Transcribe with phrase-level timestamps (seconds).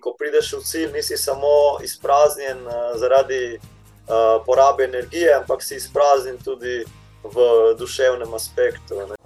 [0.00, 6.38] ko prideš v cilj, nisi samo izpraznjen uh, zaradi uh, porabe energije, ampak si izpraznjen
[6.44, 6.84] tudi
[7.22, 7.36] v
[7.78, 8.94] duševnem aspektu.
[8.94, 9.16] Ne.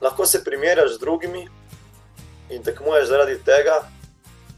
[0.00, 1.48] Lahko se primerjaš z drugimi
[2.50, 3.82] in tekmuješ zaradi tega,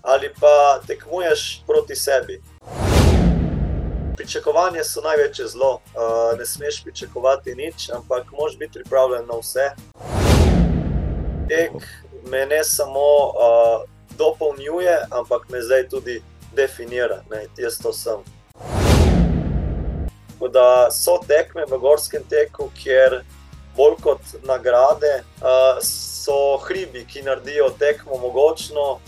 [0.03, 2.43] ali pa tekmuješ proti sebi.
[4.17, 5.73] Pričakovanja so največje zlo.
[5.75, 9.71] Uh, ne smeš pričakovati nič, ampak moraš biti pripravljen na vse.
[11.49, 11.73] Tek
[12.27, 16.23] me ne samo uh, dopolnjuje, ampak me zdaj tudi
[16.57, 17.23] definira.
[17.31, 18.25] Ne, jaz to sem.
[20.33, 23.23] Tako da so tekme v gorskem teku, kjer
[23.77, 28.99] bolj kot nagrade uh, so hribi, ki naredijo tekmo mogočno.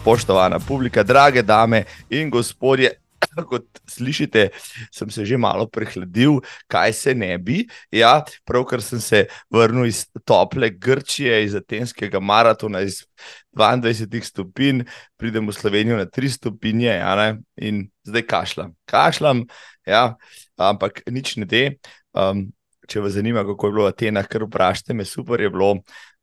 [0.00, 2.90] Spoštovana publika, drage dame in gospodje,
[3.50, 4.48] kot slišite,
[4.92, 7.64] sem se že malo prehladil, kaj se ne bi.
[7.92, 13.02] Ja, pravkar sem se vrnil iz tople Grčije, iz Atenskega maratona, iz
[13.56, 14.84] 22 stopinj,
[15.16, 18.74] pridem v Slovenijo na 3 stopinje ja, in zdaj kašljam.
[18.90, 19.44] Kašljam,
[19.86, 20.16] ja,
[20.56, 21.64] ampak nič ne de.
[22.14, 22.48] Um,
[22.88, 25.78] če vas zanima, kako je bilo v Atenah, kar vprašajte me, super je bilo.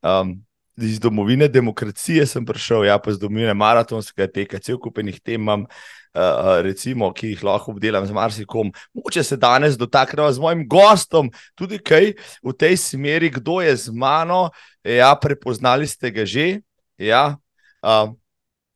[0.06, 0.42] Um,
[0.80, 5.66] Iz domovine demokracije sem prišel, ja, pa iz domovine maratonskega teka, cel kupenih tem imam,
[6.16, 8.72] uh, recimo, ki jih lahko obdelam z marsikom.
[8.95, 12.13] Moče se danes dotaknemo z mojim gostom, tudi kaj
[12.44, 14.50] v tej smeri, kdo je z mano.
[14.83, 16.63] Ja, prepoznali ste ga že.
[16.97, 17.35] Ja,
[17.83, 18.16] uh,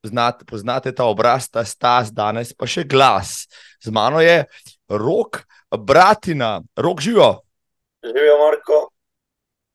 [0.04, 3.46] znate, poznate ta obraz, ta stas, danes pa še glas.
[3.82, 4.46] Z mano je
[4.90, 7.46] rok, bratina, rok živo.
[8.06, 8.80] Živijo, Marko.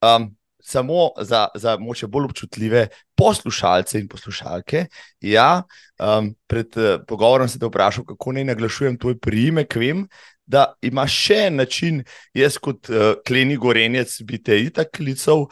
[0.00, 4.86] Um, samo za, za moče bolj občutljive poslušalce in poslušalke.
[5.20, 5.62] Ja,
[5.98, 9.76] um, pred uh, pogovorom sem te vprašal, kako naj naglašujem tvoj priimek.
[9.76, 10.06] Vem,
[10.50, 12.00] da imaš še en način,
[12.34, 15.46] jaz kot uh, kleni gorenjec, bi te itak klical,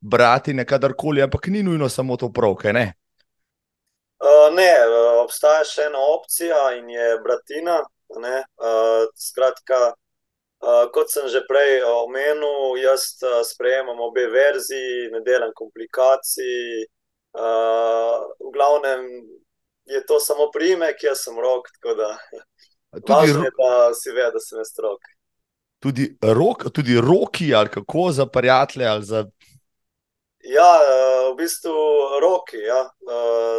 [0.00, 2.72] brati nekadarkoli, ampak ni nujno samo to pravke.
[2.72, 2.92] Ne?
[4.24, 4.70] Uh, ne,
[5.24, 7.82] obstaja še ena opcija in je bratina.
[8.14, 9.94] Uh, skratka,
[10.64, 16.86] Uh, kot sem že prej omenil, jaz uh, sprejemam obe verziji, ne delam komplikacij.
[17.36, 19.02] Uh, v glavnem
[19.84, 21.68] je to samo primek, jaz sem rok.
[21.84, 21.92] Tudi
[23.04, 25.04] ro je, da si ve, da sem strok.
[25.84, 28.88] Tudi, rok, tudi roki, ali kako za prijatelje.
[29.04, 29.26] Za...
[30.48, 30.70] Ja,
[31.28, 31.76] v bistvu
[32.24, 32.88] roki, ja.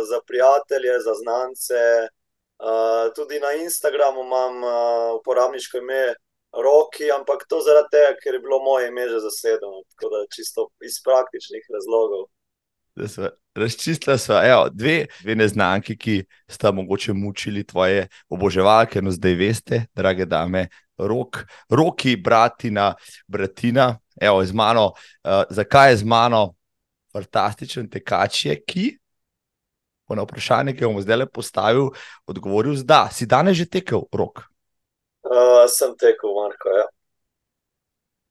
[0.09, 1.81] za prijatelje, za znance.
[3.13, 4.63] Tudi na Instagramu imam
[5.19, 6.15] uporabniško ime
[6.63, 10.69] roki, ampak to zaradi tega, ker je bilo moje ime že zasedeno, tako da čisto
[10.85, 12.27] iz praktičnih razlogov.
[13.55, 16.15] Razčistila sva evo, dve, dve neznanki, ki
[16.47, 20.67] sta mogoče mučili tvoje oboževalke, no zdaj veste, drage dame,
[20.97, 22.93] rok, roki, bratina,
[23.27, 24.93] bratina, evo, z mano.
[25.23, 26.55] Uh, zakaj je z mano
[27.15, 28.89] fantastičen tekač, je, ki?
[30.07, 31.89] Po na vprašanje, ki bom zdaj le postavil,
[32.27, 34.45] odgovoril, da si danes že tekel rok.
[35.25, 36.69] Uh, sem tekel, Marko.
[36.69, 36.85] Ja.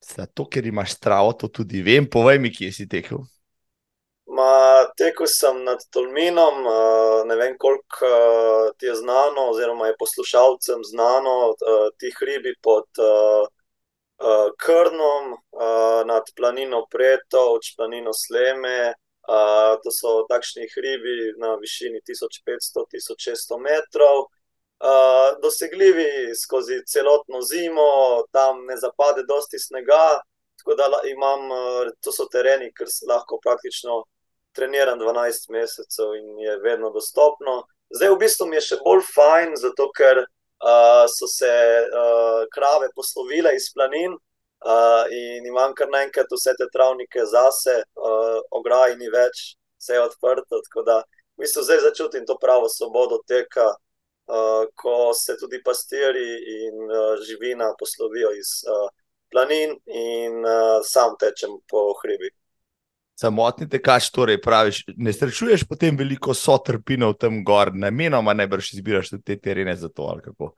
[0.05, 2.06] Zato, ker imaš stravo, to tudi vem.
[2.10, 3.25] Povej mi, kje si tekel.
[4.34, 9.97] Ma, tekel sem nad Tolminom, uh, ne vem, koliko uh, ti je znano, oziroma je
[9.99, 18.15] poslušalcem znano, uh, ti hribi pod uh, uh, Krnom, uh, nad planino Preto, od planino
[18.15, 18.94] Sleme.
[19.25, 24.28] Uh, to so takšni hribi na višini 1500-1600 metrov
[25.43, 27.89] dosegljivi skozi celotno zimo,
[28.33, 30.21] tam ne zapade dosti snega.
[30.59, 31.49] Tako da imam,
[32.05, 34.03] to so tereni, ker lahko praktično
[34.55, 37.65] treniram 12 mesecev in je vedno dostopno.
[37.91, 42.89] Zdaj, v bistvu mi je še bolj fajn, zato ker uh, so se uh, krave
[42.97, 49.11] poslovile iz planin uh, in imam kar naenkrat vse te travnike zase, uh, ograj ni
[49.12, 50.62] več, vse je odprto.
[50.69, 51.01] Tako da,
[51.37, 53.72] v bistvu, zdaj začutim to pravo svobodo teka,
[54.26, 56.28] uh, ko se tudi pastiri
[56.66, 58.88] in uh, živina poslovijo iz uh,
[59.32, 62.30] planin in uh, sam tečem po hribi.
[63.21, 68.72] Samotni tekač, torej praviš, ne srečuješ potem veliko sotrpino v tem gor, namenoma ne brž
[68.74, 70.50] izbiraš te terene za to ali kako.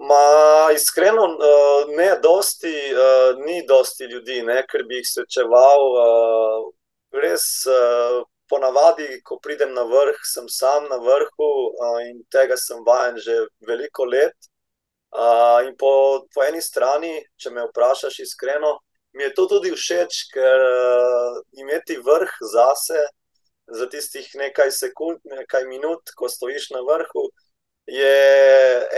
[0.00, 1.24] Ma, iskreno,
[1.96, 2.72] ne, dosti,
[3.46, 5.88] ni dosti ljudi, ne, ker bi jih srečeval.
[7.16, 7.46] Res
[8.50, 13.36] ponavadi, ko pridem na vrh, sem sam na vrhu uh, in tega sem vajen že
[13.66, 14.36] veliko let.
[15.10, 18.76] Uh, in po, po eni strani, če me vprašaš iskreno,
[19.18, 23.06] mi je to tudi všeč, ker uh, imeti vrh zase
[23.70, 27.26] za tistih nekaj sekund, nekaj minut, ko stojiš na vrhu.
[27.90, 28.14] Je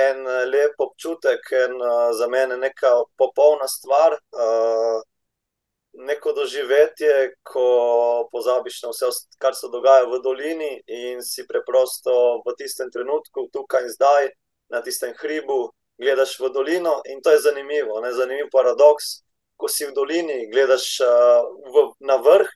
[0.08, 4.18] en lep občutek, in uh, za mene neka popolna stvar.
[4.36, 5.00] Uh,
[5.92, 9.06] neko doživetje, ko pozabiš na vse,
[9.38, 14.30] kar se dogaja v dolini, in si preprosto v tistem trenutku, tukaj in zdaj,
[14.72, 17.00] na tistem hribu, gledaš v dolino.
[17.12, 18.12] In to je zanimivo, ne?
[18.12, 19.20] zanimiv paradoks.
[19.56, 22.48] Ko si v dolini, gledaš uh, v, na vrh,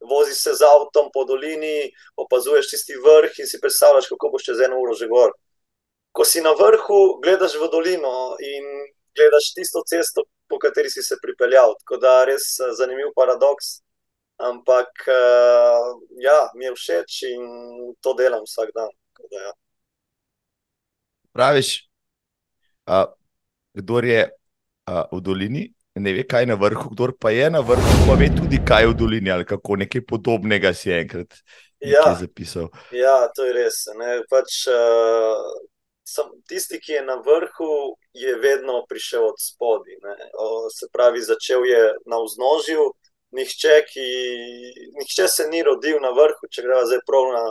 [0.00, 4.62] voziš se z avtom po dolini, opazuješ tisti vrh in si predstavljaš, kako boš čez
[4.64, 5.34] eno uro že gor.
[6.12, 8.64] Ko si na vrhu, gledaš v dolino in
[9.18, 11.74] gledaš tisto cesto, po kateri si se pripeljal.
[11.82, 13.78] Tako da je res eh, zanimiv paradoks.
[14.38, 17.46] Ampak uh, ja, mi je všeč in
[17.98, 18.92] to delam vsak dan.
[19.18, 19.52] Da, ja.
[21.34, 21.70] Praviš,
[22.86, 23.08] uh,
[23.74, 25.64] kdo je uh, v dolini,
[25.98, 28.86] ne ve, kaj je na vrhu, kdo pa je na vrhu, pa ve tudi, kaj
[28.86, 31.34] je v dolini ali kako nekaj podobnega si enkrat
[31.82, 32.70] ja, zapisal.
[32.94, 33.82] Ja, to je res.
[34.30, 35.42] Pač, uh,
[36.08, 39.98] sem, tisti, ki je na vrhu, je vedno prišel od spodaj.
[40.74, 42.90] Se pravi, začel je na vznožju.
[43.36, 44.06] Nihče, ki,
[44.98, 47.42] nihče se ni rodil na vrhu, če gre za prav na.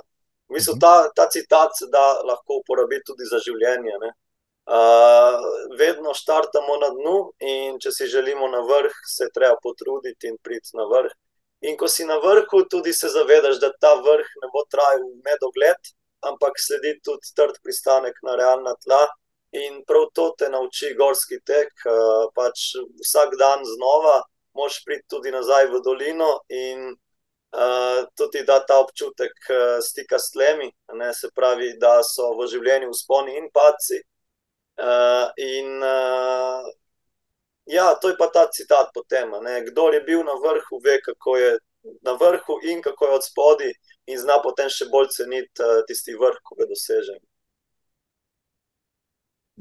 [0.47, 0.81] V bistvu, mhm.
[0.81, 3.97] ta, ta citat se da lahko uporabiti tudi za življenje.
[4.67, 5.43] Uh,
[5.79, 10.75] vedno štartamo na dnu, in če si želimo na vrh, se treba potruditi in priti
[10.79, 11.13] na vrh.
[11.67, 15.93] In ko si na vrhu, tudi se zavedaš, da ta vrh ne bo trajal nedogled,
[16.21, 19.07] ampak sledi tudi trd pristanek na realna tla.
[19.51, 21.71] In prav to te nauči gorski tek.
[21.85, 22.73] Uh, pač
[23.03, 24.21] vsak dan znova,
[24.57, 30.31] moš priti tudi nazaj v dolino in uh, tudi da ta občutek uh, stika s
[30.31, 34.01] tlemi, ne, se pravi, da so v življenju usponi in paci.
[34.77, 36.67] Uh, in uh,
[37.65, 39.31] ja, to je pa ta citat potem.
[39.71, 41.57] Kdo je bil na vrhu, ve, kako je
[42.01, 43.73] na vrhu in kako je od spodaj,
[44.07, 47.17] in zna potem še bolj ceniti uh, tisti vrh, ko ga doseže.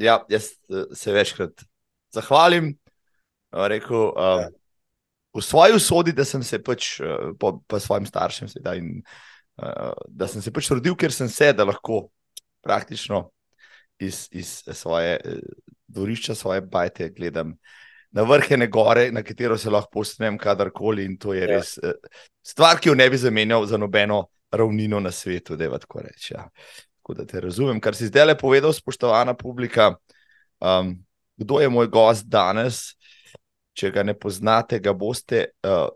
[0.01, 1.65] Ja, jaz uh, se večkrat
[2.15, 2.75] zahvalim.
[3.53, 4.51] Rekel, uh, ja.
[5.37, 9.01] V svoji usodi, da sem se pač uh, po, po svojim staršem, sedaj, in,
[9.61, 12.07] uh, da sem se pač rodil, ker sem se, da lahko
[12.65, 13.27] praktično
[14.01, 15.43] iz, iz svoje uh,
[15.93, 17.75] dvorišča, svoje bajte gledam uh,
[18.17, 21.05] na vrhene gore, na katero se lahko posnem kadarkoli.
[21.05, 21.51] In to je ja.
[21.51, 21.93] res uh,
[22.45, 24.27] stvar, ki jo ne bi zamenjal za nobeno
[24.57, 26.35] ravnino na svetu, da je tako reči.
[26.35, 26.49] Ja.
[26.97, 29.95] Tako da te razumem, kar si zdaj le povedal, spoštovana publika.
[30.61, 30.97] Um,
[31.37, 32.97] kdo je moj gost danes?
[33.77, 35.89] Če ga ne poznate, ga boste uh,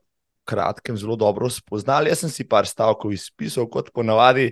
[0.44, 2.10] kratkem zelo dobro spoznali.
[2.12, 4.50] Jaz sem si par stavkov izpisal, kot ponavadi.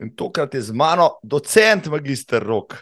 [0.00, 2.74] In tokrat je z mano docent, magistr Rok,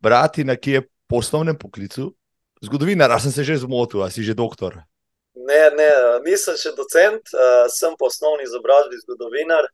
[0.00, 2.14] brati, ki je po osnovnem poklicu
[2.60, 4.80] Zgodovinar, ali sem se že zmotil, ali si že doktor?
[5.36, 5.90] Ne, ne,
[6.24, 9.68] nisem še docent, uh, sem po osnovni izobrazbi zgodovinar,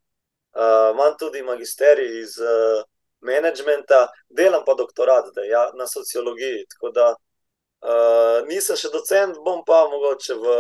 [0.57, 2.83] uh, imam tudi magisterij iz uh,
[3.23, 6.67] menedžmenta, delam pa doktorat zdaj, ja, na sociologiji.
[6.75, 10.55] Tako da uh, nisem še docent, bom pa mogoče v,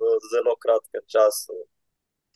[0.00, 1.64] v zelo kratkem času.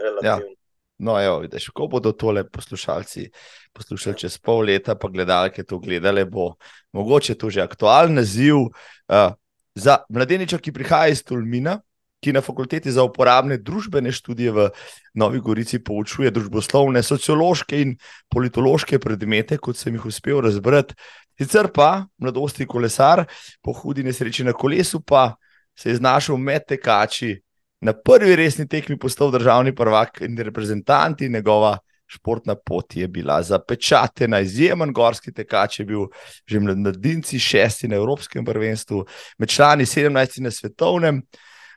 [0.01, 0.53] Relativno.
[0.53, 0.57] Ja.
[1.01, 3.31] No, evo, vidiš, ko bodo tole poslušalci
[3.73, 6.55] poslušali čez pol leta, pa gledalke to gledale, bo
[6.93, 9.33] mogoče to že aktualen naziv uh,
[9.75, 11.79] za mladeniča, ki prihaja iz Tulmina,
[12.21, 14.69] ki na fakulteti za uporabne družbene študije v
[15.15, 17.97] Novi Gorici poučuje družboslovne, sociološke in
[18.29, 20.95] politološke predmete, kot sem jih uspel razbrati.
[21.41, 23.25] Sicer pa mladosti kolesar,
[23.65, 25.35] po hudi nesreči na kolesu, pa
[25.77, 27.39] se je znašel med tekači
[27.81, 31.79] na prvi resni tekmi postal državni prvak in reprezentant, in njegova
[32.11, 34.41] športna pot je bila zapečatena.
[34.41, 36.09] Izjemen gorski tekač je bil
[36.47, 39.05] že mladinci, šesti na Evropskem prvenstvu,
[39.39, 41.23] med člani 17 na svetovnem.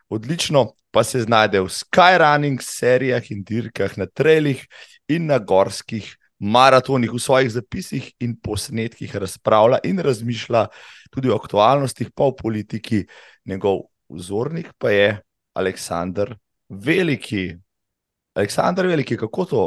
[0.10, 4.66] Odlično pa se znajde v skyrunning serijah in dirkah na trelih
[5.10, 10.68] in na gorskih maratonih, v svojih zapisih in posnetkih razpravlja in razmišlja
[11.12, 13.06] tudi o aktualnostih, pa o politiki.
[13.46, 15.22] Njegov vzornik pa je
[15.54, 16.36] Aleksandr
[16.70, 17.56] Veliki.
[18.36, 19.64] Aleksandr Veliki, kako to?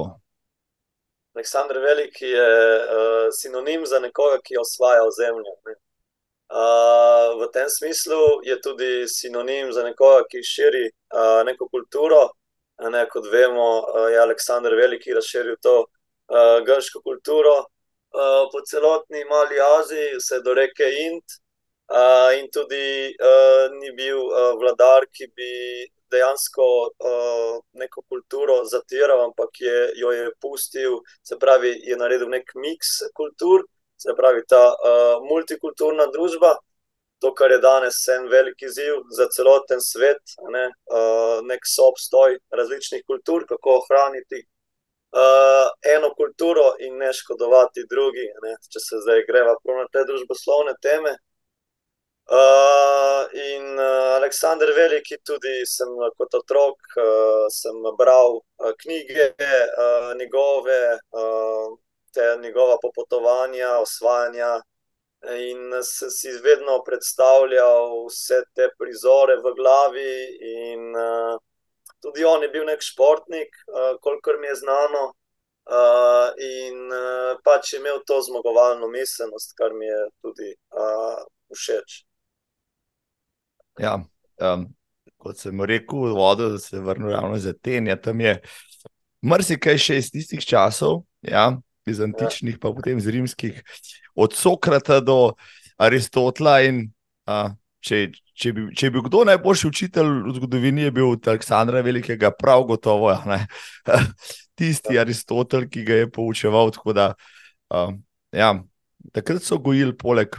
[1.35, 5.53] Aleksandr Veliki je uh, sinonim za nekoga, ki osvaja zemljo.
[5.67, 5.75] Ne?
[6.47, 12.29] Uh, v tem smislu je tudi sinonim za nekoga, ki širi uh, neko kulturo.
[12.93, 19.25] Ne, kot vemo, uh, je Aleksandr Veliki razširil to uh, grško kulturo uh, po celotni
[19.25, 21.25] Mali Aziji, vse do reke Ind.
[21.87, 25.51] Uh, in tudi uh, ni bil uh, vladar, ki bi
[26.11, 32.51] dejansko uh, neko kulturo zatiral, ampak je, jo je pustil, se pravi, je naredil nek
[32.55, 33.67] miks kultur,
[33.99, 36.57] se pravi, ta uh, multikulturna družba.
[37.25, 43.07] To, kar je danes en velik izziv za celoten svet, ne, uh, nek soobstoj različnih
[43.09, 48.27] kultur, kako ohraniti uh, eno kulturo in ne škodovati drugi.
[48.45, 48.53] Ne.
[48.69, 51.17] Če se zdaj greva na te družboslovne teme,
[52.27, 55.87] Uh, in uh, Aleksandr Veliki, tudi sem
[56.19, 60.81] kot otrok uh, sem bral uh, knjige uh, njegove,
[61.15, 61.77] uh,
[62.17, 64.55] te njegova popotovanja, osvajanja.
[65.27, 70.17] In sem si vedno predstavljal vse te prizore v glavi,
[70.55, 71.39] in uh,
[72.05, 75.05] tudi on je bil nek športnik, uh, kolikor mi je znano.
[75.67, 81.97] Uh, in uh, pač imel to zmagovalno miselnost, kar mi je tudi uh, všeč.
[83.83, 83.97] Ja,
[84.47, 84.69] um,
[85.19, 87.91] kot sem rekel, vodo, da se vrnem ravno za ten.
[87.91, 88.37] Ja, tam je
[89.27, 91.49] marsikaj še iz tistih časov, ja,
[91.87, 93.63] iz antičnih, pa potem iz rimskih,
[94.15, 95.35] od Sokrata do
[95.79, 96.59] Aristotela.
[96.67, 96.87] In,
[97.31, 97.51] a,
[97.85, 102.67] če, če, bi, če bi kdo najboljši učitelj v zgodovini, je bil Aleksandra Velikega, prav
[102.69, 103.13] gotovo.
[103.13, 103.43] Ja,
[104.57, 105.05] Tisti ja.
[105.05, 106.73] Aristotel, ki ga je poučeval.
[106.97, 107.13] Da,
[107.71, 107.87] a,
[108.35, 108.51] ja,
[109.15, 110.39] takrat so gojili poleg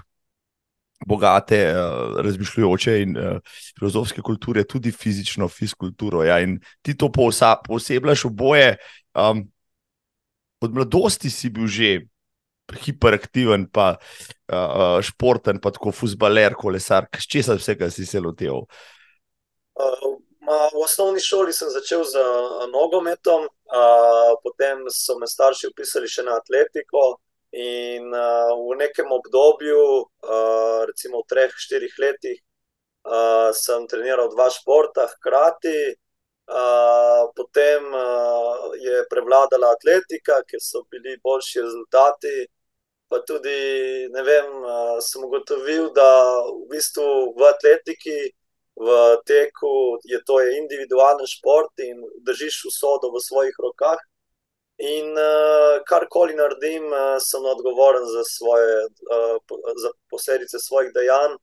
[1.06, 3.38] bogate, uh, razmišljujoče in uh,
[3.78, 6.24] filozofske kulture, tudi fizično, fizkulturo.
[6.26, 8.72] Ja, in ti to posebljaš v boje.
[9.14, 9.46] Um,
[10.62, 12.08] od mladosti si bil že
[12.68, 17.08] hiperaktiven, pa uh, športen, pa tako fusbaler, kolesar.
[17.16, 18.68] S česa vsega si se loteval?
[19.78, 22.20] Uh, v osnovni šoli sem začel z
[22.72, 27.20] nogometom, uh, potem so me starši upisali še na atletiko.
[27.56, 32.40] In uh, v nekem obdobju, uh, recimo v treh, štirih letih,
[33.08, 35.96] uh, sem treniral dva športa hkrati.
[36.48, 42.48] Potem uh, je prevladala atletika, ker so bili boljši rezultati.
[43.08, 46.08] Pa tudi, ne vem, uh, sem ugotovil, da
[46.48, 48.20] v bistvu v atletiki,
[48.78, 54.00] v teku, je to je individualen šport in držiš usodo v svojih rokah.
[54.78, 59.36] In uh, karkoli naredim, uh, sem odgovoren za, svoje, uh,
[59.84, 61.36] za posledice svojih dejanj.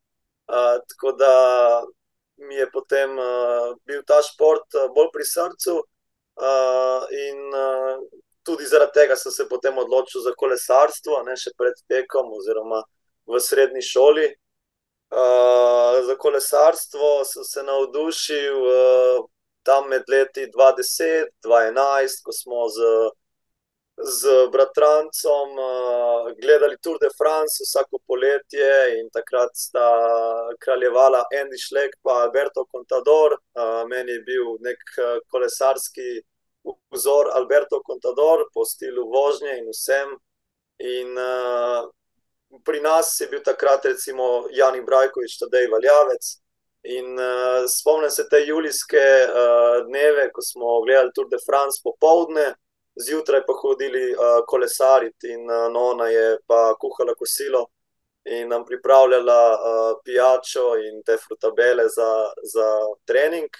[0.46, 1.34] Uh, tako da
[2.36, 7.98] mi je potem uh, bil ta šport bolj pri srcu, uh, in uh,
[8.44, 12.82] tudi zaradi tega sem se potem odločil za kolesarstvo, ne še pred tekom, oziroma
[13.26, 14.26] v srednji šoli.
[15.14, 19.24] Uh, za kolesarstvo sem se navdušil uh,
[19.64, 22.88] tam med leti 2010-2011, ko smo z
[23.96, 29.88] z bratrancem uh, gledali Tour de France vsako poletje in takrat sta
[30.58, 33.32] kraljevala Andy Schleck in Alberto Contador.
[33.32, 36.22] Uh, meni je bil nek uh, kolesarski
[36.90, 40.08] vzor Alberto Contador po stilu vožnje in vsem.
[40.78, 41.86] In, uh,
[42.64, 46.34] pri nas je bil takrat recimo Jani Brajkovič, tedaj Valjavec.
[46.82, 52.54] In uh, spomnim se te julijske uh, dneve, ko smo gledali Tour de France popovdne
[52.96, 57.66] zjutraj pa hodili uh, kolesariti, in uh, Nona je pa kuhala kosilo
[58.24, 62.10] in nam pripravljala uh, pijačo in te frutabele za,
[62.54, 62.68] za
[63.04, 63.50] trening.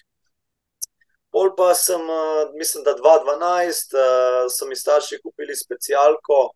[1.30, 6.50] Pol pa sem, uh, mislim, da 2012, uh, so mi starši kupili specialko.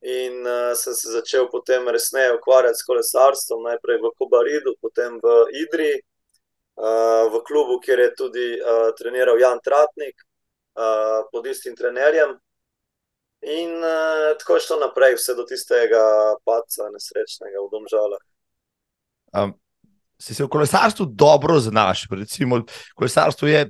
[0.00, 5.38] In uh, sem se začel potem resneje ukvarjati s kolesarstvom, najprej v Kobaridu, potem v
[5.58, 10.27] Idri, uh, v klubu, kjer je tudi uh, treniral Jan Tratnik,
[10.78, 12.36] uh, pod istim trenerjem.
[13.42, 16.02] In uh, tako je šlo naprej, vse do tistega
[16.46, 18.22] paca, nesrečnega v Domžalah.
[19.38, 19.52] Um,
[20.18, 22.62] si se v kolesarstvu dobro znaš, recimo,
[22.98, 23.68] kolesarstvo je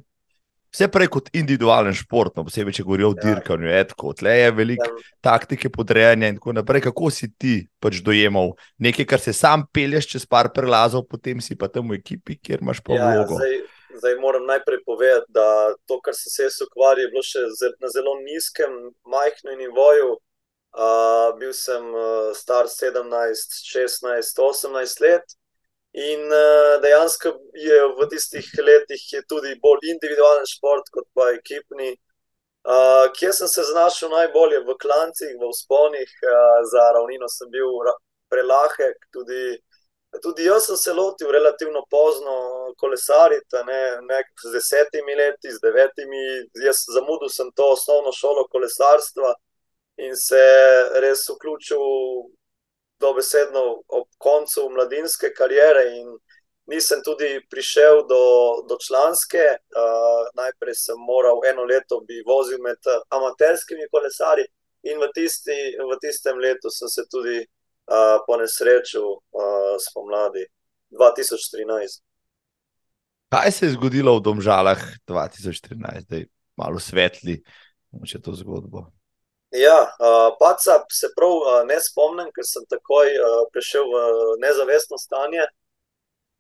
[0.72, 3.22] vse prej kot individualen šport, no, posebej če govorijo o ja.
[3.24, 5.06] dirkanju, etko, tle je veliko ja.
[5.24, 6.86] taktike podrejanja in tako naprej.
[6.88, 11.56] Kako si ti pač dojemal nekaj, kar se sam pelješ čez par prelazov, potem si
[11.58, 13.40] pa tam v ekipi, kjer imaš pa ja, vlogo.
[13.40, 13.60] Zdaj,
[13.98, 17.44] zdaj moram najprej povedati, da to, kar sem se ukvarjal, je bilo še
[17.82, 20.16] na zelo nizkem, majhnem nivoju.
[20.78, 25.38] Uh, bil sem uh, star 17, 16, 18 let.
[25.98, 31.94] In uh, dejansko je v tistih letih tudi bolj individualen šport kot pa ekipni.
[32.68, 34.60] Uh, kje sem se znašel najbolje?
[34.68, 37.80] V klancih, v sponih, uh, za ravnino sem bil
[38.28, 39.56] prelahek, tudi
[40.22, 42.34] Tudi jaz sem se lotil relativno pozno
[42.76, 46.22] kolesariti, ne, ne z desetimi leti, z devetimi.
[46.64, 49.34] Jaz zamudil sem to osnovno šolo kolesarstva
[50.06, 50.42] in se
[51.04, 51.84] res vključil
[53.00, 53.64] dobesedno
[54.00, 55.84] ob koncu mladinske kariere.
[56.68, 58.24] Nisem tudi prišel do,
[58.68, 59.44] do članske.
[59.72, 64.48] Uh, najprej sem moral eno leto biti vozil med amaterskimi kolesarji,
[64.82, 67.42] in v, tisti, v tistem letu sem se tudi
[68.26, 70.44] po nesreču uh, spomladi
[70.90, 72.02] 2013.
[73.28, 77.38] Kaj se je zgodilo v Domžalah 2013, da je malo svetli,
[78.04, 78.86] če to zgodbo?
[79.52, 84.02] Ja, uh, paca se prav uh, ne spomnim, ker sem takoj uh, prišel v
[84.44, 85.46] nezavestno stanje.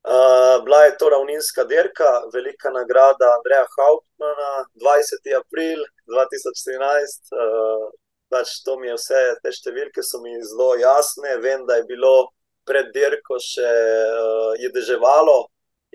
[0.08, 5.32] Uh, bila je to ravninska dirka, velika nagrada Andreja Hauptmana, 20.
[5.40, 7.32] april 2014.
[7.32, 7.88] Uh,
[8.30, 11.36] pač to mi je vse, te številke so mi zelo jasne.
[11.44, 12.30] Vem, da je bilo
[12.68, 15.46] pred dirko še uh, je deževalo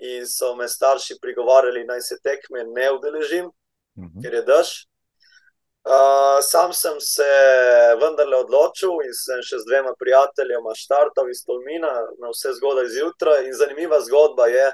[0.02, 4.10] in so me starši prigovarjali, naj se tekme ne udeležim, uh mhm.
[4.10, 4.22] -huh.
[4.22, 4.74] ker je dež.
[5.84, 7.28] Uh, sam sem se
[8.00, 13.44] vendarle odločil in sem še z dvema prijateljema štartal iz Tolmina na vse zgodaj zjutraj.
[13.44, 14.70] In zanimiva zgodba je,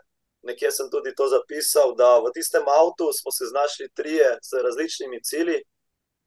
[0.47, 5.19] nekje sem tudi to zapisal, da v tistem avtu smo se znašli trije z različnimi
[5.23, 5.59] cilji.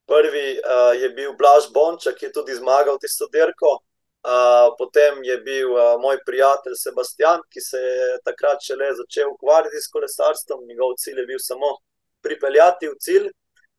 [0.08, 3.80] Prvi uh, je bil Blaž Bonček, ki je tudi zmagal tisto dirko.
[4.24, 9.82] Uh, potem je bil uh, moj prijatelj Sebastian, ki se je takrat šele začel ukvarjati
[9.84, 10.68] s kolesarstvom.
[10.68, 11.72] Njegov cilj je bil samo
[12.24, 13.32] pripeljati v cilj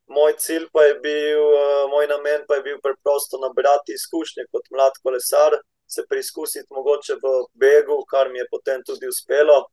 [0.07, 4.65] moj cilj pa je bil, uh, moj namen pa je bil preprosto nabrati izkušnje kot
[4.71, 9.65] mlad kolesar, se preizkusiti mogoče v begu, kar mi je potem tudi uspelo.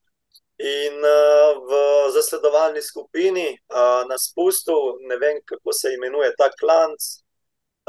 [0.62, 1.74] In uh, v
[2.13, 7.01] zasledovalni skupini uh, na spustu, ne vem kako se imenuje ta klanc.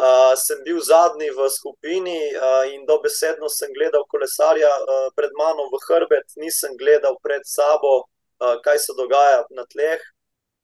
[0.00, 5.66] Uh, sem bil zadnji v skupini uh, in dobesedno sem gledal kolesarja uh, pred mano
[5.68, 8.08] v hrbet, nisem gledal pred sabo,
[8.40, 10.00] uh, kaj se dogaja na tleh.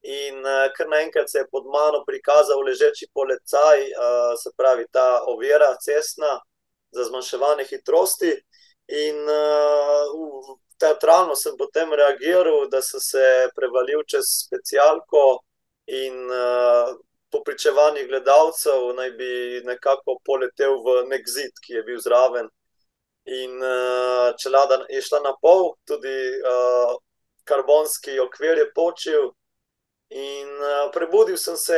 [0.01, 5.21] In uh, kar naenkrat se je pod mano prikazal ležeči policaj, uh, se pravi ta
[5.29, 6.39] ovira cestna
[6.89, 8.33] za zmanjševanje hitrosti.
[8.87, 15.41] In uh, teatralno sem potem reagiral, da sem se prevalil čez specialko
[15.87, 16.95] in uh,
[17.31, 22.49] po pričevanju gledalcev naj bi nekako poletel v nek zid, ki je bil zraven.
[23.25, 26.95] In uh, čelada je šla na pol, tudi uh,
[27.43, 29.29] karbonski okvir je počil.
[30.09, 31.77] In uh, prebudil sem se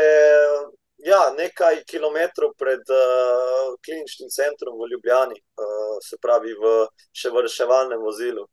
[1.04, 6.76] ja, nekaj kilometrov pred uh, kliničnim centrom v Ljubljani, uh, se pravi v
[7.12, 8.46] še v reševalnem vozilu.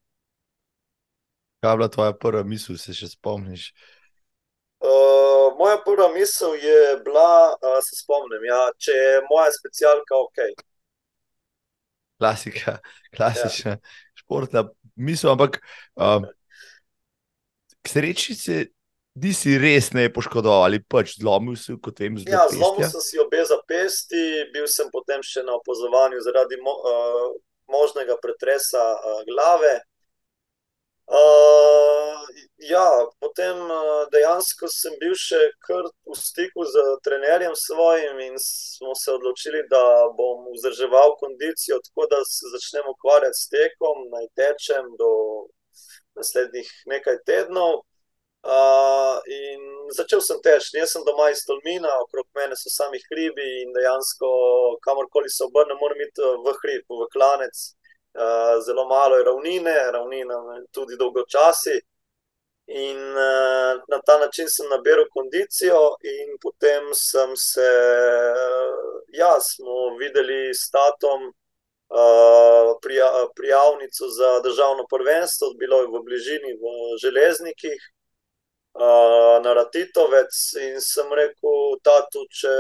[1.60, 3.72] Kaj je bila tvoja prva misel, se še spomniš?
[4.78, 10.20] Uh, moja prva misel je bila, da uh, se spomnim, ja, če je moja specialka
[10.22, 10.42] ok.
[12.18, 12.78] Klasika,
[13.16, 13.82] klasična ja.
[14.22, 15.58] športna misel, ampak
[15.98, 16.22] uh,
[17.82, 18.66] k sreči se
[19.18, 22.30] Di si res ne poškodoval ali pač zlomil si, kot vem, zelo.
[22.30, 27.24] Ja, zlomil sem si obe zapesti, bil sem potem še na opozorovanju zaradi mo uh,
[27.72, 29.72] možnega pretresa uh, glave.
[31.08, 32.20] Uh,
[32.58, 38.92] ja, potem uh, dejansko sem bil še kar v stiku z trenerjem svojim in smo
[38.92, 39.80] se odločili, da
[40.18, 45.12] bom vzdrževal kondicijo, tako da se začnem ukvarjati s tekom, naj tečem do
[46.18, 47.80] naslednjih nekaj tednov.
[48.44, 49.64] Uh, in
[49.96, 54.28] začel sem teči, jaz sem doma iz Tolmina, okrog mene so sami hribi in dejansko,
[54.84, 57.64] kamorkoli se obrnem, moram iti v hrib, v klanec.
[58.14, 60.34] Uh, zelo malo je ravnine, ravnina
[60.72, 61.76] tudi dolgočasi.
[62.68, 67.68] In uh, na ta način sem nabiral kondicijo, in potem sem se,
[69.16, 76.52] ja, smo videli s tatom uh, prija, prijavnico za državno prvenstvo, bilo je v bližini,
[76.62, 76.64] v
[77.04, 77.80] železnikih
[78.74, 80.32] uh, na Ratitovec
[80.68, 82.52] in sem rekel, da če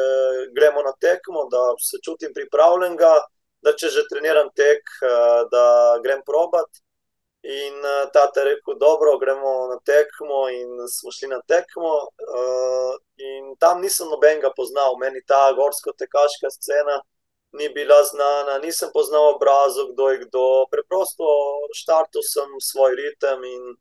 [0.56, 3.12] gremo na tekmo, da se čutim pripravljenega,
[3.62, 5.64] da če že treniram tek, uh, da
[6.04, 6.82] grem probat.
[7.42, 11.92] In uh, ta je rekel, dobro, gremo na tekmo, in smo šli na tekmo.
[12.38, 17.00] Uh, in tam nisem nobenega poznal, meni ta gorsko-tekaška scena
[17.52, 20.46] ni bila znana, nisem poznal obrazov, kdo je kdo.
[20.70, 21.24] Preprosto
[21.74, 23.76] štartil sem svoj ritem in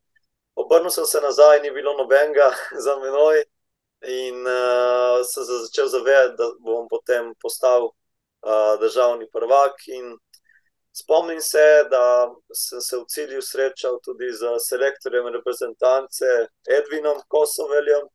[0.57, 2.49] Obrnil sem se nazaj, ni bilo nobenega
[2.85, 3.43] za menoj,
[4.01, 7.91] in uh, sem se začel zavedati, da bom potem postal
[8.45, 9.82] uh, državni prvak.
[10.97, 16.26] Spomnim se, da sem se v cilju srečal tudi z selektorjem reprezentance
[16.78, 18.08] Edvinom Kosoveljem,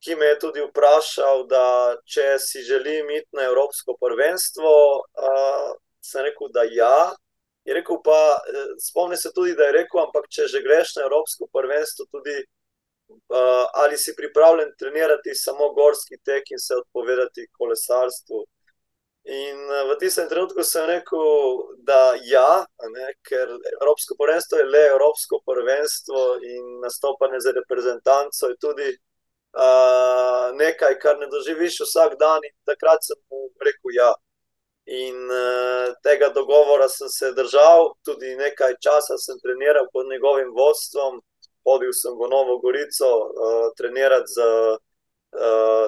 [0.00, 4.70] ki me je tudi vprašal, da če si želim iti na Evropsko prvenstvo.
[5.18, 7.10] Uh, sem rekel, da ja,
[7.64, 11.04] Je rekel pa, eh, spomni se tudi, da je rekel, ampak če že greš na
[11.08, 18.44] Evropsko prvenstvo, tudi uh, ali si pripravljen trenirati samo gorski tek in se odpovedati kolesarstvu.
[19.24, 24.84] In uh, v tistem trenutku sem rekel, da ja, ne, ker Evropsko prvenstvo je le
[24.94, 32.40] Evropsko prvenstvo in nastopanje za reprezentanco je tudi uh, nekaj, kar ne doživiš vsak dan.
[32.48, 34.10] In takrat sem mu rekel ja.
[34.88, 41.20] In uh, tega dogovora sem se držal, tudi nekaj časa sem treniral pod njegovim vodstvom.
[41.68, 44.80] Hodil sem v Novo Gorico, uh, trenirati z uh,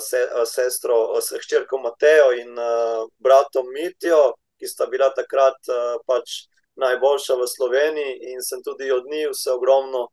[0.01, 5.99] se, uh, sestro, uh, hčerko Matejo in uh, bratom Mitijo, ki sta bila takrat uh,
[6.07, 6.47] pač
[6.79, 10.09] najboljša v Sloveniji in sem tudi od njih vse ogromno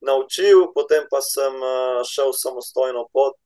[0.00, 3.36] naučil, potem pa sem uh, šel samostojno pot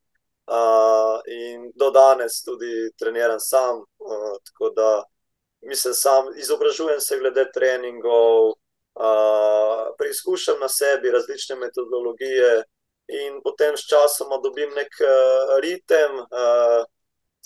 [0.47, 3.83] uh, in do danes tudi treniram sam.
[3.99, 5.03] Uh, tako da
[5.61, 12.63] mislim, sam izobražujem se glede treningov, uh, preizkušam na sebi različne metodologije.
[13.05, 16.81] In potem s časom dobim nek uh, ritem, uh,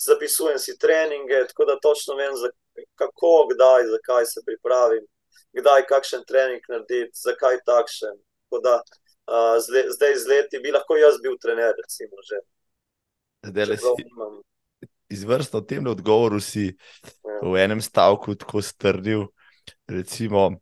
[0.00, 2.32] zapisujem si treninge, tako da točno vem,
[2.96, 5.04] kako, kdaj, zakaj se pripravim,
[5.52, 8.16] kdaj kakšen trening narediti, zakaj takšen.
[8.64, 8.80] Da,
[9.28, 9.58] uh,
[9.92, 12.16] zdaj z leti bi lahko jaz bil trener, recimo.
[15.10, 17.38] Izvrstno v tem odgovoru si ja.
[17.42, 19.28] v enem stavku tako strnil.
[19.90, 20.56] Recimo,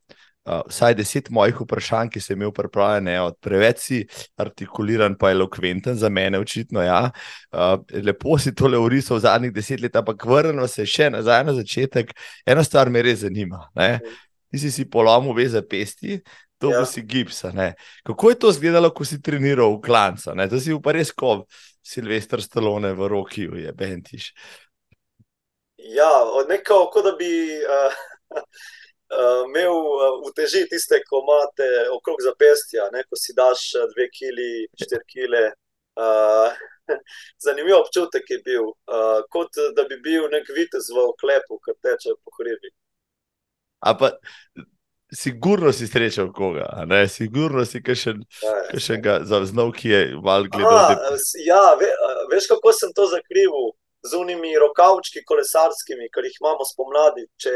[0.49, 3.99] uh, vsaj deset mojih vprašanj, ki sem imel pripravljene, od preveč si
[4.41, 6.83] artikuliran, pa elokventen za mene, očitno.
[6.83, 7.11] Ja.
[7.53, 11.57] Uh, lepo si tole urisal v zadnjih deset let, ampak vrnemo se še nazaj na
[11.59, 12.15] začetek.
[12.49, 13.67] Ena stvar me res zanima.
[13.79, 13.99] Ne.
[14.49, 16.23] Ti si si polomil veze pesti,
[16.59, 16.87] to ja.
[16.89, 17.53] si gipsa.
[17.53, 17.75] Ne.
[18.07, 20.33] Kako je to izgledalo, ko si treniral v klancu?
[20.33, 21.45] To si bil pa res kot
[21.85, 24.33] Silvestr Stallone v roki, je bentiš.
[25.95, 26.11] Ja,
[26.49, 27.31] nekako, kot da bi.
[27.65, 28.43] Uh,
[29.13, 34.09] uh, imel uh, v teži tiste komate okrog zapestja, ne, ko si daš eh, dve
[34.13, 35.45] kili, štiri kile.
[35.99, 36.55] Uh,
[37.45, 42.19] zanimiv občutek je bil, uh, kot da bi bil nek vitez v oklepu, ki teče
[42.23, 42.75] po hribi.
[43.87, 44.21] Ampak.
[45.09, 47.07] Sigurno si srečal koga, ne?
[47.09, 51.17] sigurno si še enega zaznal, ki je malo gledal.
[51.47, 51.89] Ja, ve,
[52.29, 57.27] veš, kako sem to zakrivil z unimi rokavčki kolesarskimi, ki jih imamo spomladi.
[57.41, 57.53] Če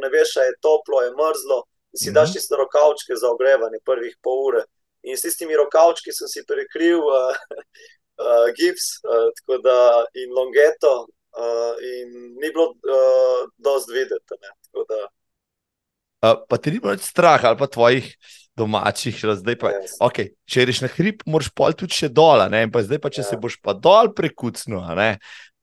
[0.00, 1.58] ne veš, je toplo, je mrzlo,
[1.96, 2.36] si daš mhm.
[2.38, 4.64] tiste rokavčke za ogrevanje prvih pol ure.
[5.04, 7.36] In s tistimi rokavčki sem si prekril uh,
[8.24, 10.94] uh, gips uh, da, in longeto,
[11.36, 14.40] uh, in ni bilo uh, dosti videti.
[14.72, 18.08] Uh, pa ti ni bilo strah ali pa tvojih
[18.56, 19.98] domačih, zdaj pa yes.
[20.00, 23.26] okay, če rečeš na hrib, moraš pol tudi še dol, zdaj pa če yeah.
[23.26, 23.30] Ja.
[23.34, 24.78] se boš pa dol prekucnil,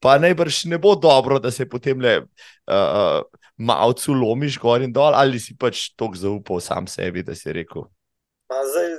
[0.01, 3.21] pa najbrž ne bo dobro, da se potem le uh,
[3.57, 7.85] malce lomiš gor in dol, ali si pač tako zaupal sam sebi, da si rekel.
[8.49, 8.97] Zdaj,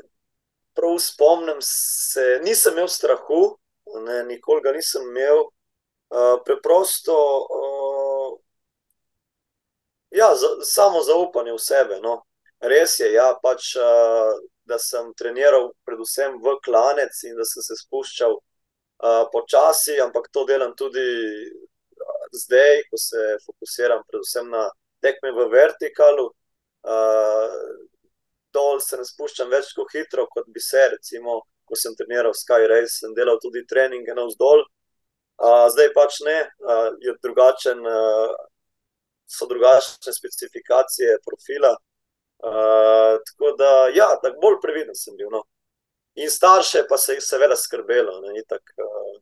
[0.79, 3.43] prav spomnim se, nisem imel strahu,
[4.07, 5.49] ne, nikoli ga nisem imel.
[6.13, 7.15] Uh, preprosto,
[7.49, 8.39] uh,
[10.13, 12.01] ja, za, samo zaupanje v sebe.
[12.05, 12.21] No.
[12.61, 14.37] Res je, ja, pač, uh,
[14.69, 18.37] da sem treniral, predvsem v klanec in da sem se spuščal
[19.33, 21.03] počasi, ampak to delam tudi
[22.33, 24.69] zdaj, ko se fokusiram predvsem na
[25.03, 26.27] tekme v vertikalu.
[26.83, 27.51] Uh,
[28.53, 32.67] dol se ne spuščam več tako hitro, kot bi se, recimo, ko sem treniral Sky
[32.71, 34.65] Race, sem delal tudi treninge na vzdolj.
[35.43, 38.35] Uh, zdaj pač ne, uh, je drugačen, uh,
[39.27, 41.73] so drugačne specifikacije profila.
[42.43, 45.31] Uh, tako da, ja, tako bolj previden sem bil.
[45.33, 45.45] No.
[46.15, 48.21] In starše pa se je seveda skrbelo.
[48.21, 49.17] Ne, tak, uh,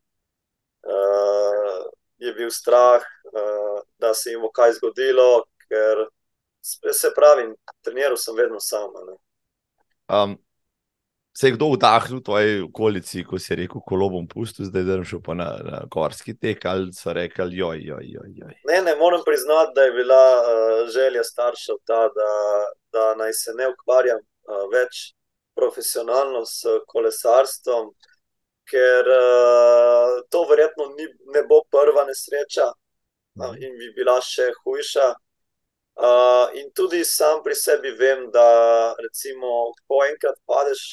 [0.90, 1.84] uh,
[2.18, 6.06] je bil strah, uh, da se jim bo kaj zgodilo, ker
[6.92, 7.48] se pravi,
[7.84, 8.90] treniral sem vedno sam.
[10.10, 10.36] Um,
[11.36, 14.98] se je kdo vdahnil v tvoji okolici, ko si rekel, kolo bom pustil, zdaj da
[15.06, 18.56] šel pa na, na gorski tek ali so rekli, joj, joj, joj, joj.
[18.66, 22.34] Ne, ne, moram priznati, da je bila uh, želja staršev ta, da,
[22.92, 25.14] da naj se ne ukvarjam uh, več
[25.54, 27.90] profesionalno s kolesarstvom,
[28.70, 35.08] ker uh, to verjetno ni, ne bo prva nesreča uh, in bi bila še hujša.
[36.00, 40.84] Uh, in tudi sam pri sebi vem, da recimo, ko enkrat padeš,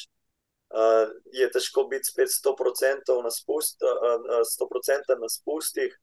[0.74, 5.94] uh, je težko biti spet 100% na, spust, uh, 100 na spustih.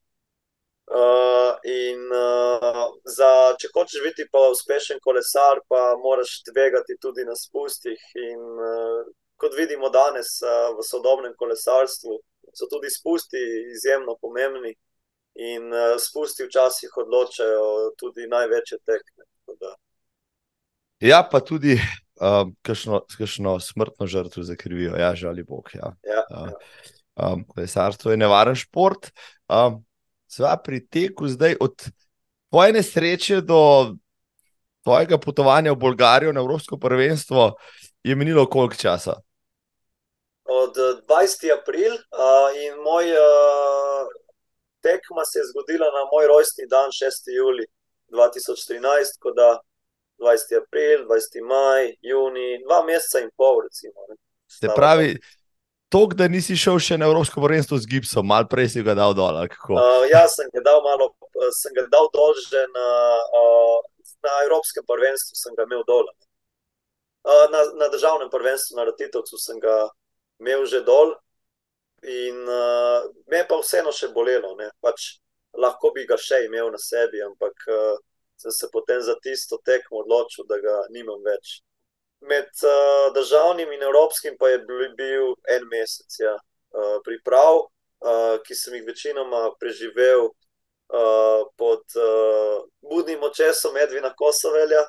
[0.85, 7.33] Uh, in uh, za, če hočeš biti pa uspešen kolesar, pa moraš tvegati tudi na
[7.33, 8.01] spustih.
[8.21, 8.99] In uh,
[9.41, 12.19] kot vidimo danes uh, v sodobnem kolesarstvu,
[12.53, 13.41] so tudi spusti
[13.73, 14.75] izjemno pomembni.
[15.41, 19.25] In uh, spusti včasih odločajo tudi največje tekme.
[21.01, 21.79] Ja, pa tudi
[22.21, 25.73] um, kakšno smrtno žrtvo zakrivijo, ja, žali Bog.
[25.73, 25.95] Ja.
[26.05, 26.61] Ja, uh, ja.
[27.15, 29.09] Um, kolesarstvo je nevaren šport.
[29.49, 29.81] Um,
[30.27, 31.87] sva pri teku zdaj od
[32.49, 33.95] tvoje nesreče do
[34.83, 37.55] tvojega potovanja v Bolgarijo na Evropsko prvenstvo,
[38.03, 39.13] je minilo koliko časa?
[40.45, 40.73] Od
[41.09, 41.49] 20.
[41.59, 44.05] april uh, in moj uh,
[44.85, 47.33] tekma se je zgodila na moj rojstni dan, 6.
[47.39, 47.65] juli
[48.13, 49.49] 2013, ko da
[50.21, 50.61] 20.
[50.61, 51.41] april, 20.
[51.53, 53.97] maj, juni, dva meseca in pol, recimo.
[54.47, 55.17] Se pravi,
[55.95, 59.13] to, da nisi šel še na Evropsko prvenstvo z Gibsom, malo prej si ga dal
[59.15, 59.37] dol.
[59.39, 61.13] Uh, ja, sem ga dal malo,
[61.55, 62.87] sem ga dal dol že na,
[63.39, 63.77] uh,
[64.27, 66.09] na Evropskem prvenstvu sem ga imel dol.
[67.23, 69.77] Uh, na, na državnem prvenstvu na Ratitovcu sem ga
[70.43, 71.15] imel že dol,
[72.03, 74.51] in uh, me pa vseeno še bolelo.
[74.83, 75.15] Pač,
[75.55, 77.95] lahko bi ga še imel na sebi, ampak uh,
[78.35, 81.61] sem se potem za tisto tekmo odločil, da ga nimam več.
[82.25, 86.33] Med uh, državnim in evropskim pa je bil, bil en mesec ja,
[86.73, 94.85] uh, priprav, uh, ki sem jih večinoma preživel uh, pod uh, budnim očesom Edvina Kosovelja.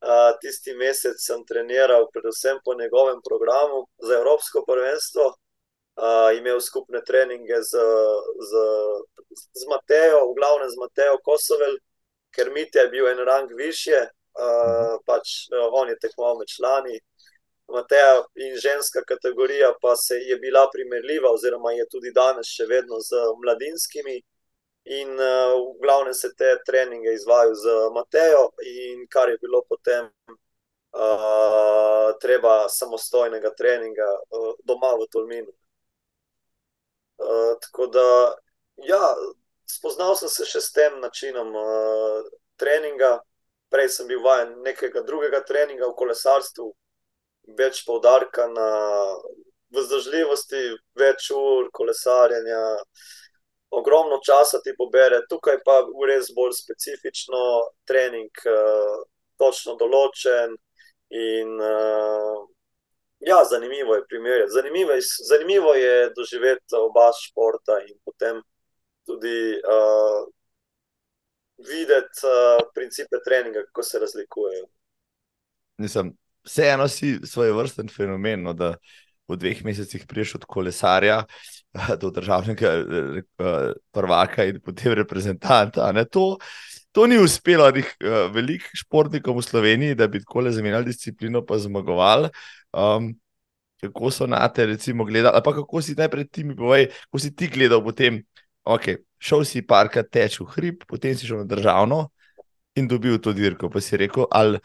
[0.00, 7.02] Uh, tisti mesec sem treniral, predvsem po njegovem programu za Evropsko prvenstvo, uh, imel skupne
[7.04, 7.82] treninge z,
[8.48, 8.52] z,
[9.32, 11.76] z Matejo, v glavnem z Matejo Kosovel,
[12.32, 16.98] ker Mitja je bil en rang više, uh, pač uh, on je tekmoval med člani.
[17.70, 22.98] Mateja in ženska kategorija pa se je bila primerljiva, oziroma je tudi danes še vedno
[23.00, 24.18] z mladinskimi.
[24.90, 30.08] In uh, v glavnem se te treninge izvajo z Matejo, in kar je bilo potem
[30.92, 35.52] uh, treba samostojnega treninga uh, doma v Tolminu.
[37.20, 38.34] Uh, tako da,
[38.76, 39.14] ja,
[39.68, 43.18] spoznal sem se še s tem načinom uh, treninga.
[43.70, 46.68] Prej sem bil vajen nekega drugega treninga v kolesarstvu,
[47.58, 48.68] več poudarka na
[49.74, 50.62] vzdržljivosti,
[50.98, 52.62] več ur kolesarjenja,
[53.70, 57.42] ogromno časa ti pobere, tukaj pa je res bolj specifično
[57.86, 59.04] trening, uh,
[59.38, 60.56] točno določen.
[61.10, 62.48] In, uh,
[63.20, 64.50] Ja, zanimivo je primerjati.
[64.50, 64.92] Zanimivo,
[65.28, 68.40] zanimivo je doživeti oba športa in potem
[69.06, 70.24] tudi uh,
[71.68, 74.66] videti uh, principe treninga, kako se razlikujejo.
[75.80, 76.12] Nisem,
[76.44, 78.74] vseeno si svoj vrsten fenomen, no, da
[79.30, 81.22] v dveh mesecih priješ od kolesarja
[82.00, 82.72] do državnega
[83.94, 85.92] prvaka in potem reprezentanta.
[86.10, 86.36] To,
[86.92, 87.70] to ni uspelo
[88.34, 92.32] velikih športnikom v Sloveniji, da bi tako le zamenjali disciplino, pa zmagovali.
[92.74, 93.12] Um,
[93.80, 97.18] kako so na te, recimo, gledali, ali pa kako si najprej ti mi povej, kako
[97.18, 98.20] si ti gledal potem.
[98.64, 102.08] Ok, šel si parkrat teč v hrib, potem si šel na državno
[102.76, 103.70] in dobil to dirko.
[103.70, 104.60] Pa si rekel, ali,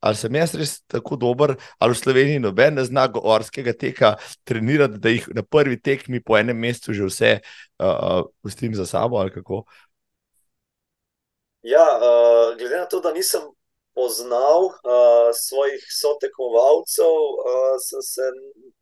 [0.00, 4.14] ali sem jaz res tako dober, ali v Sloveniji noben ne zna gorskega teka
[4.48, 9.20] trenirati, da jih na prvi tekmi po enem mesecu že vse uh, pustim za sabo
[9.20, 9.64] ali kako.
[11.62, 13.42] Ja, uh, glede na to, da nisem
[13.92, 18.26] poznal uh, svojih sotekmovalcev, uh, sem se,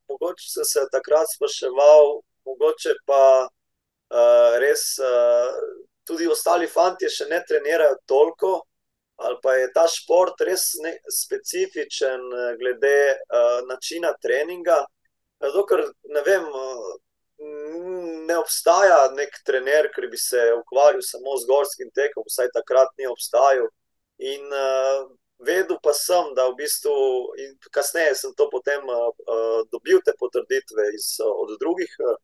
[0.07, 3.49] mogoče sem se takrat spraševal, mogoče pa
[4.11, 5.53] uh, res uh,
[6.09, 8.53] tudi ostali fanti še ne trenirajo toliko,
[9.25, 12.23] ali pa je ta šport res ne, specifičen
[12.61, 14.85] glede uh, načina treninga.
[15.39, 16.49] Ker ne vem.
[18.27, 23.07] Ne obstaja nek trener, ki bi se ukvarjal samo z gorskim tekom, vsaj takrat ni
[23.07, 23.69] obstajal.
[24.19, 25.07] In uh,
[25.39, 26.95] vedel pa sem, da v bistvu,
[27.39, 32.17] in kasneje sem to potem uh, dobil te potrditve iz, uh, od drugih uh,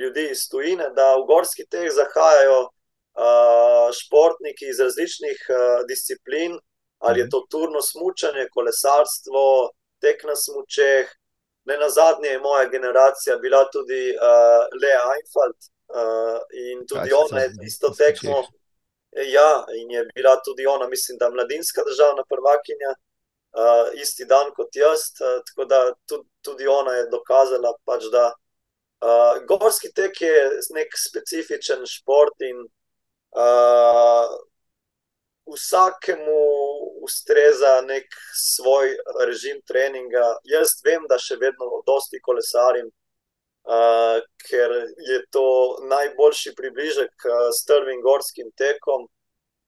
[0.00, 6.58] ljudi iz tujine, da v gorski teh zahajajo uh, športniki iz različnih uh, disciplin,
[6.98, 7.30] ali je mhm.
[7.30, 11.10] to turno smučanje, kolesarstvo, tek na smučeh.
[11.68, 15.60] Ne na zadnje je moja generacija bila tudi uh, Lea Einfalt
[15.98, 18.38] uh, in tudi Kaj, ona je isto tekmo.
[18.42, 18.58] Smučeš.
[19.36, 24.76] Ja, in je bila tudi ona, mislim, da mladinska državna prvakinja, uh, isti dan kot
[24.76, 25.00] jaz.
[25.20, 28.32] Uh, tako da tudi, tudi ona je dokazala, pač, da
[29.00, 30.36] uh, gorski tek je
[30.74, 34.28] nek specifičen šport in uh,
[35.48, 36.40] vsakemu
[37.02, 40.36] ustreza nek svoj režim treninga.
[40.44, 42.90] Jaz vem, da še vedno dosti kolesarim.
[43.68, 44.72] Uh, ker
[45.04, 49.04] je to najboljši približek uh, strvim gorskim tekom.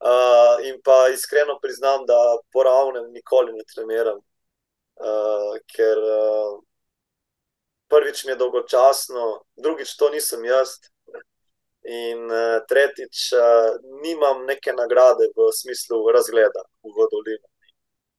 [0.01, 2.17] Uh, in pa iskreno priznam, da
[2.53, 6.55] po ravnem nikoli ne treniram, uh, ker uh,
[7.91, 9.27] prvič mi je dolgočasno,
[9.57, 10.79] drugič to nisem jaz.
[11.91, 17.49] In uh, tretjič, uh, nimam neke nagrade v smislu razgleda v dolini.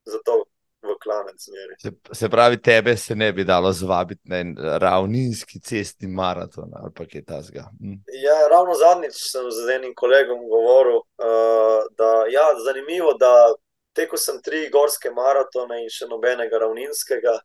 [0.09, 0.43] Zato
[0.81, 1.75] v klanec zmeri.
[1.77, 7.05] Se, se pravi, tebe se ne bi dalo zvabiti na ravninski cestni maraton ali pa
[7.05, 7.69] kaj tasga.
[7.79, 8.01] Hm.
[8.23, 13.53] Ja, ravno zadnjič sem z enim kolegom govoril, uh, da je ja, zanimivo, da
[13.93, 17.37] tekel sem tri gorske maratone in še nobenega ravninskega.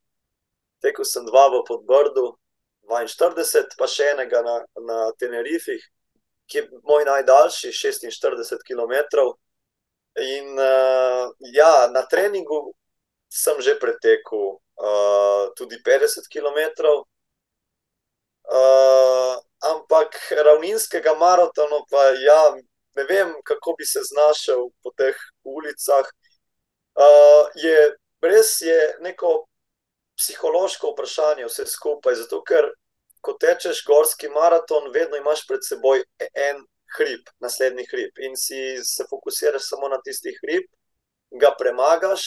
[0.83, 2.37] Tekel sem dva v Podbrdu,
[2.87, 5.83] 42, pa še enega na, na Tenerifih,
[6.47, 8.95] ki je moj najdaljši, 46 km.
[10.23, 12.73] In uh, ja, na treningu
[13.29, 16.61] sem že pretekel uh, tudi 50 km.
[18.47, 19.35] Uh,
[19.75, 22.55] ampak ravninskega maratona, pa ja,
[22.97, 26.07] ne vem, kako bi se znašel po teh ulicah.
[26.97, 29.47] uh, je res je neko
[30.17, 32.15] psihološko vprašanje, vse skupaj.
[32.23, 32.71] Zato, ker
[33.21, 36.03] ko tečeš gorski maraton, vedno imaš pred seboj
[36.47, 36.65] en
[36.97, 40.69] hrib, naslednji hrib, in si se fokusiraš samo na tisti hrib,
[41.41, 42.27] ga premagaš,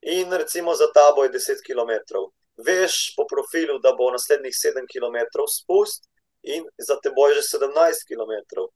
[0.00, 2.20] in recimo za tabo je 10 km.
[2.66, 6.04] Veš po profilu, da bo naslednjih 7 km spust,
[6.42, 8.68] in za teboj je že 17 km.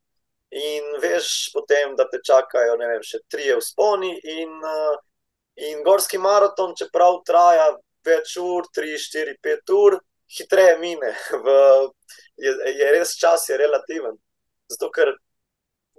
[0.50, 4.56] In veš potem, da te čakajo vem, še tri vzponi, in,
[5.68, 7.68] in gorski maraton, čeprav traja
[8.08, 9.98] več ur, 3, 4, 5 ur,
[10.38, 11.14] hitreje mine.
[11.44, 11.56] V,
[12.36, 14.16] je, je res čas, je relativen.
[14.72, 15.14] Zato, ker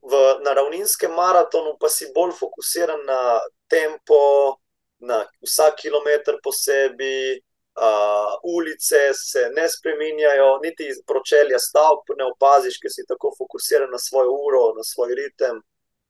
[0.09, 4.59] v naravninskem maratonu pa si bolj fokusiran na tempo,
[4.99, 7.39] na vsak kilometr posebej.
[7.79, 13.97] Uh, ulice se ne spremenjajo, niti pročelja stavb ne opaziš, ker si tako fokusiran na
[13.97, 15.61] svojo uro, na svoj ritem,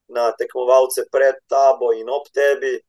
[0.10, 2.80] na tekmovalce pred tabo in ob tebi.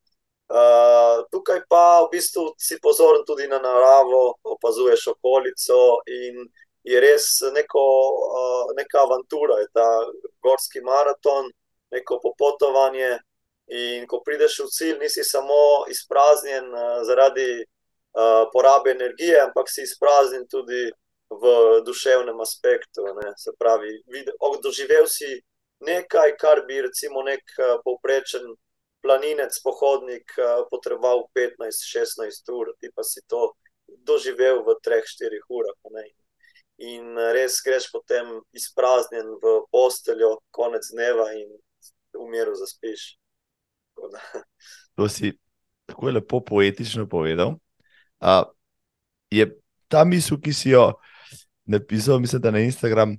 [0.50, 6.40] Uh, tukaj pa v bistvu si pozoren tudi na naravo, opazuješ okolico in
[6.82, 9.86] je res neko, uh, neka avantura, je ta
[10.42, 11.52] gorski maraton,
[11.94, 13.18] neko popotovanje.
[13.70, 19.84] In ko prideš v cilj, nisi samo izpraznjen uh, zaradi uh, porabe energije, ampak si
[19.86, 20.88] izpraznjen tudi
[21.30, 21.44] v
[21.86, 23.06] duševnem aspektu.
[23.20, 23.30] Ne?
[23.38, 25.38] Se pravi, vid, doživel si
[25.86, 28.50] nekaj, kar bi recimo nek uh, povprečen
[29.02, 33.52] planinec, pohodnik, uh, potreboval 15-16 ur, ti pa si to
[34.06, 35.78] doživel v 3-4 urah.
[35.96, 36.04] Ne?
[36.80, 41.50] In res greš potem izpraznjen v posteljo, konec dneva in
[42.16, 43.16] v miru zaspiš.
[44.98, 45.32] To si
[45.88, 47.56] tako lepo poetično povedal.
[48.20, 48.44] Uh,
[49.30, 49.46] je
[49.88, 50.92] ta misel, ki si jo
[51.64, 53.16] napisal, mislim, da na Instagram,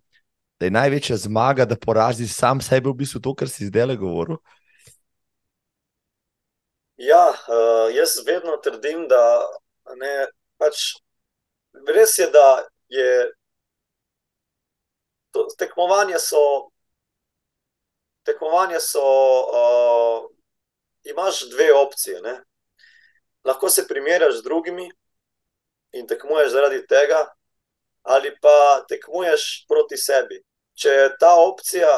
[0.60, 3.96] da je največja zmaga, da porazi sam sebe, v bistvu to, kar si zdaj le
[3.98, 4.38] govoril.
[7.02, 9.22] Ja, uh, jaz vedno trdim, da
[9.98, 10.28] ne,
[10.62, 10.84] pač,
[11.88, 12.62] res je, da
[12.94, 13.08] je
[15.34, 16.44] to, tekmovanje so.
[18.28, 20.28] Tekmovanje so, uh,
[21.10, 22.22] imaš dve opcije.
[22.22, 22.36] Ne?
[23.50, 24.86] Lahko se primerjaš z drugimi
[25.98, 27.24] in tekmuješ zaradi tega,
[28.06, 30.38] ali pa tekmuješ proti sebi.
[30.78, 31.98] Če je ta opcija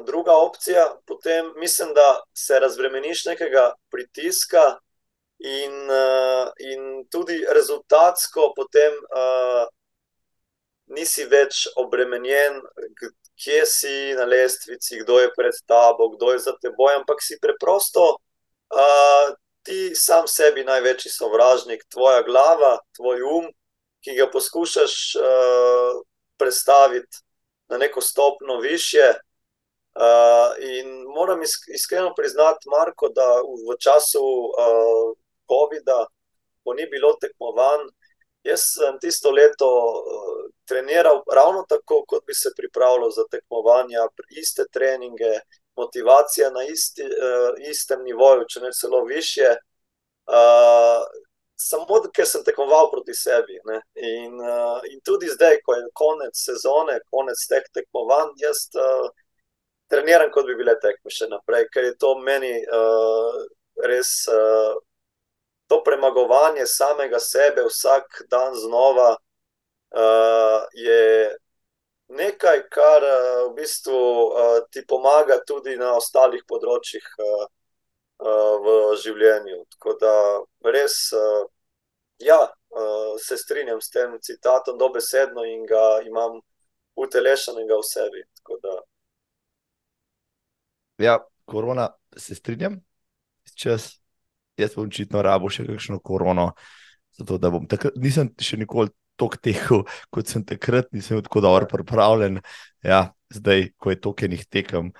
[0.00, 4.78] druga opcija, potem mislim, da se razbremeniš nekega pritiska,
[5.42, 9.66] in, uh, in tudi rezultatsko, potem uh,
[10.94, 12.60] nisi več obremenjen,
[13.42, 18.16] kje si na lestvici, kdo je pred tabo, kdo je za teboj, ampak si preprosto.
[18.72, 23.44] Uh, Ti sam sebi največji sovražnik, tvoja glava, tvoj um,
[24.02, 26.00] ki ga poskušaš uh,
[26.34, 27.20] predstaviti
[27.70, 29.12] na neko stopno više,
[29.94, 31.42] Uh, in moram
[31.74, 35.12] iskreno priznati, Marko, da v času uh,
[35.50, 36.06] COVID-a,
[36.64, 37.90] ko ni bilo tekmovanj,
[38.48, 44.64] jaz sem tisto leto uh, treniral ravno tako, kot bi se pripravljal za tekmovanja, iste
[44.72, 45.34] treninge,
[45.76, 49.52] motivacija na isti, uh, istem nivoju, če ne celo više.
[50.24, 51.04] Uh,
[51.56, 53.60] samo, ker sem tekmoval proti sebi.
[53.60, 58.70] In, uh, in tudi zdaj, ko je konec sezone, konec teh tekmovanj, jaz.
[58.72, 59.10] Uh,
[59.92, 63.42] treniram, kot bi bile tekme še naprej, ker je to meni uh,
[63.84, 64.72] res uh,
[65.68, 71.32] to premagovanje samega sebe, vsak dan znova, uh, je
[72.12, 77.44] nekaj, kar uh, v bistvu uh, ti pomaga tudi na ostalih področjih uh,
[78.24, 79.60] uh, v življenju.
[79.76, 80.14] Tako da
[80.72, 81.44] res, uh,
[82.24, 86.40] ja, uh, se strinjam s tem citatom, dobesedno in ga imam.
[86.92, 88.20] Utelešenega v sebi.
[91.02, 92.80] Ja, korona, se strinjam,
[93.54, 93.98] čas.
[94.60, 96.50] Jaz bom očitno rabo še kakšno korono,
[97.16, 101.66] zato da bom takrat, nisem še nikoli tako tekel, kot sem takrat, nisem tako dobro
[101.70, 102.38] pripravljen.
[102.84, 104.92] Ja, zdaj, ko je to, ki jih tekam,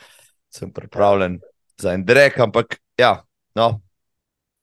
[0.52, 1.36] sem pripravljen
[1.80, 3.18] za en drek, ampak ja,
[3.58, 3.68] no,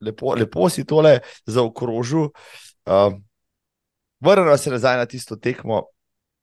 [0.01, 2.31] lepo, lepo si tole zaokrožil.
[2.89, 3.13] Uh,
[4.19, 5.85] Vrnimo se nazaj na tisto tekmo,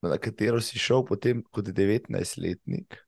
[0.01, 3.03] na katero si šel potem kot 19-letnik.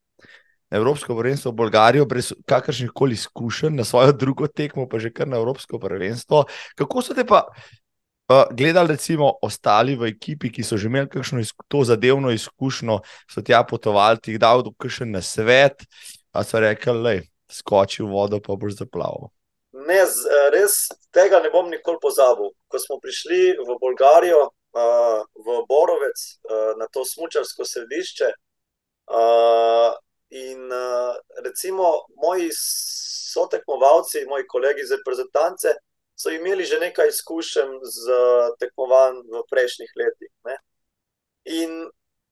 [0.70, 5.28] Evropsko prvenstvo v Bolgarijo, brez kakršnih koli izkušenj, na svojo drugo tekmo, pa že kar
[5.28, 6.44] na Evropsko prvenstvo.
[6.76, 11.40] Kako so te pa uh, gledali, recimo, ostali v ekipi, ki so že imeli kakšno
[11.68, 13.00] to zadevno izkušnjo,
[13.30, 15.88] so tja potovali, ti dal dokaj na svet,
[16.32, 17.16] a so rekli, da
[17.48, 19.32] skoči v vodo, pa boš zaplaval.
[19.88, 20.04] Ne,
[20.52, 22.52] res tega ne bom nikoli pozabil.
[22.68, 28.28] Ko smo prišli v Bolgarijo, uh, v Borovec, uh, na to smočarsko središče.
[29.08, 29.96] Uh,
[30.30, 32.50] in uh, recimo moji
[33.32, 35.74] sotekmovalci, moji kolegi iz reprezentance,
[36.18, 38.18] so imeli že nekaj izkušenj z
[38.60, 40.32] tekmovanjem v prejšnjih letih.
[40.44, 40.56] Ne?
[41.44, 41.86] In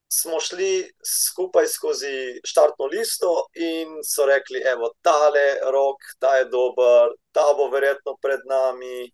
[0.08, 6.44] smo šli skupaj skozi štartno listo, in so rekli, da je tale rok, ta je
[6.44, 9.10] dober, ta bo verjetno pred nami.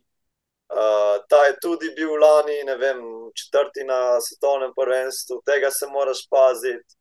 [0.72, 3.00] Uh, ta je tudi bil lani, ne vem,
[3.36, 6.96] četrti na svetovnem prvenstvu, tega se moraš paziti.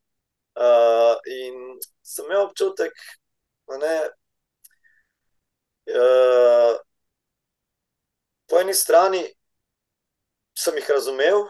[0.55, 2.91] Uh, in sem imel občutek,
[3.79, 3.93] da
[5.95, 6.75] uh,
[8.49, 9.23] po eni strani
[10.59, 11.45] sem jih razumel,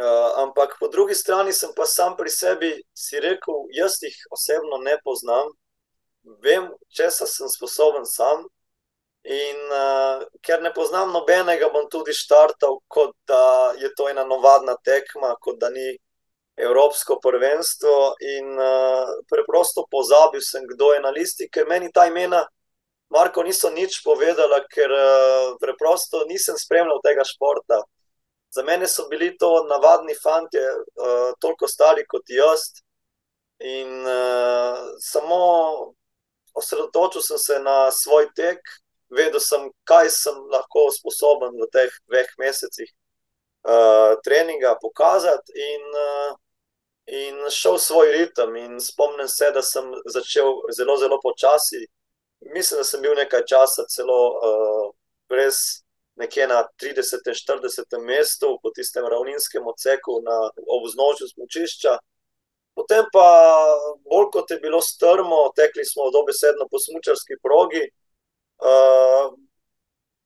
[0.00, 4.80] uh, ampak po drugi strani sem pa sam pri sebi si rekel, jaz jih osebno
[4.80, 5.52] ne poznam,
[6.40, 8.48] vem, česa sem sposoben sam.
[9.28, 14.76] In uh, ker ne poznam nobenega, bom tudi štartal, kot da je to ena novadna
[14.84, 15.98] tekma, kot da ni
[16.58, 18.14] Evropsko prvenstvo.
[18.36, 22.44] In uh, preprosto pozabil sem, kdo je na listi, ker meni ta imena
[23.08, 27.80] Marko niso nič povedala, ker uh, preprosto nisem spremljal tega športa.
[28.52, 32.68] Za mene so bili to navadni fanti, uh, toliko stari kot jaz.
[33.64, 35.40] In uh, samo
[36.54, 38.60] osredotočil sem se na svoj tek,
[39.08, 46.36] vedel sem, kaj sem lahko sposoben v teh dveh mesecih uh, treninga pokazati, in, uh,
[47.08, 48.56] in šel svoj ritem.
[48.56, 51.86] In spomnim se, da sem začel zelo, zelo počasi
[52.40, 54.90] mislim, da sem bil nekaj časa celo uh,
[55.28, 55.54] brez
[56.14, 61.98] nekje na 30-40 mestu po tistem ravninskem odseku na obznožju smočišča.
[62.74, 63.28] Potem pa,
[64.10, 67.84] bolj kot je bilo strmo, tekli smo dobesedno po smočarski progi.
[68.58, 69.34] Uh,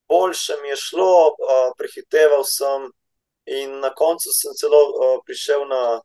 [0.08, 2.88] boljše mi je šlo, uh, prehiteval sem,
[3.46, 6.00] in na koncu sem celo uh, prišel na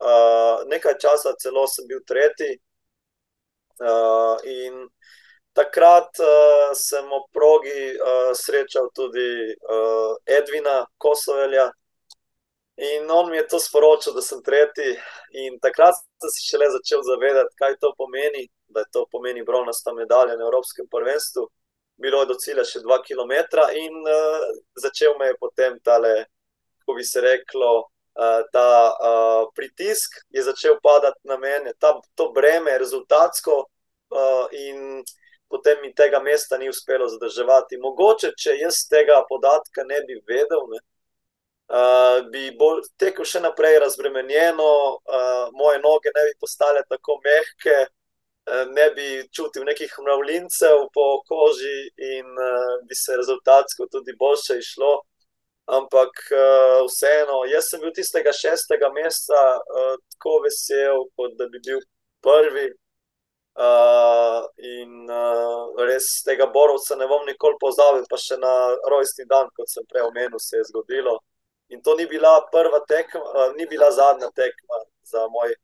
[0.00, 2.56] uh, nekaj časa, celo sem bil tretji.
[3.76, 4.86] Uh, in
[5.56, 11.70] Takrat uh, sem ob progi uh, srečal tudi uh, Edvina Kosovelja
[12.76, 14.98] in on mi je to sporočil, da sem tretji.
[15.46, 19.94] In takrat sem se šele začel zavedati, kaj to pomeni, da je to pomeni bronasta
[19.96, 21.46] medalja na Evropskem prvenstvu.
[22.04, 23.32] Bilo je do cilja še dva km,
[23.80, 24.44] in uh,
[24.76, 26.26] začel me je potem tale,
[26.82, 27.70] kako bi se reklo,
[28.52, 33.66] ta uh, pritisk, je začel padati na mene, ta, to breme, rezultatsko.
[34.08, 35.02] Uh, in
[35.48, 37.78] potem mi tega mesta ni uspelo zadrževati.
[37.82, 40.80] Mogoče, če jaz tega podatka ne bi vedel, ne,
[41.68, 47.76] uh, bi bolj tekel še naprej razbremenjeno, uh, moje noge ne bi postale tako mehke,
[47.86, 51.76] uh, ne bi čutil nekih mravljincev po koži
[52.14, 54.94] in uh, bi se rezultatsko tudi boljše išlo.
[55.66, 61.58] Ampak uh, vseeno, jaz sem bil tistega šestega mesta uh, tako vesel, kot da bi
[61.64, 61.80] bil
[62.22, 62.68] prvi.
[63.56, 68.52] Uh, in uh, res tega borovca ne bom nikoli pozabil, pa še na
[68.92, 71.16] rojstni dan, kot sem prej omenil, se je zgodilo.
[71.72, 75.56] In to ni bila prva tekma, uh, ni bila zadnja tekma za moj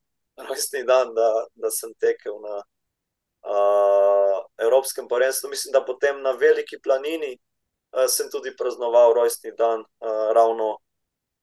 [0.48, 5.52] rojstni dan, da, da sem tekel na uh, Evropskem prvenstvu.
[5.52, 7.36] Mislim, da potem na Veliki planini
[8.08, 10.78] sem tudi praznoval rojstni dan, uh, ravno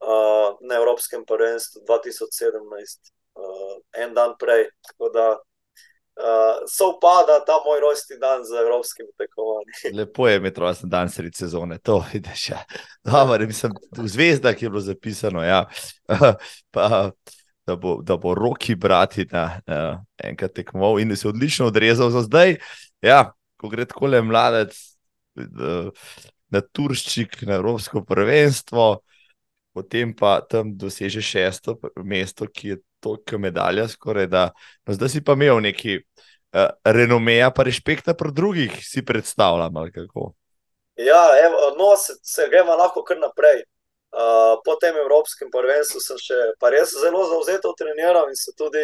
[0.01, 4.69] uh, na Evropskem prvenstvu 2017, uh, en dan prej.
[4.87, 9.97] Tako da uh, so upada ta moj rojstni dan z evropskim tekmovanjem.
[9.99, 12.49] Lepo je imeti rojstni dan sredi sezone, to vidiš.
[12.49, 12.63] Ja.
[13.03, 15.65] Dobar, mislim, v zvezdah je bilo zapisano, ja.
[16.73, 17.11] pa,
[17.67, 22.21] da, bo, da bo roki brati na uh, enkrat tekmoval in se odlično odrezal za
[22.21, 22.57] zdaj.
[23.01, 24.75] Ja, ko gre tako le mladec
[25.35, 25.91] uh,
[26.49, 28.99] na Turščik, na Evropsko prvenstvo.
[29.73, 34.49] Potem pa tam doseže šesto mesto, ki je toliko medalja, skoraj da.
[34.85, 39.77] No, zdaj si pa imel neki uh, renomeja, pa rešpekta pri drugih, si predstavljam.
[40.99, 43.63] Ja, evo, no, se, se gremo lahko kar naprej.
[44.09, 46.37] Uh, po tem Evropskem prvenstvu sem še
[46.73, 48.81] res zelo zauzeto treniral in so tudi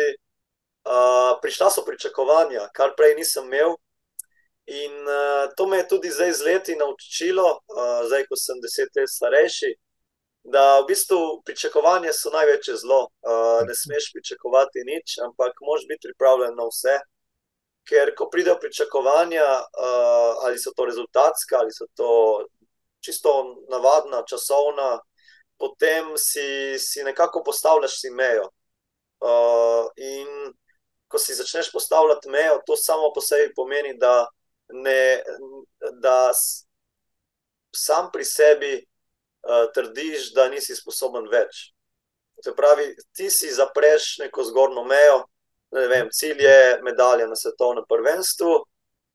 [0.85, 3.73] uh, prišla so pričakovanja, kar prej nisem imel.
[4.65, 8.89] In uh, to me je tudi zdaj z leti naučilo, uh, zdaj ko sem deset
[8.97, 9.75] let starejši
[10.45, 13.01] da v bistvu pričakovanja so največje zlo.
[13.25, 16.95] Uh, ne smeš pričakovati nič, ampak moraš biti pripravljen na vse.
[17.89, 22.09] Ker ko pridejo pričakovanja, uh, ali so to rezultatska, ali so to
[23.01, 23.31] čisto
[23.69, 24.99] navadna, časovna,
[25.57, 28.49] potem si, si nekako postavljaš si mejo.
[29.25, 30.53] Uh, in
[31.07, 34.27] ko si začneš postavljati mejo, to samo po sebi pomeni, da,
[34.73, 35.23] ne,
[36.01, 36.31] da
[37.75, 41.69] sam pri sebi uh, trdiš, da nisi sposoben več.
[42.43, 45.23] Se pravi, ti si zapreš neko zgornjo mejo,
[45.71, 48.55] vem, cilj je medalja na svetovnem prvenstvu,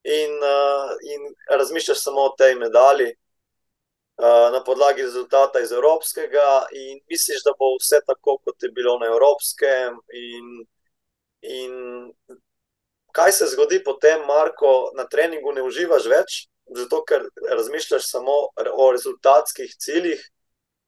[0.03, 6.99] in, uh, in razmišljaš samo o tej medalji uh, na podlagi rezultata iz Evropskega, in
[7.09, 9.99] misliš, da bo vse tako, kot je bilo na Evropskem.
[10.13, 10.65] In,
[11.41, 11.73] in
[13.13, 16.37] kaj se zgodi potem, Marko, na treningu ne uživaš več,
[16.75, 18.37] zato ker razmišljaš samo
[18.73, 20.21] o rezultatskih ciljih.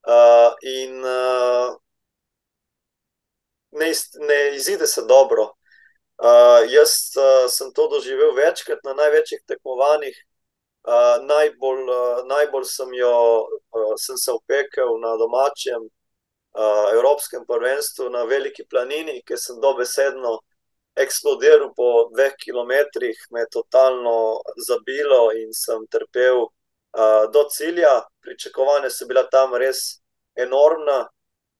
[0.04, 1.76] Uh, in uh,
[3.72, 3.92] ne,
[4.28, 5.54] ne izide se dobro.
[6.24, 10.18] Uh, jaz uh, sem to doživel večkrat na največjih tekmovanjih.
[10.84, 13.14] Uh, najbolj, uh, najbolj sem, jo,
[13.48, 20.42] uh, sem se opekel na domačem uh, Evropskem prvenstvu na Veliki planini, ki sem dobesedno
[20.96, 28.02] eksplodiral po dveh kilometrih, me je totalno zabilo in sem trpel uh, do cilja.
[28.22, 30.00] Pričakovanja so bila tam res
[30.36, 31.08] enormna.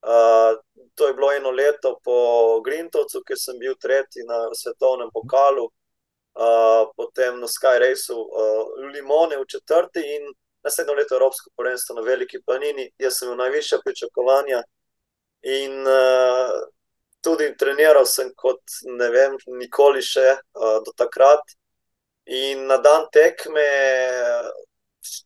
[0.04, 0.60] Uh,
[0.96, 6.92] to je bilo eno leto po Grintovcu, ker sem bil tretji na svetovnem pokalu, uh,
[6.96, 10.28] potem na Skyraceu uh, Limone v četrti in
[10.64, 12.90] naslednjo leto Evropsko prvenstvo na Veliki planini.
[13.00, 14.62] Jaz sem imel najvišja pričakovanja
[15.42, 16.52] in uh,
[17.24, 18.62] tudi treniral sem kot
[19.00, 21.56] ne vem, nikoli še uh, do takrat.
[22.32, 23.64] In na dan tekme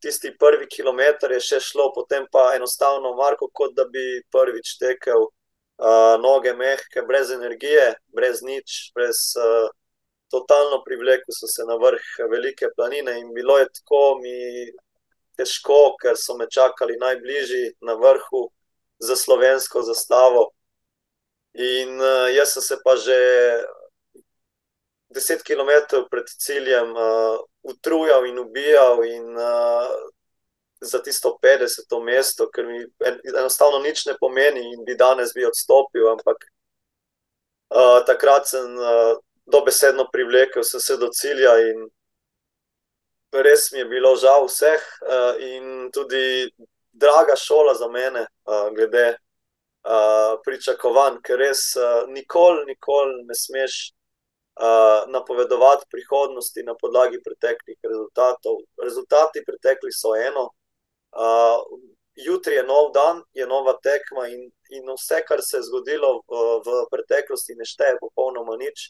[0.02, 5.28] tisti prvi kilometr je še šlo, potem pa enostavno, Marko, kot da bi prvič tekel,
[5.28, 9.70] uh, noge mehke, brez energije, brez nič, brez uh,
[10.34, 14.36] totalno privlekel sem se na vrh velike planine in bilo je tako mi
[15.38, 18.48] težko, ker so me čakali najbližji na vrhu
[19.00, 20.50] za slovensko zastavo.
[21.58, 23.18] In uh, jaz sem se pa že.
[25.10, 29.88] 10 km pred ciljem uh, utrujal in ubijal, in uh,
[30.82, 32.04] za tisto 50.
[32.04, 32.84] mesto, ker mi
[33.38, 36.10] enostavno nič ne pomeni, in bi danes bi odstopil.
[36.12, 36.44] Ampak
[37.74, 41.88] uh, takrat sem uh, dobesedno privlekel se do cilja, in
[43.32, 46.50] res mi je bilo žal vseh, uh, in tudi
[46.92, 49.16] draga šola za mene, uh, glede
[49.88, 53.98] uh, pričakovanj, ker res uh, nikoli, nikoli ne smeš
[55.08, 58.56] napovedovati prihodnosti na podlagi preteklih rezultatov.
[58.84, 60.50] Rezultati preteklih so eno,
[61.14, 61.62] uh,
[62.16, 66.42] jutri je nov dan, je nova tekma, in, in vse, kar se je zgodilo v,
[66.66, 68.90] v preteklosti, ne šteje popolnoma nič,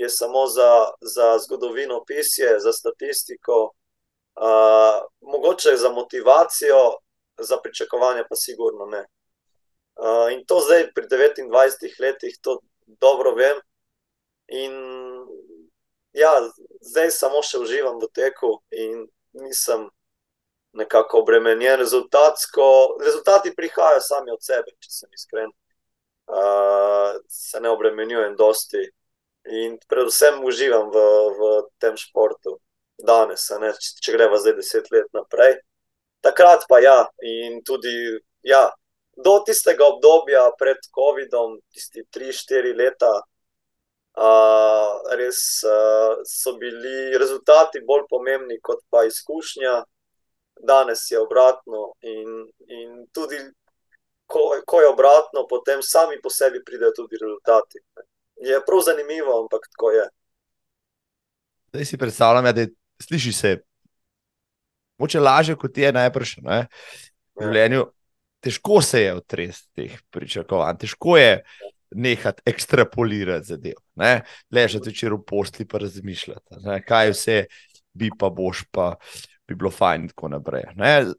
[0.00, 3.68] je samo za, za zgodovino pisje, za statistiko,
[4.40, 6.96] uh, mogoče za motivacijo,
[7.36, 9.04] za pričakovanje, pa sigurno ne.
[9.96, 13.60] Uh, in to zdaj, pri 29 letih, to dobro vem.
[14.48, 14.72] In
[16.12, 16.32] ja,
[16.80, 19.88] zdaj samo še uživam v teku in nisem
[20.72, 21.80] nekako obremenjen.
[21.80, 25.52] Rezultati prihajajo sami od sebe, če sem iskren.
[26.32, 28.86] Uh, se ne obremenjujem dosti
[29.44, 31.00] in predvsem uživam v,
[31.38, 31.50] v
[31.82, 32.56] tem športu
[33.02, 35.58] danes, ne, če greva zdaj deset let naprej.
[36.22, 37.90] Takrat pa ja, in tudi
[38.46, 38.68] ja,
[39.16, 43.12] do tistega obdobja pred COVID-om, tisti tri, štiri leta,
[44.12, 49.78] Uh, res uh, so bili rezultati bolj pomembni kot pa izkušnja,
[50.60, 51.94] danes je obratno.
[52.04, 53.38] In, in tudi,
[54.28, 57.80] ko, ko je obratno, potem sami po sebi pridejo tudi rezultati.
[58.44, 60.04] Je prav zanimivo, ampak tako je.
[61.72, 62.66] Zdaj si predstavljam, ja, da
[63.00, 63.56] sliši se.
[65.00, 66.36] Moče lažje kot je najprej.
[67.40, 67.86] V ja.
[68.42, 71.42] Težko se je otresti teh pričakovanj, težko je
[71.94, 73.78] nehati ekstrapolirati zadev.
[74.52, 76.80] Ležati večer v posli in razmišljati, ne?
[76.82, 77.38] kaj vse
[77.92, 78.94] bi pa boš, pa
[79.48, 80.64] bi bilo fajn in tako naprej.
[80.76, 81.12] Ne?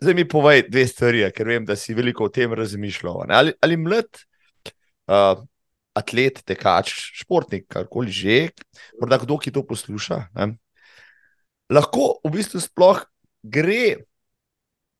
[0.00, 3.24] Zdaj mi povej dve stvari, ker vem, da si veliko o tem razmišljal.
[3.34, 4.06] Ali, ali mlad
[5.10, 5.42] uh,
[5.98, 8.38] atlet, tekač, športnik, karkoli že,
[9.00, 10.52] morda kdo, ki to posluša, ne?
[11.68, 13.02] lahko v bistvu sploh
[13.42, 14.07] gre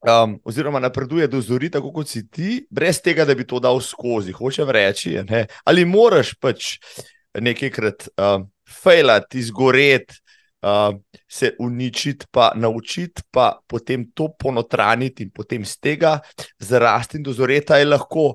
[0.06, 3.80] um, oziroma napreduje do zori, tako kot si ti, brez tega, da bi to dal
[3.80, 4.32] skozi.
[4.32, 5.46] Hočem reči, ne?
[5.64, 6.76] ali moraš pač
[7.38, 8.48] nekajkrat um,
[8.82, 10.22] fejlati, izgoreti.
[10.58, 10.90] Uh,
[11.30, 16.16] se uničiti, pa naučiti, pa potem to ponotraniti, in potem z tega
[16.58, 18.32] zrasti in dozoreti, je lahko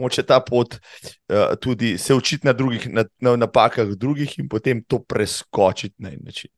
[0.00, 4.80] moče ta pot uh, tudi se učiti na, drugih, na, na napakah drugih in potem
[4.88, 6.50] to preskočiti na en način.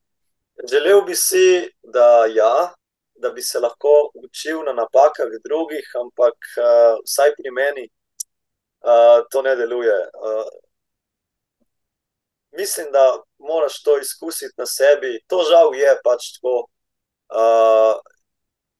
[0.71, 2.71] Želel bi si, da ja,
[3.19, 7.85] da bi se lahko učil na napakah drugih, ampak uh, vsaj pri meni
[8.87, 9.99] uh, to ne deluje.
[10.15, 10.49] Uh,
[12.51, 15.21] mislim, da moraš to izkusiti na sebi.
[15.27, 16.57] To žal je pač tako.
[17.29, 17.99] Uh,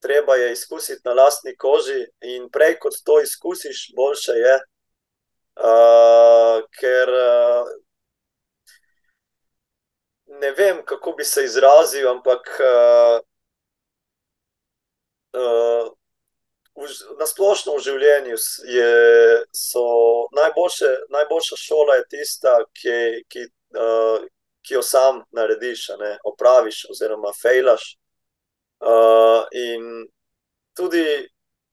[0.01, 4.55] treba je izkusiti na lastni koži, in prej kot to izkusiš, boljše je.
[5.59, 7.67] Uh, ker uh,
[10.41, 13.19] ne vem, kako bi se izrazil, ampak uh,
[15.37, 15.91] uh,
[17.19, 18.37] na splošno v življenju
[18.71, 18.91] je,
[19.55, 19.85] so
[20.37, 22.99] najboljše, najboljša šola je tista, ki,
[23.33, 24.27] ki, uh,
[24.63, 27.97] ki jo sam narediš, ne, opraviš, oziroma fejlaš.
[28.79, 30.07] Uh, in
[30.79, 31.03] tudi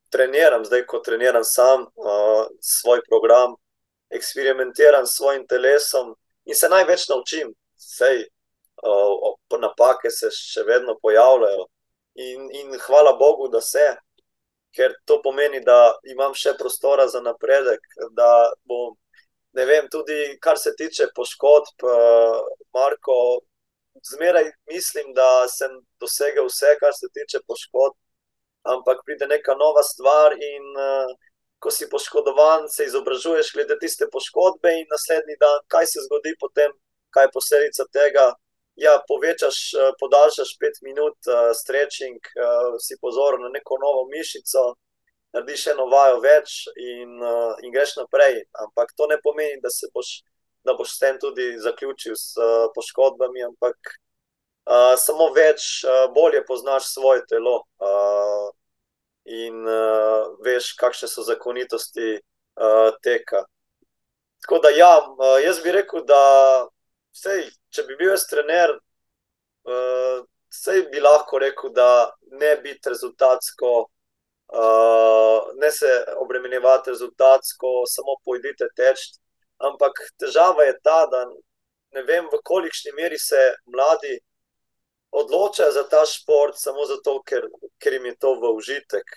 [0.09, 3.53] treniram, zdaj ko treniram sam uh, svoj program,
[4.09, 7.53] eksperimentiram s svojim telesom in se največ naučim.
[7.75, 8.25] Sej,
[8.81, 11.67] uh, napake se še vedno pojavljajo.
[12.15, 13.83] In, in hvala Bogu, da se,
[14.75, 17.83] ker to pomeni, da imam še prostora za napredek.
[18.67, 18.95] Bom,
[19.55, 22.39] ne vem, tudi kar se tiče poškodb, uh,
[22.75, 23.17] Marko,
[24.13, 27.97] zmeraj mislim, da sem dosegel vse, kar se tiče poškodb,
[28.75, 30.35] ampak pride neka nova stvar.
[30.39, 31.11] In uh,
[31.59, 36.71] ko si poškodovan, se izobražuješ glede tiste poškodbe, in naslednji dan, kaj se zgodi potem,
[37.15, 38.25] kaj je posledica tega
[38.75, 44.75] ja, povečaš, eh, podaljšaš pet minut, uh, stretching, uh, si pozoren na neko novo mišico,
[45.33, 48.43] narediš eno vajo več in, uh, in greš naprej.
[48.65, 50.11] Ampak to ne pomeni, da, boš,
[50.67, 56.43] da boš s tem tudi zaključil s uh, poškodbami, ampak uh, samo več, uh, bolje
[56.45, 58.47] poznaš svoje telo uh,
[59.25, 63.47] in uh, veš, kakšne so zakonitosti uh, teka.
[64.45, 64.93] Tako da, ja,
[65.41, 66.21] jaz bi rekel, da
[67.15, 67.45] Sej,
[67.75, 68.73] če bi bil jaz trener,
[69.67, 71.89] uh, sej bi lahko rekel, da
[72.39, 73.71] ne biti rezultatsko,
[74.55, 75.91] uh, ne se
[76.23, 79.09] obremenjevati rezultatsko, samo pojdite teč.
[79.63, 81.25] Ampak težava je ta, da
[81.95, 83.39] ne vem, v kolikšni meri se
[83.71, 84.17] mladi
[85.15, 87.47] odločajo za ta šport, samo zato, ker,
[87.79, 89.13] ker jim je to v užitek.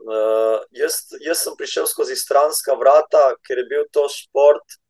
[0.00, 4.80] Uh, jaz, jaz sem prišel skozi stranska vrata, ker je bil to šport.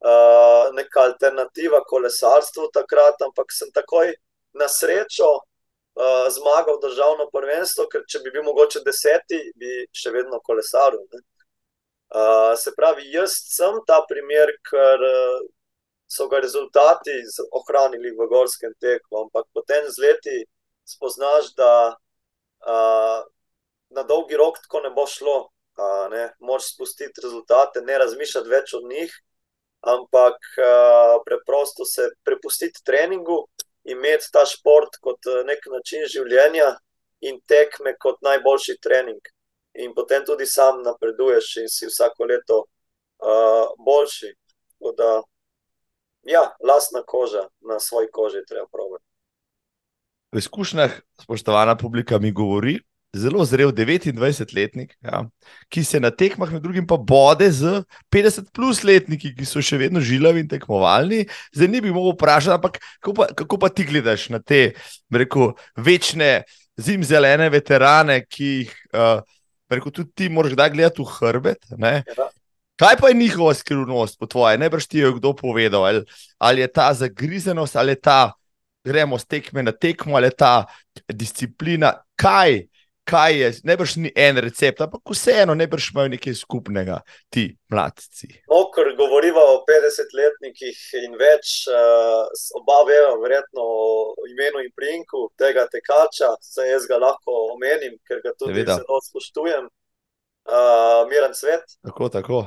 [0.00, 4.08] Uh, neka alternativa kolesarstvu takrat, ampak sem takoj
[4.56, 10.40] na srečo uh, zmagal državno prvenstvo, ker če bi bil mogoče deseti, bi še vedno
[10.40, 11.04] kolesaril.
[11.04, 15.44] Uh, se pravi, jaz sem ta primer, ker uh,
[16.08, 17.20] so ga rezultati
[17.60, 20.38] ohranili v gorskem teku, ampak potem z leti
[20.88, 23.20] spoznaš, da uh,
[23.92, 25.50] na dolgi rok tako ne bo šlo.
[25.76, 29.12] Uh, ne, Moš spustiti rezultate, ne razmišljati več od njih
[29.80, 33.46] ampak uh, preprosto se prepustiti treningu,
[33.84, 36.74] imeti ta šport kot uh, nek način življenja
[37.20, 39.20] in tekme kot najboljši trening.
[39.80, 44.34] In potem tudi sam napreduješ in si vsako leto uh, boljši.
[44.96, 45.20] Da,
[46.28, 49.04] ja, lastna koža, na svoji koži treba praviti.
[50.32, 52.78] V izkušnjah, spoštovana publika, mi govori,
[53.16, 55.24] zelo zrel 29-letnik, ja,
[55.72, 57.82] ki se na tekmah, med drugim, pa bode z
[58.12, 61.24] 50-plus letniki, ki so še vedno žilavi in tekmovalni.
[61.56, 64.76] Zdaj ni bi mogel vprašati, ampak kako pa, kako pa ti gledaš na te
[65.10, 66.44] rekel, večne
[66.80, 69.18] zimzelene veterane, ki jih uh,
[69.70, 71.66] rekel, tudi ti moraš kdaj gledati v hrbet.
[71.74, 72.30] Ja.
[72.80, 76.04] Kaj pa je njihova skrivnost, po tvoje, ne brž ti je kdo povedal, ali,
[76.38, 78.20] ali je ta zagrizenost, ali je ta,
[78.86, 80.54] gremo s tekme na tekmo, ali je ta
[81.12, 82.69] disciplina, kaj
[83.10, 87.00] kaj je, ne brž ni en recept, ampak vseeno ne brž imajo nekaj skupnega,
[87.32, 88.28] ti mladci.
[88.50, 92.22] No, ker govorimo o 50-letnikih in več, uh,
[92.60, 98.22] oba vejo, verjetno o imenu in prinku tega tekača, se jaz ga lahko omenim, ker
[98.24, 98.78] ga tudi Seveda.
[98.80, 99.68] zelo spoštujem.
[100.50, 101.66] Uh, Miren svet.
[101.86, 102.46] Tako, tako.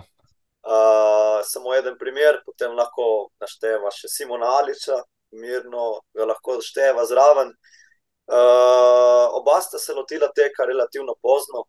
[0.63, 4.97] Uh, samo en primer, potem lahko našteva še Simona Aliča,
[5.35, 7.51] mirno ga lahko našteva zraven.
[7.51, 7.82] Uh,
[8.27, 11.65] oba sta se lotila tega relativno pozno,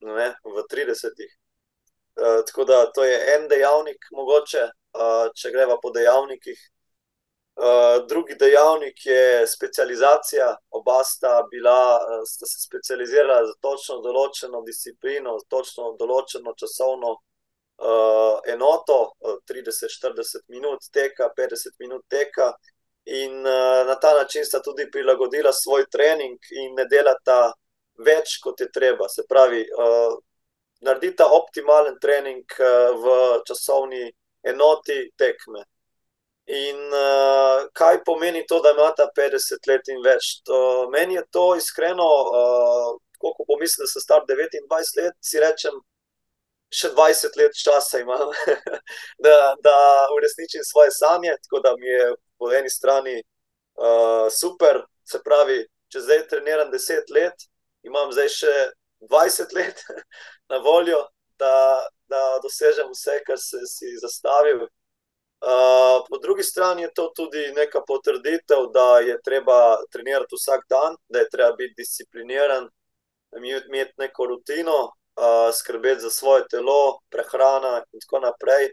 [0.00, 1.32] ne, v 30-ih.
[2.14, 6.60] Uh, eh, tako da to je en dejavnik, mogoče, uh, če greva po dejavnikih.
[7.54, 10.54] Uh, drugi dejavnik je specializacija.
[10.70, 18.38] Oba sta, bila, sta se specializirala za točno določeno disciplino, za točno določeno časovno uh,
[18.46, 22.52] enoto, uh, 30-40 minut teka, 50 minut teka.
[23.04, 27.52] In uh, na ta način sta tudi prilagodila svoj trening in ne delata
[28.06, 29.08] več, kot je treba.
[29.08, 30.16] Se pravi, uh,
[30.80, 33.16] naredita optimalen trening uh, v
[33.48, 34.08] časovni
[34.42, 35.64] enoti tekme.
[36.46, 40.40] In uh, kaj pomeni to, da imata 50 let in več?
[40.48, 42.90] To, meni je to iskreno, uh,
[43.20, 45.76] ko pomislim, da sem star 29 let, si rečem,
[46.74, 48.32] še 20 let časa imam,
[49.24, 49.76] da, da
[50.16, 51.36] uresničim svoje sanje.
[51.46, 52.12] Tako da mi je
[52.44, 57.46] po eni strani uh, super, se pravi, če zdaj treniram 10 let,
[57.88, 58.54] imam zdaj še
[59.08, 59.80] 20 let
[60.52, 61.00] na voljo,
[61.40, 61.54] da,
[62.12, 64.66] da dosežem vse, kar si si zastavil.
[65.44, 69.58] Uh, po drugi strani je to tudi neka potrditev, da je treba
[69.92, 72.68] trenirati vsak dan, da je treba biti discipliniran,
[73.40, 74.78] imeti neko rutino,
[75.16, 78.72] uh, skrbeti za svoje telo, prehrana in tako naprej.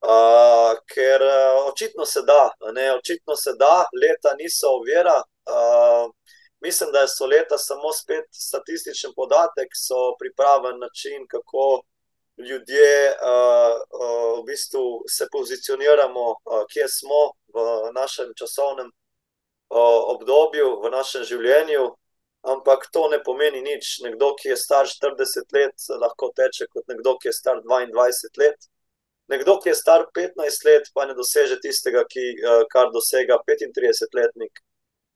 [0.00, 2.92] Uh, ker uh, očitno se da, ne?
[2.94, 5.18] očitno se da, leta niso ovira.
[5.44, 6.08] Uh,
[6.60, 11.82] mislim, da so leta samo spet statističen podatek, so pripraven način, kako
[12.48, 17.20] ljudje uh, uh, v bistvu se pozicioniramo, uh, kje smo
[17.54, 21.90] v našem časovnem uh, obdobju, v našem življenju.
[22.42, 23.98] Ampak to ne pomeni nič.
[24.00, 28.70] Nekdo, ki je star 40 let, lahko teče kot nekdo, ki je star 22 let.
[29.30, 34.62] Nekdo, ki je star 15 let, pa ne doseže tistega, ki, uh, kar dosega 35-letnik.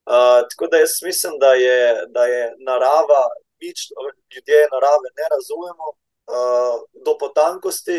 [0.04, 1.78] Uh, tako da jaz mislim, da je,
[2.14, 3.22] da je narava,
[3.62, 3.88] nič,
[4.34, 5.94] ljudje narave ne razumemo,
[6.30, 7.98] uh, do potankosti.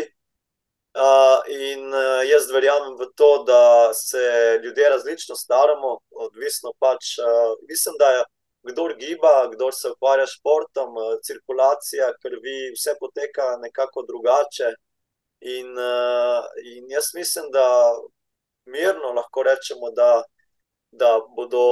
[0.96, 4.22] Uh, in uh, jaz verjamem v to, da se
[4.64, 7.18] ljudje različno staramo, odvisno pač.
[7.20, 8.22] Uh, mislim, da je
[8.70, 14.72] kdo giba, kdo se ukvarja s športom, uh, cirkulacija krvi, vse poteka nekako drugače.
[15.46, 16.42] In, uh,
[16.74, 17.66] in jaz mislim, da
[18.66, 20.22] mirno lahko rečemo, da,
[20.90, 21.62] da bodo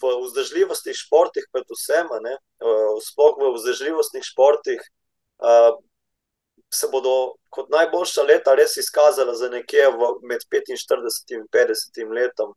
[0.00, 4.80] v vzdržljivostnih športih, predvsem, uh, sploh v vzdržljivostnih športih,
[5.44, 5.76] uh,
[6.72, 12.56] se bodo kot najboljša leta res izkazala za nekje v, med 45 in 50 letom,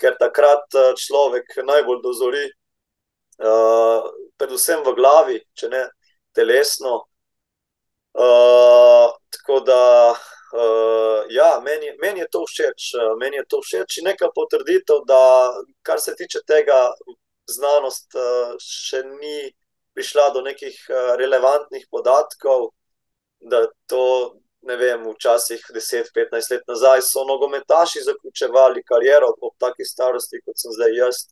[0.00, 2.44] ker takrat uh, človek najbolj dozori,
[3.46, 4.10] uh,
[4.42, 5.84] predvsem v glavi, če ne
[6.34, 7.04] telesno.
[8.14, 10.10] Uh, tako da,
[10.52, 15.50] uh, ja, meni, meni je to všeč, meni je to všeč in neka potrditev, da
[15.82, 16.78] kar se tiče tega,
[17.50, 19.50] znanost uh, še ni
[19.98, 22.70] prišla do nekih uh, relevantnih podatkov,
[23.50, 30.40] da to, ne vem, včasih 10-15 let nazaj so nogometaši zaključevali kariero ob taki starosti,
[30.46, 31.24] kot sem zdaj jaz,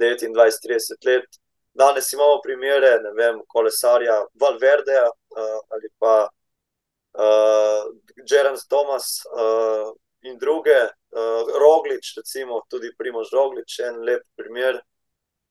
[0.00, 1.40] 29-30 let.
[1.80, 7.84] Danes imamo primere, ne vem, kolesarja Valverdeja uh, ali pa uh,
[8.30, 9.88] Jeremy Thomas uh,
[10.28, 14.76] in druge, uh, Roglič, recimo tudi Primož Roglič, en lep primer.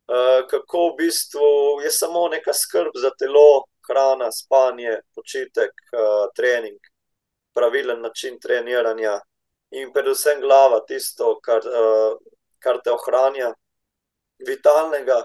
[0.10, 1.50] Uh, kako v bistvu
[1.84, 6.78] je samo neka skrb za telo, hrana, spanje, počitek, uh, trening,
[7.54, 9.18] pravilen način treniranja
[9.72, 12.14] in predvsem glava, tisto, kar, uh,
[12.62, 13.50] kar te ohranja
[14.46, 15.24] vitalnega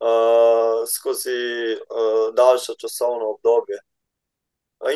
[0.00, 3.78] uh, skozi uh, daljše časovno obdobje.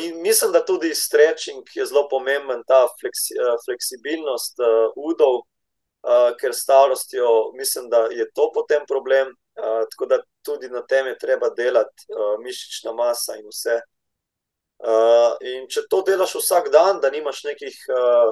[0.01, 3.33] In mislim, da tudi stretching je zelo pomemben, ta fleksi,
[3.65, 9.27] fleksibilnost uh, udov, uh, ker starostjo mislim, da je to potem problem.
[9.59, 13.81] Uh, tako da tudi na tem je treba delati, uh, mišična masa in vse.
[14.83, 18.31] Uh, in če to delaš vsak dan, da nimaš nekih uh,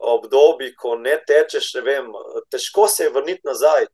[0.00, 2.06] obdobij, ko ne tečeš, ne vem,
[2.50, 3.86] težko se je vrniti nazaj.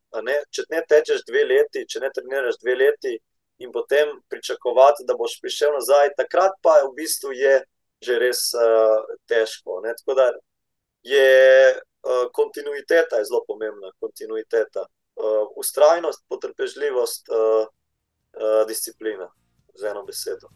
[0.54, 3.16] Če ne tečeš dve leti, če ne treniraš dve leti
[3.58, 7.56] in potem pričakovati, da boš prišel nazaj, takrat pa je v bistvu je
[8.04, 9.80] že res uh, težko.
[9.80, 9.94] Ne?
[9.96, 10.26] Tako da
[11.02, 19.30] je uh, kontinuiteta je zelo pomembna, kontinuiteta uh, ustrajnost, potrpežljivost, uh, uh, disciplina,
[19.74, 20.52] z eno besedo.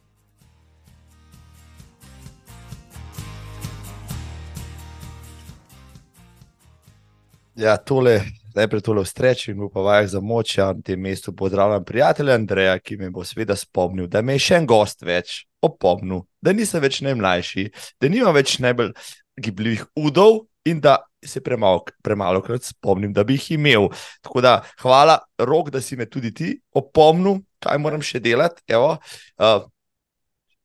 [7.59, 8.20] Ja, tole,
[8.55, 13.11] najprej tole vstreči in upam, za moč na tem mestu pozdravljam prijatelja Andreja, ki me
[13.11, 17.66] bo seveda spomnil, da me je še en gost več opomnil, da nisem več najmlajši,
[18.01, 18.94] da nimam več najbolj
[19.40, 23.88] gibljivih udov in da se premalo, premalo krat spomnim, da bi jih imel.
[24.22, 28.62] Tako da, hvala, rok, da si me tudi ti opomnil, kaj moram še delati.
[28.68, 28.94] Evo,
[29.40, 29.66] uh,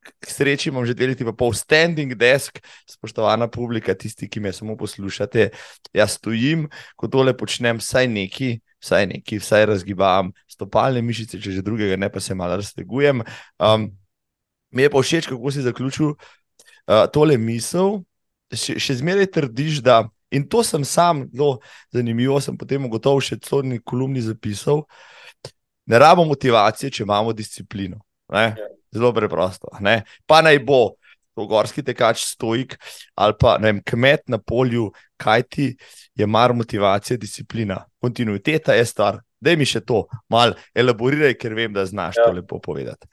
[0.05, 4.53] k sreči imam že dve leti, pa pol standing desk, spoštovana publika, tisti, ki me
[4.53, 5.49] samo poslušate.
[5.93, 8.55] Jaz stojim, ko tole počnem, vsaj neki.
[8.85, 13.23] Vsaj neki, vsaj razgibam stopalne mišice, če že drugega ne, pa se malo raztegujem.
[13.57, 13.89] Um,
[14.69, 18.03] mi je pa všeč, kako si zaključil uh, tole misel.
[18.53, 20.03] Še, še zmeraj trdiš, da
[20.35, 21.59] In to sem sam, zelo
[21.93, 24.83] zanimivo, sem potem ugotovil, še celo v kolumni zapisal.
[25.87, 28.01] Ne rabimo motivacije, če imamo disciplino.
[28.33, 28.45] Ne?
[28.57, 28.69] Ja.
[28.95, 29.67] Zelo preprosto.
[29.79, 30.03] Ne?
[30.25, 30.95] Pa naj bo
[31.35, 32.77] to gorski tekač, stojik
[33.19, 35.67] ali pa vem, kmet na polju, kaj ti
[36.15, 37.83] je mar motivacija, disciplina.
[38.01, 39.19] Kontinuiteta je stvar.
[39.39, 42.25] Da mi še to malo elaboriraj, ker vem, da znaš ja.
[42.25, 43.05] to lepo povedati.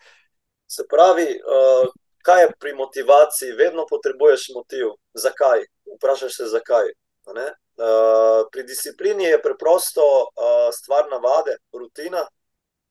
[0.70, 1.90] Se pravi, uh,
[2.24, 3.56] kaj je pri motivaciji?
[3.58, 4.94] Vedno potrebuješ motiv.
[5.18, 5.66] Zakaj?
[5.98, 6.88] Vprašaj se, zakaj.
[7.26, 12.22] Uh, pri disciplini je preprosto uh, stvar navade, rutina.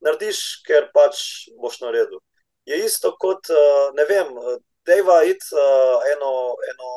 [0.01, 2.19] Narediš, ker pač boš naredil.
[2.65, 4.27] je isto kot, uh, ne vem,
[4.85, 6.31] dejva iti uh, eno,
[6.71, 6.89] eno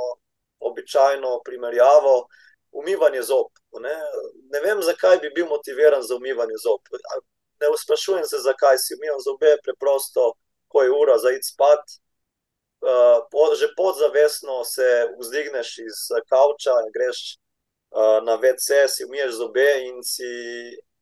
[0.60, 2.26] običajno primerjavo,
[2.72, 3.48] umivanje zob.
[3.80, 3.94] Ne?
[4.52, 6.80] ne vem, zakaj bi bil motiviran za umivanje zob.
[7.60, 10.32] Ne sprašujem se, zakaj si umivam zobe, preprosto,
[10.68, 11.84] ko je ura za iti spat.
[12.84, 14.88] Uh, po, že podzavestno se
[15.20, 15.98] vzdigneš iz
[16.28, 20.32] kavča in greš uh, na VC, si umiješ zobe in si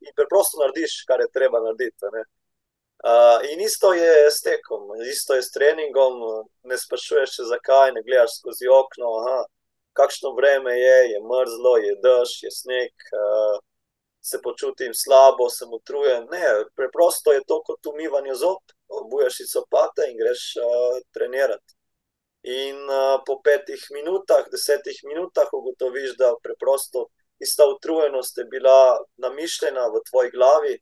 [0.06, 2.10] in preprosto narediš, kar je treba narediti.
[2.12, 6.14] Uh, in isto je s tekom, isto je s treningom,
[6.70, 9.08] ne sprašuješ se, zakaj ne gledaš skozi okno.
[9.20, 9.40] Aha,
[9.98, 13.58] kakšno vreme je, je mrzlo, je dež, je sneg, uh,
[14.22, 16.28] se počutim slabo, sem utrujen.
[16.30, 16.44] Ne,
[16.78, 21.74] preprosto je to kot umivanje zob, obujaš si copate in greš uh, trenirati.
[22.42, 27.08] In uh, po petih minutah, desetih minutah ugotoviš, da preprosto
[27.42, 30.74] ista utrujenost je bila namišljena v tvoji glavi.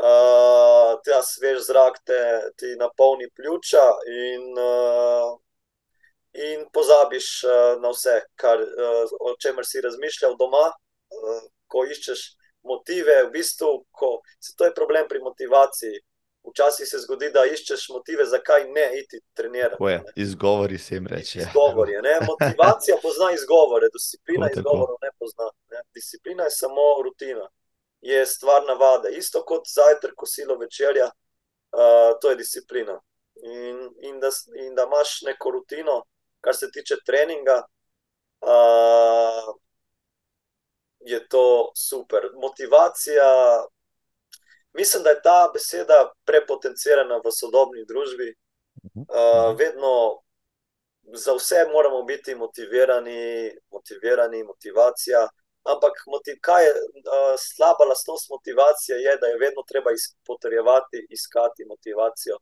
[0.00, 2.20] Uh, ta svež zrak te,
[2.56, 5.34] ti napolni pljuča, in, uh,
[6.32, 12.22] in pozabiš uh, na vse, kar, uh, o čemer si razmišljal doma, uh, ko iščeš
[12.64, 13.18] motive.
[13.26, 14.14] V bistvu, ko,
[14.56, 16.00] to je problem pri motivaciji.
[16.48, 19.84] Včasih se zgodi, da iščeš motive, zakaj ne iti trenirati.
[19.84, 21.38] Je, izgovori se jim reče.
[21.38, 21.92] Izgovori,
[22.26, 25.50] Motivacija pozna izgovore, disciplina izgovorov ne pozna.
[25.70, 25.82] Ne?
[25.94, 27.48] Disciplina je samo rutina,
[28.00, 29.10] je stvar navade.
[29.16, 33.00] Isto kot zajtrk, kosilo, večerja, uh, to je disciplina.
[33.42, 34.30] In, in, da,
[34.64, 36.02] in da imaš neko rutino,
[36.40, 37.62] kar se tiče treninga,
[38.40, 39.54] uh,
[41.00, 42.30] je to super.
[42.34, 43.28] Motivacija.
[44.72, 48.34] Mislim, da je ta beseda prepotencirana v sodobni družbi.
[48.94, 50.22] Uh, vedno
[51.02, 55.28] za vse moramo biti motivirani, motivirani motivacija.
[55.62, 59.90] Ampak motiv, kaj je uh, slaba lastnost motivacije, je, da je vedno treba
[60.26, 62.36] potrjevati, iskati motivacijo.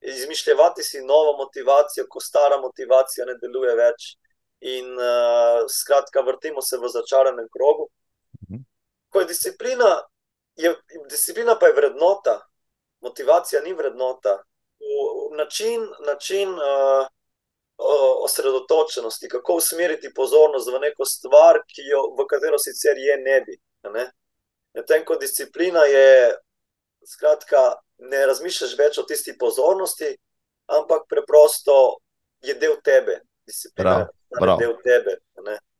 [0.00, 4.16] Izmišljati si novo motivacijo, ko stara motivacija ne deluje več.
[4.60, 7.90] In uh, skratka, vrtimo se v začaranem krogu.
[9.08, 10.02] Ko je disciplina,
[10.58, 10.74] je,
[11.10, 12.40] disciplina pa je vrednota,
[13.00, 14.42] motivacija ni vrednota.
[14.78, 14.84] V,
[15.32, 17.06] v način, način uh,
[18.24, 23.58] osredotočenosti, kako usmeriti pozornost v neko stvar, jo, v katero sicer je ne bi.
[24.74, 26.34] Medtem ko disciplina je,
[27.06, 30.10] skratka, ne razmišljaš več o tisti pozornosti,
[30.66, 31.98] ampak preprosto
[32.42, 33.20] je del tebe.
[33.46, 34.06] Disciplina
[34.38, 35.16] prav, je del tebe.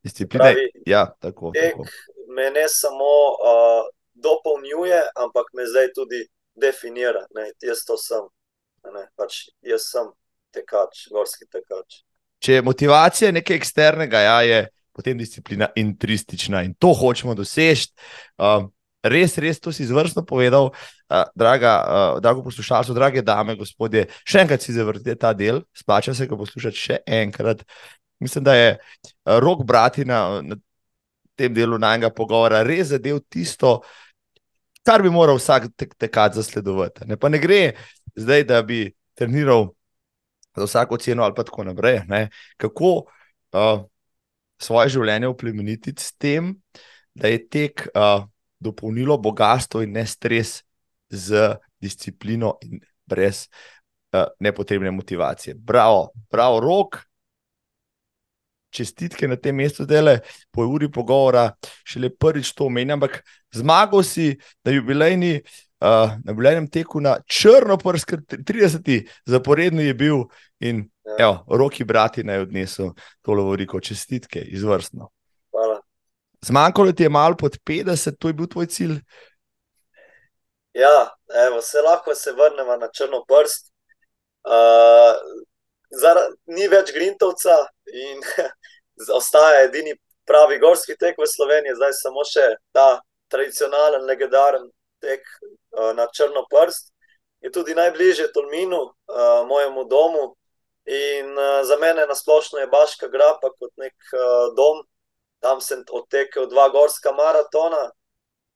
[0.03, 1.51] Disciplina je ja, tako.
[1.55, 1.85] tako.
[2.27, 3.87] Me ne samo uh,
[4.23, 6.23] dopolnjuje, ampak me zdaj tudi
[6.59, 7.25] definira.
[7.35, 8.27] Ne, jaz to sem.
[8.93, 10.07] Ne, pač jaz sem
[10.55, 12.01] tekač, gorski tekač.
[12.39, 14.59] Če je motivacija nekaj eksternega, ja, je
[14.95, 17.91] potem disciplina intristična in to hočemo doseči.
[18.39, 18.69] Um,
[19.03, 24.07] res, res, to si izvrstno povedal, uh, draga, uh, drago poslušalce, drage dame, gospodje.
[24.27, 27.63] Še enkrat si zavrtite ta del, splača se ga poslušati še enkrat.
[28.23, 28.73] Mislim, da je
[29.39, 30.59] rok brati na, na
[31.39, 33.79] tem delu najnega pogovora res zadev tisto,
[34.89, 37.05] kar bi moral vsak tek tekač zasledovati.
[37.05, 37.61] Ne, ne gre
[38.17, 39.67] zdaj, da bi treniral
[40.57, 42.01] za vsako ceno ali pa tako naprej.
[42.09, 42.29] Ne.
[42.57, 42.89] Kako
[43.53, 43.83] uh,
[44.57, 46.55] svoje življenje uplemeniti s tem,
[47.13, 48.25] da je tek uh,
[48.59, 50.63] dopolnilo bogatstvo in ne stres
[51.09, 55.53] z disciplino in brez uh, nepotrebne motivacije.
[55.53, 57.03] Bravo, bravo, rok
[58.69, 60.15] čestitke na tem mestu, zdaj le
[60.51, 61.49] po uri pogovora,
[61.87, 62.99] še le prvič to omenjam.
[62.99, 63.21] Ampak
[63.55, 65.41] zmagal si na jubilejni.
[65.79, 68.89] Uh, na jubilejnem teku na črno, prsk, 30.
[69.23, 70.25] zaporedni je bil
[70.59, 71.13] in ja.
[71.23, 72.89] evo, roki brati naj odnesel
[73.23, 75.07] to lovoriko, čestitke, izvrstno.
[75.55, 75.79] Hvala.
[76.43, 78.99] Zmanjkalo ti je malo pod 50, to je bil tvoj cilj.
[80.75, 81.15] Ja,
[81.47, 83.71] evo, se lahko se vrnemo na črno prst.
[84.43, 85.15] Uh,
[86.45, 87.57] ni več Grintovca
[87.93, 88.21] in
[89.19, 89.95] ostaja edini
[90.29, 92.99] pravi gorski tek v Sloveniji, zdaj samo še ta
[93.33, 94.67] tradicionalen, legendaren
[95.01, 96.91] tek uh, na Črno prst.
[97.41, 100.25] Je tudi najbližje Tolminu, uh, mojemu domu.
[100.89, 104.83] In uh, za mene na splošno je Baška grapa kot nek uh, dom.
[105.39, 107.89] Tam sem odtekel dva gorska maratona.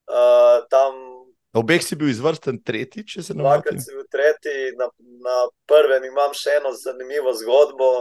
[0.04, 1.23] Uh, tam
[1.54, 3.62] Obeh si bil izvrsten tretji, če se ne motim.
[3.62, 4.88] Dvakrat si bil tretji, na,
[5.22, 5.36] na
[5.70, 7.92] prvem imam še eno zanimivo zgodbo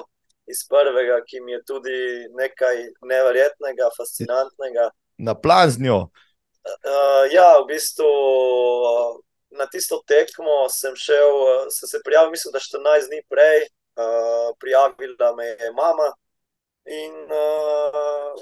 [0.48, 1.98] iz prvega, ki mi je tudi
[2.38, 4.88] nekaj neverjetnega, fascinantnega.
[5.20, 6.00] Na plan z njo.
[6.62, 8.09] Uh, ja, v bistvu
[9.59, 13.66] na tisto tekmo sem šel, sem se prijavil, mislim, da 14 dni prej,
[14.00, 16.09] uh, prijavila me je mama.
[16.91, 18.35] In uh,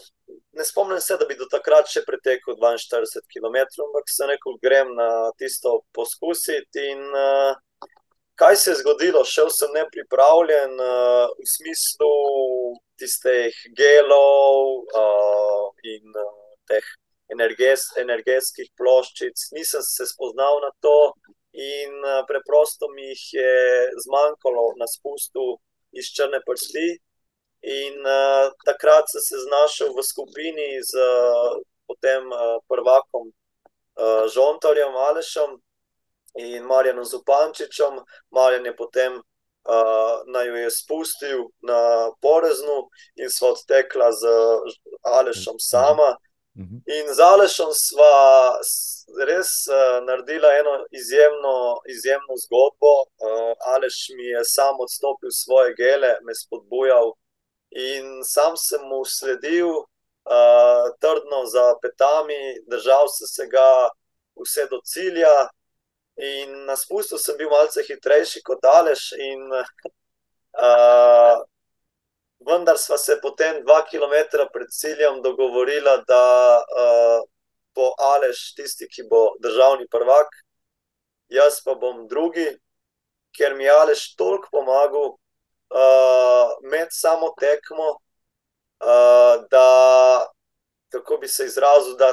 [0.53, 4.95] ne spomnim se, da bi do takrat še pretekel 42 km, ampak se nekaj grem
[4.97, 6.86] na tisto poskusiti.
[6.95, 7.53] In uh,
[8.41, 9.24] kaj se je zgodilo?
[9.28, 12.14] Šel sem nepripravljen uh, v smislu
[13.01, 16.88] tistih gelov uh, in uh, teh
[17.32, 19.51] energes, energetskih ploščic.
[19.57, 21.12] Nisem se spoznal na to
[21.53, 23.55] in uh, preprosto mi jih je
[24.07, 25.59] zmanjkalo na spustu
[25.93, 26.88] iz črne prsti.
[27.62, 34.96] In uh, takrat sem se znašel v skupini z uh, potem uh, prvakom uh, Žontarjem
[34.96, 35.61] Alešom
[36.40, 38.00] in Marjanom Zupančičem.
[38.30, 39.12] Marjan je potem
[39.68, 44.22] uh, naj jo je spustil na Poreznu in sva odtekla z
[45.02, 46.16] Alešom sama.
[46.56, 46.76] Mhm.
[46.96, 48.56] In z Alešom sva
[49.28, 52.92] res uh, naredila eno izjemno, izjemno zgodbo.
[53.20, 57.12] Uh, Aleš mi je sam odstopil svoje gele, me spodbujal
[57.70, 59.86] in sam sem mu sledil.
[60.30, 62.36] Uh, trdno za petami,
[62.68, 63.88] držal sem se ga
[64.38, 65.32] vse do cilja,
[66.20, 71.36] In na spustu sem bil malce hitrejši kot Aleš, in uh,
[72.44, 76.24] vendar sva se potem dva km pred ciljem dogovorila, da
[76.60, 77.22] uh,
[77.74, 80.28] bo Aleš tisti, ki bo državni prvak,
[81.32, 82.50] jaz pa bom drugi,
[83.32, 85.14] ker mi je Aleš toliko pomagal
[85.70, 87.88] uh, med samo tekmo,
[88.84, 90.26] uh, da.
[90.90, 92.08] Tako bi se izrazil, da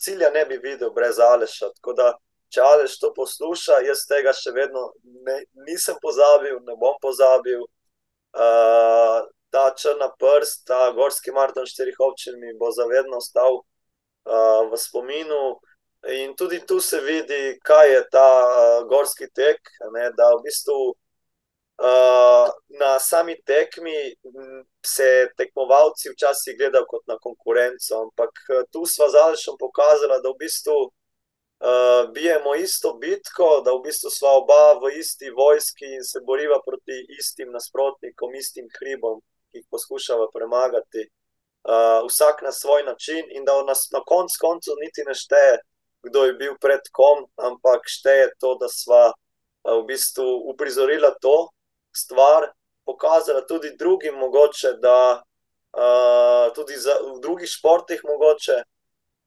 [0.00, 1.68] cilja ne bi videl brez Aleša.
[1.76, 2.06] Tako da
[2.48, 4.88] če Aleš to posluša, jaz tega še vedno
[5.26, 7.64] ne, nisem pozabil, ne bom pozabil.
[8.38, 14.80] Uh, ta črna prst, ta gorski maraton štirih občin mi bo zavedno ostal uh, v
[14.80, 15.58] spominu.
[16.14, 19.60] In tudi tu se vidi, kaj je ta uh, gorski tek.
[19.96, 20.78] Ne, da v bistvu
[21.78, 22.50] uh,
[22.80, 24.14] na sami tekmi
[24.86, 28.32] se tekmovalci včasih gledajo kot na konkurenco, ampak
[28.72, 34.10] tu smo z Alešom pokazali, da v bistvu uh, bijemo isto bitko, da v bistvu
[34.10, 39.66] smo oba v isti vojski in se boriva proti istim nasprotnikom, istim hribom, ki jih
[39.70, 45.14] poskušamo premagati, uh, vsak na svoj način, in da nas na konc koncu niti ne
[45.14, 45.58] šteje,
[46.02, 51.48] kdo je bil pred kom, ampak šteje to, da smo uh, v bistvu uprizorili to
[51.98, 52.48] stvar,
[52.88, 58.62] pokazali tudi drugim, mogoče, da uh, tudi za, v drugih športih mogoče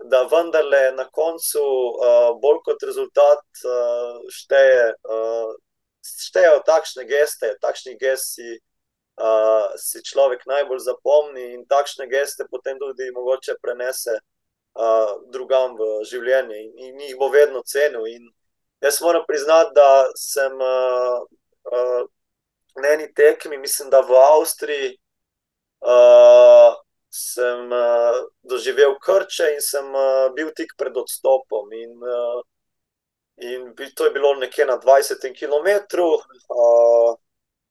[0.03, 5.53] da vendarle na koncu, uh, bolj kot rezultat, uh, šteje, uh,
[6.01, 8.59] štejejo takšne geste, takšni gesti.
[9.21, 15.89] Uh, si človek najbolj zapomni in takšne geste potem tudi mogoče prenese uh, drugam v
[16.07, 18.07] življenje in, in jih bo vedno cenil.
[18.07, 18.31] In
[18.81, 21.19] jaz moram priznati, da sem uh,
[21.69, 22.01] uh,
[22.75, 24.93] na eni tekmi, mislim, da v Avstriji,
[25.81, 26.75] uh,
[27.11, 31.73] sem uh, doživel krče in sem uh, bil tik pred odstopom.
[31.75, 32.39] In, uh,
[33.43, 35.99] in to je bilo nekje na 20 km.
[36.47, 37.15] Uh,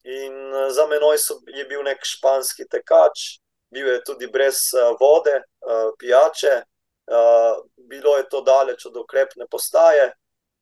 [0.04, 0.34] in
[0.72, 3.40] za menoj so, je bil nek španski tekač,
[3.72, 9.48] bil je tudi brez uh, vode, uh, pijače, uh, bilo je to daleč od okrepne
[9.50, 10.12] postaje.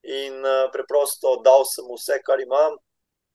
[0.03, 2.79] In uh, preprosto dal sem vse, kar imam,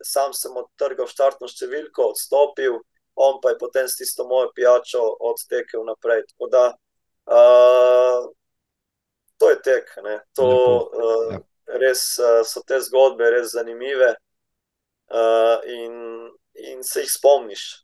[0.04, 2.80] sam sem odtrgal štartno številko, odstopil
[3.16, 6.24] on pa je potem s tisto mojo pijačo odtekel naprej.
[6.28, 6.64] Tako da
[7.26, 8.32] uh,
[9.38, 9.90] to je tek.
[10.34, 10.48] To,
[10.94, 15.94] uh, res uh, so te zgodbe res zanimive uh, in,
[16.54, 17.84] in se jih spomniš.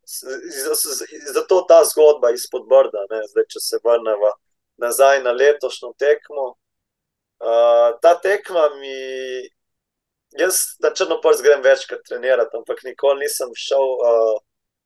[1.34, 3.22] Zato ta zgodba izpod brda, ne?
[3.34, 4.34] zdaj če se vrnemo
[4.80, 6.56] nazaj na letošnjo tekmo.
[7.40, 8.98] Uh, ta tekma mi.
[10.38, 14.38] Jaz na črno prst grem večkrat trenirati, ampak nikoli nisem šel uh,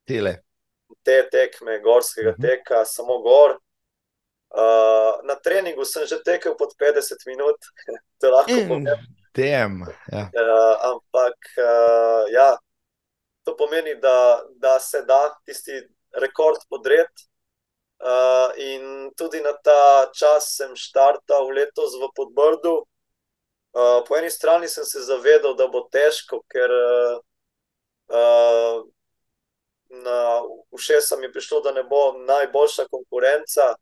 [0.08, 0.38] Tele.
[1.04, 2.42] Te tekme, gorskega uh mhm.
[2.42, 2.50] -huh.
[2.50, 3.58] teka, samo gor.
[4.54, 7.58] Uh, na treningu sem že tekel pod 50 minut,
[8.20, 8.86] to lahko povem.
[9.32, 9.82] Tem,
[10.12, 10.30] ja.
[10.30, 12.56] uh, ampak uh, ja,
[13.42, 15.72] to pomeni, da, da se da tisti
[16.22, 17.26] rekord podreti.
[18.04, 22.86] Uh, in tudi na ta čas sem štartal letos v Podbrdu.
[23.74, 28.84] Uh, po eni strani sem se zavedal, da bo težko, ker uh,
[29.88, 33.74] na ušesa mi je prišlo, da ne bo najboljša konkurenca.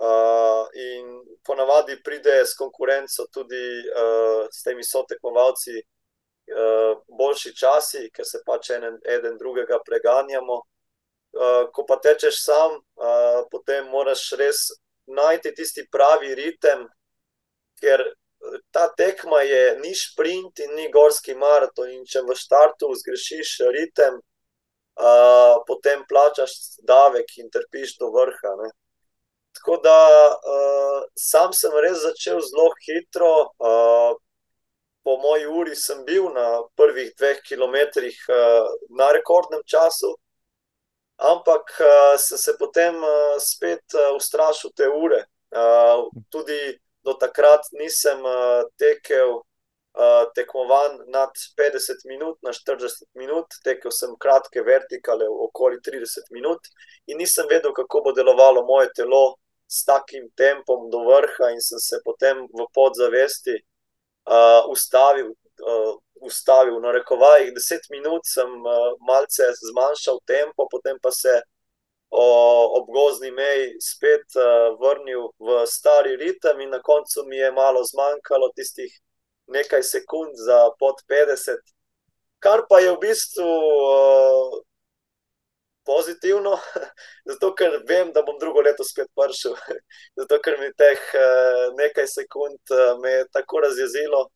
[0.00, 8.24] Uh, in ponavadi pride s konkurenco tudi uh, s temi sotekmovalci, uh, boljši časi, ker
[8.24, 10.56] se pač en, eden drugega preganjamo.
[11.36, 14.70] Uh, ko pa tečeš sam, uh, potem moraš res
[15.04, 16.88] najti tisti pravi ritem,
[17.84, 18.08] ker
[18.70, 21.90] ta tekma je ni sprint in ni gorski maraton.
[21.92, 24.20] In če v startu zgrešiš ritem,
[25.66, 28.54] potem plačaš davek in trpiš do vrha.
[28.62, 28.70] Ne.
[29.58, 29.98] Tako da
[30.30, 33.32] uh, sam sem res začel zelo hitro.
[33.58, 34.18] Uh,
[35.02, 38.68] po moji uri sem bil na prvih dveh kilometrih uh,
[38.98, 40.12] na rekordnem času,
[41.16, 45.24] ampak uh, sem se potem uh, spet uh, ustrašil te ure.
[45.50, 46.60] Uh, tudi
[47.04, 54.12] do takrat nisem uh, tekel uh, tekmovan nad 50 minut, na 40 minut, tekel sem
[54.20, 56.60] kratke vertikale, okoli 30 minut,
[57.06, 59.36] in nisem vedel, kako bo delovalo moje telo
[59.70, 65.34] s takim tempom do vrha, in sem se potem v podzavesti uh, ustavil.
[65.60, 71.46] Uh, Ustavil na rekovajih, deset minut sem uh, malce zmanjšal tempo, potem pa se o,
[72.10, 77.84] ob gozni meji spet uh, vrnil v stari ritem, in na koncu mi je malo
[77.84, 78.90] zmanjkalo tistih
[79.46, 81.62] nekaj sekund za pod 50,
[82.38, 84.58] kar pa je v bistvu uh,
[85.86, 86.58] pozitivno,
[87.30, 89.54] zato ker vem, da bom drugo leto spet prišel.
[90.18, 94.28] zato ker mi teh uh, nekaj sekund uh, me je tako razjezilo.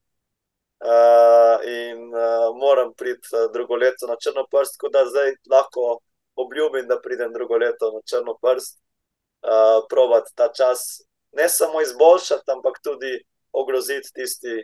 [0.85, 6.01] Uh, in uh, moram priti uh, drugo leto na črno prst, tako da zdaj lahko
[6.37, 12.51] obljubim, da pridem drugo leto na črno prst, uh, provat ta čas ne samo izboljšati,
[12.51, 14.55] ampak tudi ogroziti tisti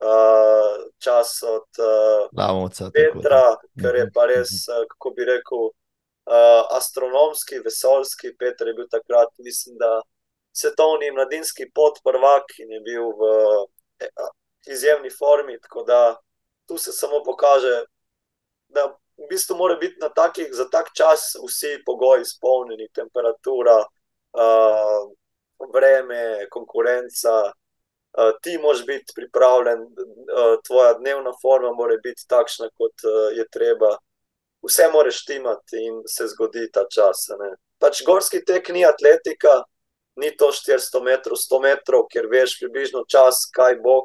[0.00, 6.62] uh, čas od uh, Lamovca, Petra, kar je pa res, uh, kako bi rekel, uh,
[6.78, 8.36] astronomski, vesoljski.
[8.38, 10.00] Petr je bil takrat, mislim, da
[10.52, 14.30] svetovni mladinski podprvak in je bil v uh,
[14.66, 15.60] izjemni formi.
[15.60, 16.16] Tako da
[16.66, 17.84] tu se samo pokaže,
[18.68, 23.78] da v bistvu mora biti na takih, za tak čas vsi pogoji izpolnjeni, temperatura.
[24.36, 25.12] Uh,
[25.72, 32.92] Vreme, konkurenca, uh, ti moraš biti pripravljen, uh, tvoja dnevna forma mora biti takšna, kot
[33.08, 33.96] uh, je treba.
[34.66, 37.28] Vse moraš timati in se zgodi ta čas.
[37.78, 39.62] Pač gorski tek ni atletika,
[40.16, 43.96] ni to 400 metrov, 100 metrov, ker veš približno čas, kaj bo,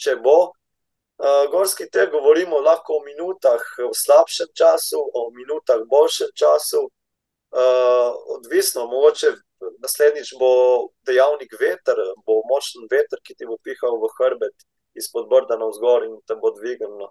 [0.00, 0.52] če bo.
[1.14, 6.88] Uh, gorski tek govorimo lahko o minutah v slabšem času, o minutah v boljšem času.
[7.54, 9.30] Uh, odvisno, mogoče
[9.82, 10.50] naslednjič bo
[11.06, 16.04] dejavnik veter, bo močen veter, ki ti bo pihal v hrbet izpod brda na vzgor
[16.06, 17.08] in te bo dvignil.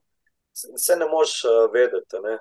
[0.76, 1.40] Vse ne moš
[1.74, 2.20] vedeti.
[2.24, 2.38] Ne?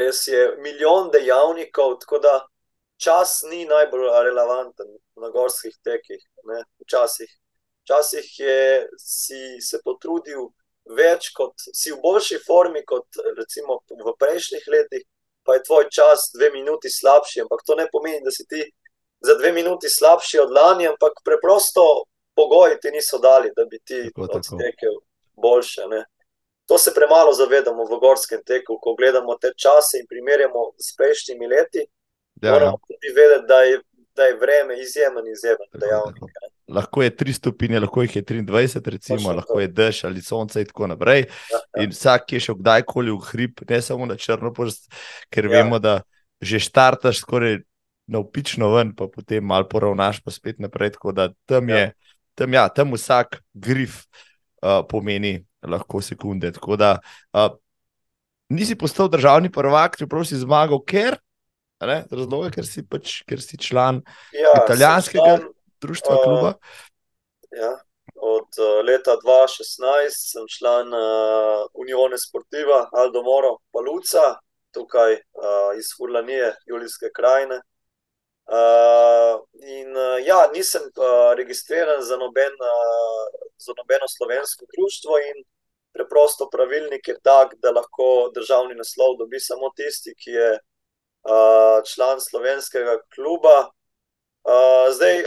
[0.00, 2.34] Res je milijon dejavnikov, tako da
[2.96, 6.22] čas ni najbolj relevanten na gorskih tekih.
[6.50, 6.62] Ne?
[6.84, 7.37] Včasih.
[7.88, 10.50] Včasih je si se potrudil
[10.92, 15.06] več, kot si v boljši formi, kot recimo v prejšnjih letih
[15.48, 17.40] pa je tvoj čas dve minuti slabši.
[17.40, 18.60] Ampak to ne pomeni, da si ti
[19.24, 22.04] za dve minuti slabši od lani, ampak preprosto
[22.36, 24.94] pogoji ti niso dali, da bi ti odtekel
[25.32, 25.88] boljše.
[25.88, 26.04] Ne?
[26.68, 31.46] To se premalo zavedamo v gorskem teku, ko gledamo te čase in primerjamo s prejšnjimi
[31.54, 31.88] leti.
[32.42, 32.84] Ja, moramo ja.
[32.88, 33.80] tudi vedeti, da je,
[34.16, 36.28] da je vreme izjemen, izjemen dejavnik
[36.68, 40.68] lahko je 3 stopinje, lahko jih je 23, recimo, lahko je dež ali sonce in
[40.68, 41.24] tako naprej.
[41.26, 41.84] Ja, ja.
[41.84, 44.92] In vsak je šel kdajkoli v hrib, ne samo na črno prst,
[45.32, 45.58] ker ja.
[45.58, 46.00] vemo, da
[46.40, 47.58] že štartaš skoraj
[48.08, 50.94] navpično ven, pa potem malo poravnaš, pa spet naprej.
[50.96, 51.92] Tako da tam je, ja.
[52.34, 54.04] tam, ja, tam vsak grif
[54.62, 56.52] uh, pomeni lahko sekunde.
[56.52, 56.98] Tako da
[57.34, 57.50] uh,
[58.48, 61.18] nisi postal državni prvak, čeprav si zmagal, ker.
[61.78, 64.00] Razlog je, ker si pač ker si član
[64.34, 65.36] ja, italijanskega
[65.80, 66.52] društva, uh, kluba?
[67.50, 67.78] Ja.
[68.14, 74.38] Od uh, leta 2016 sem član uh, Unione Sportiva Aldo Moro Paluca,
[74.74, 77.60] tukaj uh, iz Furlanije, Julijske krajine.
[78.48, 83.24] Uh, in uh, ja, nisem uh, registriran za, noben, uh,
[83.58, 85.44] za nobeno slovensko društvo, in
[85.92, 92.20] preprosto pravilnik je tak, da lahko državni naslov dobi samo tisti, ki je uh, član
[92.20, 93.68] slovenskega kluba,
[94.48, 95.22] Uh, zdaj,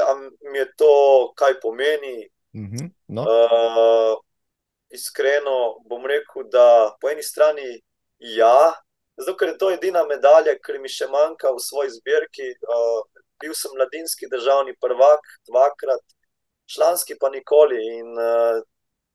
[0.52, 0.94] mi je to,
[1.36, 2.30] kaj pomeni.
[2.54, 2.90] Mm -hmm.
[3.08, 3.22] no.
[3.22, 4.18] uh,
[4.90, 7.82] iskreno bom rekel, da po eni strani
[8.20, 8.74] ja,
[9.18, 12.48] zato ker je to edina medalja, ki mi še manjka v svoji zbirki.
[12.76, 13.02] Uh,
[13.42, 16.04] bil sem mladinski državni prvak, dvakrat,
[16.74, 17.78] članski pa nikoli.
[17.98, 18.62] In uh,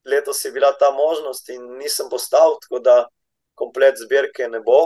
[0.04, 3.06] letos je bila ta možnost, in nisem postal, tako da
[3.54, 4.80] komplet zbirke ne bo.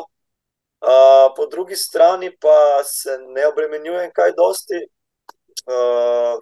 [0.81, 4.81] Uh, po drugi strani pa se ne obremenjujem kaj dosti,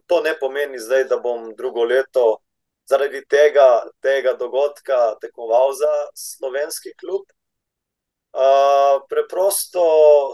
[0.06, 2.38] to ne pomeni zdaj, da bom drugo leto
[2.88, 7.26] zaradi tega, tega dogodka tekmoval za slovenski klub.
[8.38, 9.82] Uh, preprosto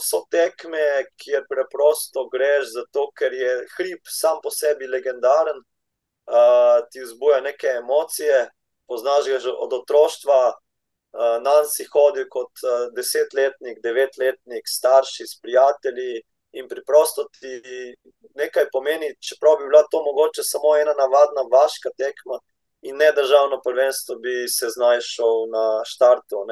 [0.03, 7.01] so tekme, kjer preprosto greš zato, ker je hrib sam po sebi legendaren, uh, ti
[7.05, 8.49] vzbuja neke emocije,
[8.91, 10.43] poznaš ga že od otroštva.
[11.15, 16.25] Uh, Nan si hodil kot uh, desetletnik, devetletnik, starši s prijatelji,
[16.55, 17.53] in preprosto ti
[18.39, 22.39] nekaj pomeni, čeprav bi bila to mogoče samo ena navadna vaška tekma.
[22.85, 26.45] in ne državno prvenstvo, bi se znašel na štartu.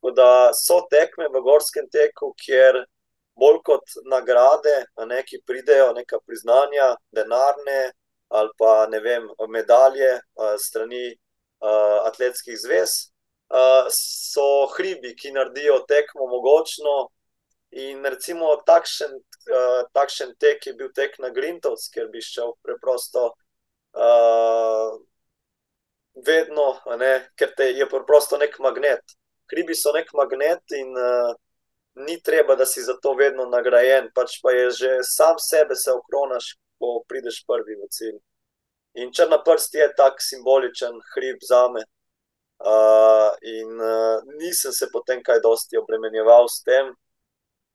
[0.00, 2.84] Tako da so tekme v gorskem teku, kjer
[3.36, 4.76] bolj kot nagrade,
[5.06, 7.92] ne, ki pridejo, neka priznanja, denarne
[8.32, 10.12] ali pa ne vem, medalje
[10.58, 11.12] strani
[12.08, 13.12] atletskih zvez.
[13.92, 16.94] So hribi, ki naredijo tekmo mogočno,
[17.72, 19.16] in recimo takšen,
[19.96, 23.30] takšen tek je bil tek na Grintovs, kjer bi šel preprosto
[26.26, 26.66] vedno,
[26.98, 29.16] ne, ker te je preprosto nek magnet.
[29.52, 31.32] Hribi so nek magnet, in uh,
[32.06, 35.92] ni treba, da si za to vedno nagrajen, pač pa je že sam sebe se
[35.92, 38.18] okronaš, ko prideš prvi v cilj.
[39.00, 41.84] In črna prst je tak simboličen hrib za me.
[42.62, 46.92] Uh, in uh, nisem se potem kaj dosti obremenjeval s tem,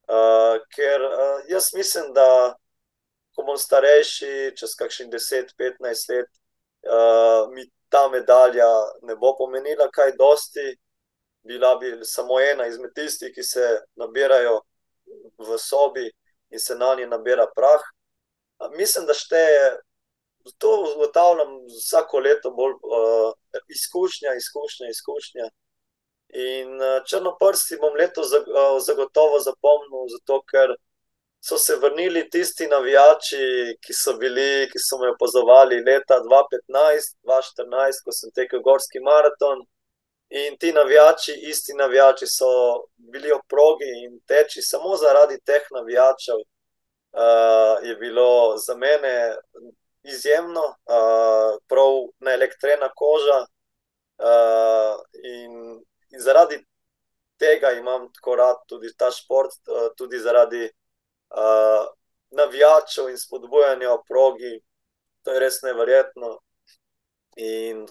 [0.07, 2.55] uh, ker uh, jaz mislim, da
[3.35, 6.29] ko bom starejši, čez kakšnih 10-15 let,
[6.89, 8.67] uh, mi ta medalja
[9.07, 10.75] ne bo pomenila kaj dosti,
[11.47, 14.59] bila bi samo ena izmed tistih, ki se nabirajo
[15.37, 16.09] v sobi
[16.49, 17.83] in se na njej nabira prah.
[18.73, 19.77] Mislim, da šteje,
[20.57, 23.31] to ugotavljam vsako leto bolj uh,
[23.69, 25.49] izkušnja, izkušnja, izkušnja.
[26.33, 30.75] In uh, črnoprsti bom leto zagotovo zapomnil, zato ker
[31.39, 38.11] so se vrnili tisti navijači, ki so bili, ki so me opazovali leta 2015-2014, ko
[38.11, 39.63] sem tekel gorski maraton.
[40.29, 42.47] In ti navijači, isti navijači, so
[42.97, 46.43] bili ob progi in teči samo zaradi teh navijačev.
[47.17, 49.35] Uh, je bilo za mene
[50.03, 53.39] izjemno, uh, prav na elektrena koža.
[54.17, 55.79] Uh, in,
[56.13, 56.59] in zaradi
[57.37, 61.85] tega imam tako rad tudi ta šport, uh, tudi zaradi uh,
[62.31, 64.53] navijačev in spodbujanja v progi,
[65.23, 66.37] to je res nevrjetno
[67.37, 67.85] in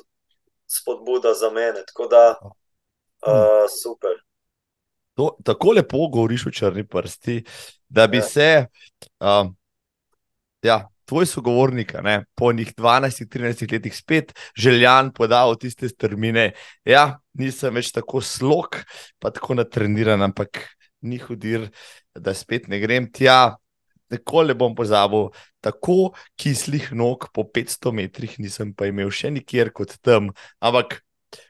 [0.66, 1.84] spodbuda za mene.
[1.86, 4.18] Tako da, uh, super.
[5.14, 7.44] To, tako lepo govoriš o črni prsti,
[7.88, 8.22] da bi ja.
[8.22, 8.66] se
[9.20, 9.46] uh,
[10.62, 16.52] ja, tvoj sogovornik ne, po njih 12-13 letih spet željan podal tiste strmine.
[16.84, 18.80] Ja, nisem več tako slog,
[19.18, 20.64] pa tako natreniran, ampak
[21.06, 21.70] ni hudir,
[22.14, 23.56] da spet ne grem tja.
[24.10, 29.96] Nikoli bom pozabil, tako kislih nog po 500 metrih nisem pa imel še nikjer kot
[29.98, 30.28] tam.
[30.62, 31.00] Ampak,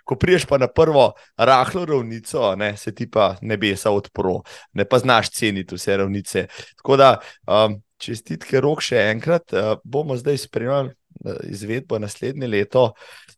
[0.09, 4.41] ko priješ pa na prvo rahlo ravnico, ne, se ti pa nebesa odpro,
[4.73, 6.47] ne pa znaš ceniti vse ravnice.
[6.81, 7.11] Tako da,
[7.45, 12.91] um, čestitke rok še enkrat, uh, bomo zdaj spremljali uh, izvedbo naslednje leto,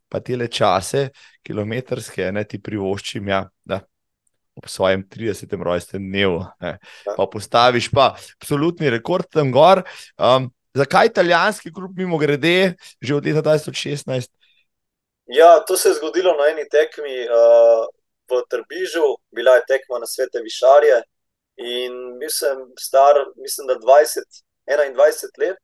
[0.09, 1.09] pa te čase,
[1.44, 3.28] kilometrske, ne ti privoščim.
[3.28, 3.47] Ja,
[4.59, 5.62] ob svojem 30.
[5.62, 6.43] rojstnem dnevu.
[6.60, 6.76] Ja.
[7.16, 9.85] Pa postaviš pa absolutni rekord tam gor.
[10.18, 14.30] Um, zakaj italijanski klub, mimo grede, že od leta 2016?
[15.28, 17.86] Ja, to se je zgodilo na eni tekmi uh,
[18.28, 21.02] v Trbižu, bila je tekma na svete Višarje.
[21.59, 25.61] In bil sem star, mislim, da 20, 21 let.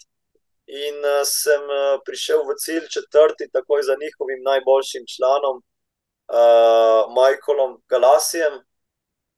[0.67, 7.83] In uh, sem uh, prišel v cilj četrti, takoj za njihovim najboljšim članom, uh, Michaelom
[7.89, 8.65] Galasijem,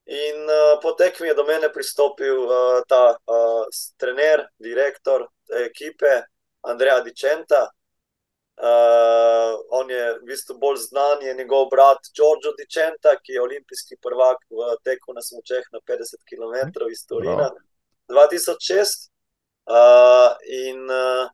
[0.07, 3.67] In uh, po tekmi je do mene pristopil uh, ta uh,
[3.99, 5.27] trener, direktor
[5.67, 6.23] ekipe,
[6.63, 7.67] Andrej Dicenta.
[8.57, 13.99] Uh, on je v bistvu bolj znan, je njegov brat Giorgio Dicenta, ki je olimpijski
[14.03, 17.59] prvak v teku na smočeh na 50 km iz Torina no.
[18.15, 19.11] 2006.
[19.67, 21.27] Uh, in uh,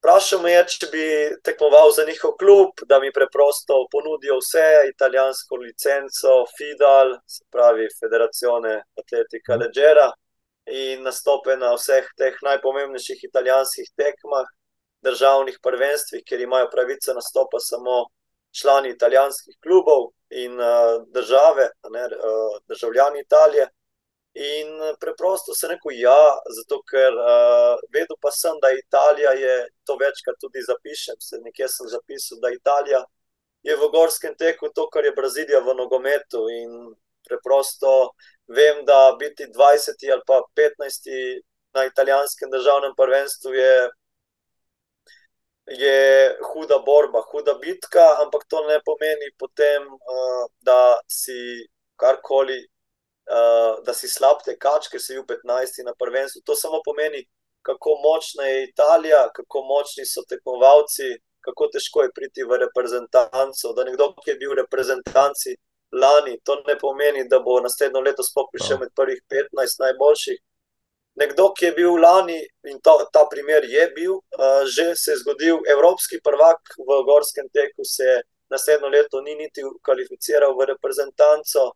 [0.00, 1.06] Vprašal me je, če bi
[1.44, 8.78] tekmoval za njihov klub, da mi preprosto ponudijo vse italijansko licenco, FIDAL, se pravi Federazione
[9.02, 10.06] Atletica Leggera,
[10.72, 14.48] in nastope na vseh teh najpomembnejših italijanskih tekmah,
[15.04, 18.06] državnih prvenstvih, kjer imajo pravico nastopa samo
[18.56, 23.68] člani italijanskih klubov in uh, države, ne, uh, državljani Italije.
[24.32, 29.54] In eh, preprosto se rekel, ja, zato ker uh, vedel pa sem, da Italija je
[29.84, 31.18] to večkrat tudi zapišem.
[31.18, 33.02] Se nekje sem zapisal, da Italija
[33.66, 36.46] je v gorskem teku to, kar je Brazilija v nogometu.
[36.48, 36.94] In
[37.26, 38.14] preprosto
[38.46, 41.10] vem, da biti 20 ali pa 15
[41.74, 43.74] na italijanskem državnem prvenstvu je,
[45.66, 46.00] je
[46.52, 51.66] huda borba, huda bitka, ampak to ne pomeni potem, uh, da si
[51.98, 52.62] karkoli
[53.30, 56.42] uh, da si slab tekač, ker si v 15 na prvenstvu.
[56.44, 57.22] To samo pomeni,
[57.62, 63.74] kako močna je Italija, kako močni so tekmovalci, kako težko je priti v reprezentanco.
[63.76, 65.56] Da nekdo, ki je bil v reprezentanci
[65.92, 70.38] lani, to ne pomeni, da bo naslednjo leto sploh prišel med prvih 15 najboljših.
[71.20, 72.38] nekdo, ki je bil lani,
[72.70, 77.48] in to, ta primer je bil, uh, že se je zgodil, evropski prvak v gorskem
[77.52, 81.72] teku se naslednjo leto ni niti kvalificiral v reprezentanco.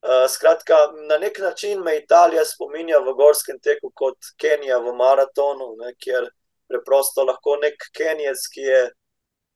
[0.00, 0.76] Uh, skratka,
[1.08, 6.30] na nek način me Italija spominja v gorskem teku kot Kenija v maratonu, ne, kjer
[6.68, 8.80] preprosto lahko nek Kenijec, ki je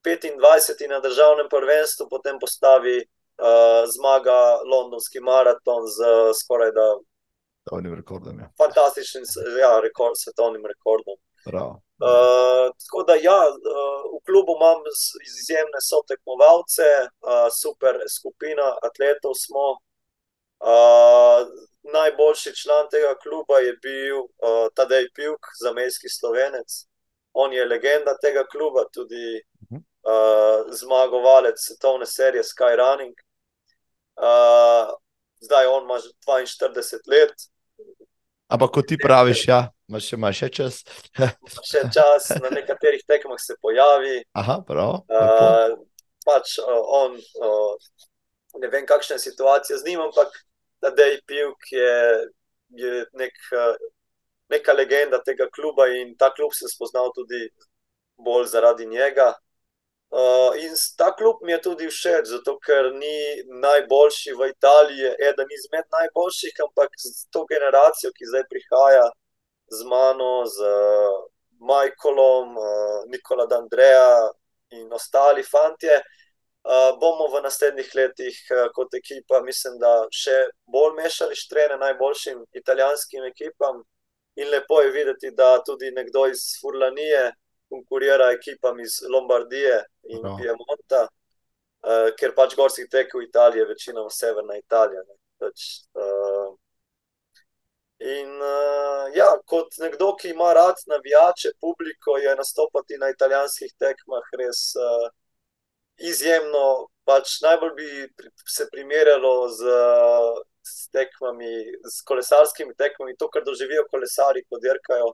[0.05, 6.13] 25 na državnem prvenstvu, potem postavi uh, zmaga londonski maraton z
[6.43, 6.89] skoraj da
[7.65, 8.41] svetovnim rekordom.
[8.41, 8.49] Ja.
[8.65, 9.25] Fantastičnim
[9.61, 11.17] ja, rekord, svetovnim rekordom.
[11.49, 14.81] Uh, tako da, ja, uh, v klubu imam
[15.31, 19.67] izjemne sotekmovalce, uh, super skupina atletov smo.
[20.65, 21.45] Uh,
[21.93, 26.87] najboljši član tega kluba je bil uh, Tadej Pjuk, zamejski slovenec.
[27.33, 33.13] On je legenda tega kluba, tudi uh, zmagovalec svetovne serije Skyrunning.
[34.17, 34.95] Uh,
[35.41, 37.35] zdaj on ima 42 let.
[38.49, 40.81] Ampak, kot ti praviš, ja, imaš še, imaš še čas.
[41.73, 44.23] še čas, na nekaterih tekmah se pojavi.
[44.33, 45.03] Aha, prav.
[45.13, 45.77] Uh,
[46.25, 47.95] pač uh, on, uh,
[48.61, 50.33] ne vem, kakšna je situacija z njim, ampak
[50.91, 51.95] da je Pivk je,
[52.69, 53.77] je nek, uh,
[54.49, 57.49] neka legenda tega kluba in ta klub sem spoznal tudi
[58.17, 59.33] bolj zaradi njega.
[60.15, 65.49] Uh, in ta klub mi je tudi všeč, zato ker ni najboljši v Italiji, eden
[65.59, 69.09] izmed najboljših, ampak z to generacijo, ki zdaj prihaja
[69.75, 71.17] z mano, z uh,
[71.59, 74.31] Michaelom, uh, Nikola D'Andrea
[74.79, 76.24] in ostali fanti, uh,
[77.01, 83.25] bomo v naslednjih letih uh, kot ekipa, mislim, da še bolj mešali štrene najboljšim italijanskim
[83.29, 83.83] ekipam.
[84.41, 87.33] In lepo je videti, da tudi nekdo iz Furlanije
[87.69, 89.77] konkurira ekipam iz Lombardije
[90.09, 90.37] in no.
[90.41, 95.05] Piemonta, uh, ker pač gorski tek v Italiji je večinoma severna Italija.
[95.39, 95.67] Pač,
[96.01, 96.55] uh,
[98.01, 104.33] in uh, ja, kot nekdo, ki ima rad navijače, publiko, je nastopati na italijanskih tekmah
[104.41, 105.13] res uh,
[105.99, 106.89] izjemno.
[107.05, 107.89] Pač najbolj bi
[108.49, 109.79] se primerjalo z.
[110.65, 115.11] S tekmami, s kolesarskimi tekmami, to, kar doživijo kolesari, ko dirkajo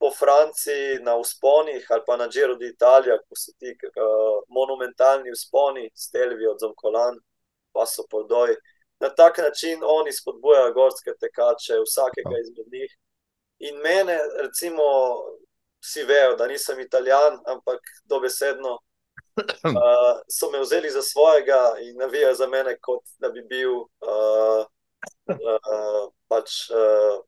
[0.00, 5.90] po Franciji na usponih ali pa na Džiru d'Italia, ko so ti uh, monumentalni usponi,
[5.94, 7.18] stelvi od Zomkolan,
[7.72, 8.54] pa so podoj.
[9.00, 12.96] Na tak način oni spodbujajo gorske tekače, vsakega izmed njih.
[13.68, 14.84] In mene, recimo,
[15.84, 18.78] vsi vejo, da nisem italijan, ampak dobesedno
[19.64, 24.64] uh, so me vzeli za svojega in navijajo za mene, kot da bi bil uh,
[25.28, 27.20] uh, pač uh,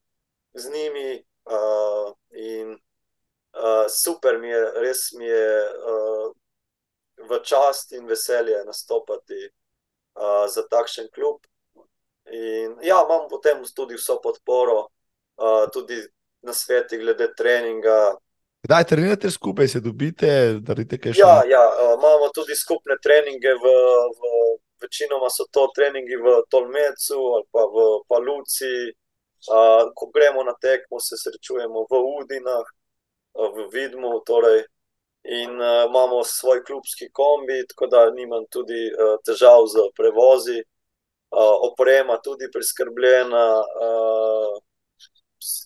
[0.55, 1.25] z njimi.
[1.45, 2.79] Uh, in
[3.59, 5.49] uh, super mi je, res mi je
[5.91, 6.31] uh,
[7.29, 9.49] v čast in veselje nastopati
[10.15, 11.43] uh, za takšen klub.
[12.31, 14.87] In ja, imam potem tudi vso podporo,
[15.37, 15.99] uh, tudi
[16.43, 18.15] na sveti, glede treninga.
[18.63, 21.23] Kdaj trenirate skupaj, se dobite, da vidite, kaj še?
[21.23, 23.77] Ja, ja uh, imamo tudi skupne treninge v.
[24.19, 24.35] v
[24.83, 28.91] Večinoma so to treningi v Tolmecu ali pa v Paluci,
[29.43, 32.67] Uh, ko gremo na tekmo, se srečujemo v Udinah,
[33.35, 34.63] uh, v Vidmu, torej,
[35.27, 41.57] in uh, imamo svoj klubski kombi, tako da nimam tudi uh, težav z prevozi, uh,
[41.67, 44.63] oprema tudi priskrbljena, uh,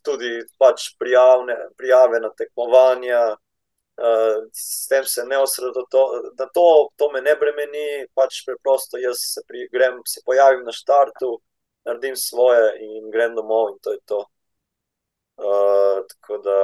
[0.05, 3.37] tudi pač prijavne, prijave na tekmovanja.
[3.97, 6.67] Uh, s tem se ne osredotočam, da to,
[7.01, 11.31] to me ne bremeni, pač preprosto jaz se, pri, grem, se pojavim na štartu,
[11.89, 14.21] naredim svoje in grem domov, in to je to.
[15.41, 16.59] Uh, tako da,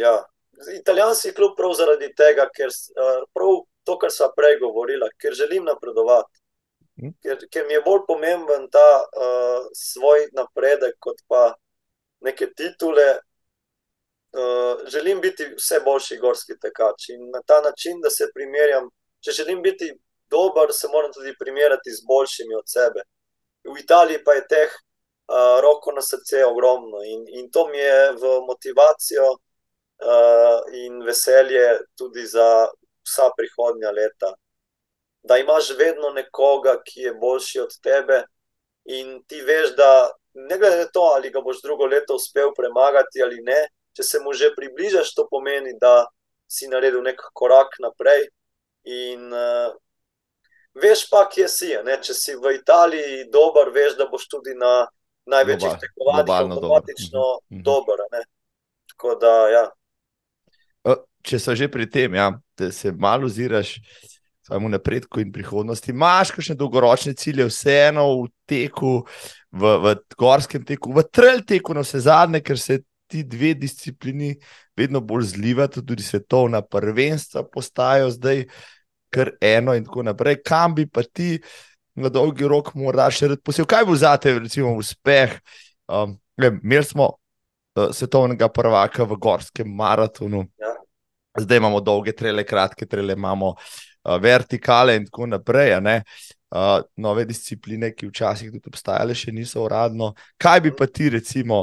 [0.00, 0.14] ja,
[0.78, 5.68] italijanski klub prav zaradi tega, ker uh, prav to, kar sem prej govorila, ker želim
[5.68, 6.40] napredovati.
[6.98, 7.14] Mhm.
[7.22, 11.52] Ker, ker mi je bolj pomemben ta uh, svoj napredek, kot pa
[12.20, 13.18] neke titule.
[14.28, 18.90] Uh, želim biti vse boljši gorski tekač in na ta način, da se primerjam.
[19.24, 19.88] Če želim biti
[20.30, 23.06] dober, se moram tudi primerjati z boljšimi od sebe
[23.64, 28.12] v Italiji pa je teh uh, roko na srce ogromno in, in to mi je
[28.12, 32.68] v motivacijo uh, in veselje tudi za
[33.04, 34.34] vsa prihodnja leta.
[35.22, 38.22] Da imaš vedno nekoga, ki je boljši od tebe,
[38.84, 40.10] in ti veš, da
[40.46, 43.66] ne glede na to, ali ga boš drugo leto uspel premagati ali ne,
[43.96, 46.06] če se mu že približaš, to pomeni, da
[46.48, 48.28] si naredil nek korak naprej.
[48.88, 49.74] In uh,
[50.78, 51.72] veš pa, kje si.
[51.84, 51.98] Ne?
[52.02, 54.86] Če si v Italiji dober, veš, da boš tudi na
[55.28, 57.64] največjih tekmovanjih avtomatično mhm.
[57.66, 58.04] dober.
[58.06, 58.30] Mhm.
[58.94, 59.64] Tako da, ja.
[61.28, 63.76] Če so že pri tem, ja, da se malo oziraš
[64.46, 69.02] svojemu napredku in prihodnosti, imaš kakšne dolgoročne cilje, vseeno v teku,
[69.52, 74.34] v, v gorskem teku, v trail teku, na vse zadnje, ker se ti dve disciplini
[74.76, 78.44] vedno bolj zlivata, tudi svetovna prvenstva postajajo zdaj
[79.10, 80.42] kar eno in tako naprej.
[80.44, 81.38] Kam bi pa ti
[81.98, 83.70] na dolgi rok morda še rad posebej?
[83.72, 85.38] Kaj bo za te, recimo, uspeh?
[85.88, 90.44] Um, Imeli smo uh, svetovnega prvaka v gorskem maratonu.
[90.60, 90.76] Ja.
[91.38, 95.74] Zdaj imamo dolge trele, kratke trele, imamo uh, vertikale in tako naprej.
[96.48, 100.14] Uh, nove discipline, ki včasih tudi obstajale, še niso uradno.
[100.40, 101.58] Kaj bi pa ti, recimo,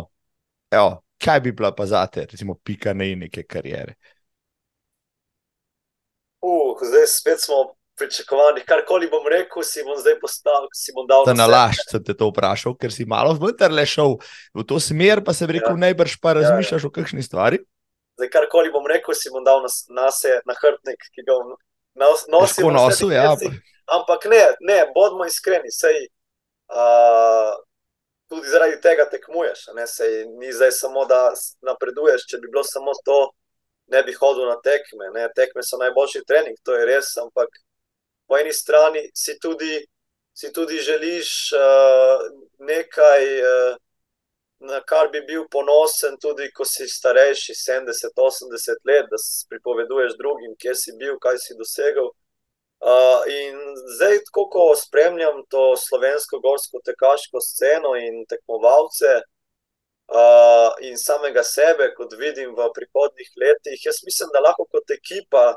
[0.70, 3.96] evo, kaj bi bila pa za te, recimo, pika ne in neke karijere?
[6.46, 7.64] Uh, zdaj spet smo
[7.98, 8.62] pričakovani.
[8.68, 11.26] Karkoli bom rekel, si bom zdaj postavil, si bom dal.
[11.26, 14.20] Da na laž sem te to vprašal, ker si malo vendarle šel
[14.54, 15.82] v to smer, pa sem rekel, ja.
[15.88, 16.92] najbrž pa razmišljaš ja, ja.
[16.92, 17.62] o kakšni stvari.
[18.20, 21.40] Zdaj, karkoli bom rekel, si bom dal na, na se na hrbtnik, ki ga
[21.98, 22.70] nosim.
[22.76, 23.34] Nosil, ja,
[23.86, 25.72] Ampak ne, ne, bodimo iskreni.
[25.72, 26.08] Sej,
[26.74, 27.54] uh,
[28.30, 29.68] tudi zaradi tega tekmuješ.
[29.88, 31.30] Sej, ni zdaj samo, da
[31.62, 32.26] napreduješ.
[32.30, 33.20] Če bi bilo samo to,
[33.94, 35.12] ne bi hodil na tekme.
[35.14, 35.28] Ne?
[35.36, 37.14] Tekme so najboljši trening, to je res.
[37.22, 37.62] Ampak
[38.28, 39.80] po eni strani si tudi,
[40.34, 42.26] si tudi želiš uh,
[42.66, 43.78] nekaj, uh,
[44.66, 50.56] na kar bi bil ponosen, tudi ko si starejši, 70-80 let, da si pripoveduješ drugim,
[50.58, 52.10] kje si bil, kaj si dosegel.
[52.84, 53.56] Uh, in
[53.96, 59.14] zdaj, ko, ko spremljam to slovensko gorsko tekaško sceno in tekmovalce,
[60.12, 65.56] uh, in samega sebe, kot vidim v prihodnih letih, jaz mislim, da lahko kot ekipa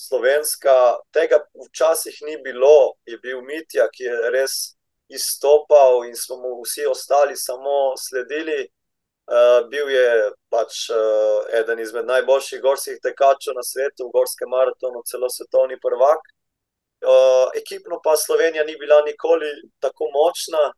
[0.00, 0.74] slovenska
[1.12, 2.94] tega včasih ni bilo.
[3.06, 4.56] Je bil Mitja, ki je res
[5.08, 8.68] izstopal in smo mu vsi ostali samo sledili.
[9.30, 10.06] Uh, bil je
[10.50, 16.24] pač uh, eden izmed najboljših gorskih tekačev na svetu, v gorskem maratonu, celo svetovni prvak.
[17.00, 20.72] Uh, ekipno pa Slovenija ni bila nikoli tako močna.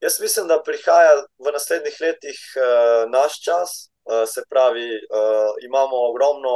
[0.00, 3.70] Jaz mislim, da prihaja v naslednjih letih uh, naš čas,
[4.04, 6.54] uh, se pravi, uh, imamo ogromno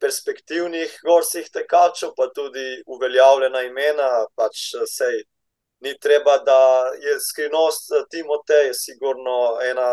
[0.00, 4.08] perspektivnih gorskih tekačev, pa tudi uveljavljena imena.
[4.34, 5.24] Pač sej,
[5.80, 9.90] ni treba, da je skrivnost Timotej, sigurno ena,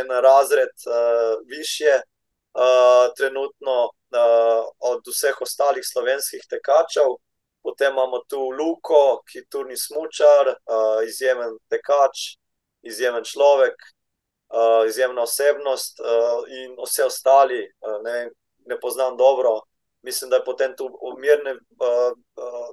[0.00, 7.16] en razred uh, više, uh, trenutno uh, od vseh ostalih slovenskih tekačev.
[7.66, 12.36] Potem imamo tu Luko, ki je turni smočar, uh, izjemen tekač,
[12.86, 13.74] izjemen človek,
[14.54, 18.30] uh, izjemna osebnost uh, in vse ostali, uh, ne,
[18.70, 19.60] ne poznam dobro.
[20.06, 22.68] Mislim, da je potem tu umirne, uh, uh,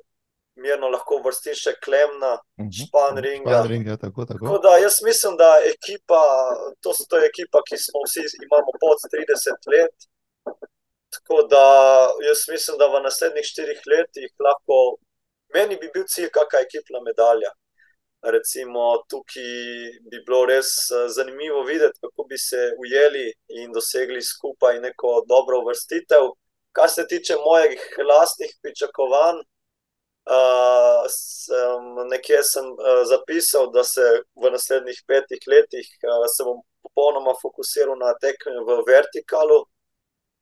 [0.55, 2.69] mirno lahko vrstiš še Klemna, Mhm.
[2.79, 3.49] Španringa.
[3.57, 4.45] Španringa, tako, tako.
[4.45, 6.21] Tako da jaz mislim, da ekipa,
[6.81, 9.95] to, to je ekipa, ki smo vsi imamo pod 30 let.
[11.13, 11.65] Tako da
[12.27, 14.77] jaz mislim, da v naslednjih štirih letih lahko,
[15.53, 17.51] meni bi bil cilj, kakšna ekipna medalja.
[18.35, 19.49] Recimo, tukaj
[20.09, 20.69] bi bilo res
[21.15, 23.25] zanimivo videti, kako bi se ujeli
[23.61, 26.31] in dosegli skupaj neko dobro vrstitev.
[26.71, 29.43] Kar se tiče mojih lastnih pričakovanj,
[30.35, 37.35] uh, sem, nekje sem uh, zapisal, da se v naslednjih petih letih uh, bom popolnoma
[37.41, 39.63] fokusiral na tekme v vertikalu.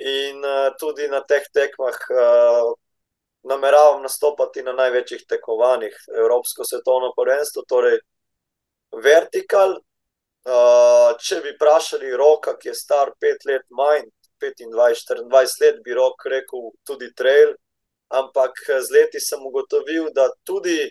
[0.01, 2.71] In uh, tudi na teh tekmah uh,
[3.45, 7.99] nameravam nastopati na največjih tekmovanjih, Evropsko svetovno prvenstvo, torej
[9.03, 9.77] vertikal.
[10.41, 14.07] Uh, če bi vprašali roka, ki je star pet let manj,
[14.41, 17.53] 25-24 let, bi rok rekel tudi trail.
[18.09, 20.89] Ampak z leti sem ugotovil, da tudi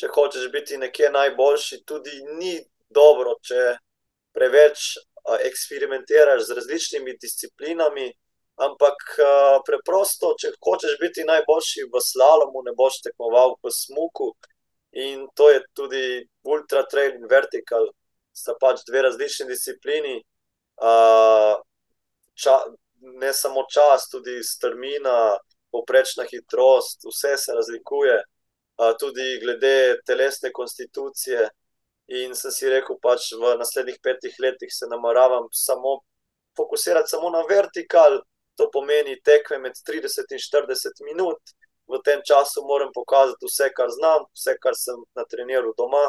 [0.00, 2.54] če hočeš biti nekje najboljši, tudi ni
[2.86, 3.74] dobro, če
[4.34, 8.12] preveč uh, eksperimentiraš z različnimi disciplinami.
[8.54, 14.30] Ampak uh, preprosto, če hočeš biti najboljši v slalomu, ne boš tekmoval v smuku.
[15.02, 16.04] In to je tudi
[16.46, 17.88] ultra trail in vertikal,
[18.30, 20.20] sta pač dve različni disciplini.
[20.78, 21.58] Uh,
[22.38, 22.60] ča,
[23.18, 25.34] ne samo čas, tudi strmina,
[25.74, 31.48] poprečna hitrost, vse se razlikuje, uh, tudi glede telesne konstitucije.
[32.14, 35.98] In sem si rekel, pač v naslednjih petih letih se nameravam samo
[36.54, 38.20] fokusirati samo na vertikal.
[38.58, 41.54] To pomeni tekme med 30 in 40 minut,
[41.90, 46.06] v tem času moram pokazati vse, kar znam, vse, kar sem natreniral doma,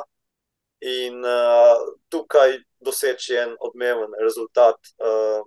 [0.85, 4.77] in uh, tukaj doseči en odmeven rezultat.
[4.99, 5.41] Uh,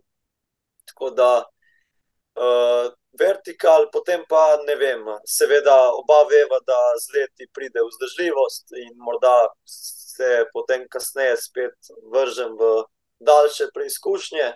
[0.89, 7.85] tako da uh, vertikal, potem pa ne vem, seveda, oba veva, da z leti pride
[7.85, 12.85] vzdržljivost in morda se potem kasneje spet vržem v
[13.21, 14.53] daljše preizkušnje.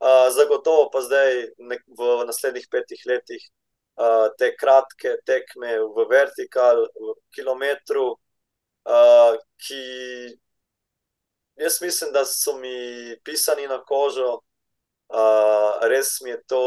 [0.00, 3.42] Uh, zagotovo pa zdaj, nek, v naslednjih petih letih,
[4.00, 8.06] uh, te kratke tekme v vertikal, v kilometru,
[8.88, 9.82] uh, ki
[11.60, 12.72] jaz mislim, da so mi
[13.24, 14.40] pisani na kožo,
[15.12, 16.64] uh, res mi je to.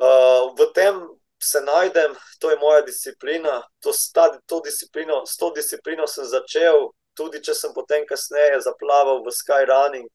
[0.00, 1.04] Uh, v tem
[1.42, 6.90] se najdem, to je moja disciplina, to, sta, to disciplino, s to disciplino sem začel,
[7.16, 10.08] tudi če sem potem kasneje zaplaval v skyrunning.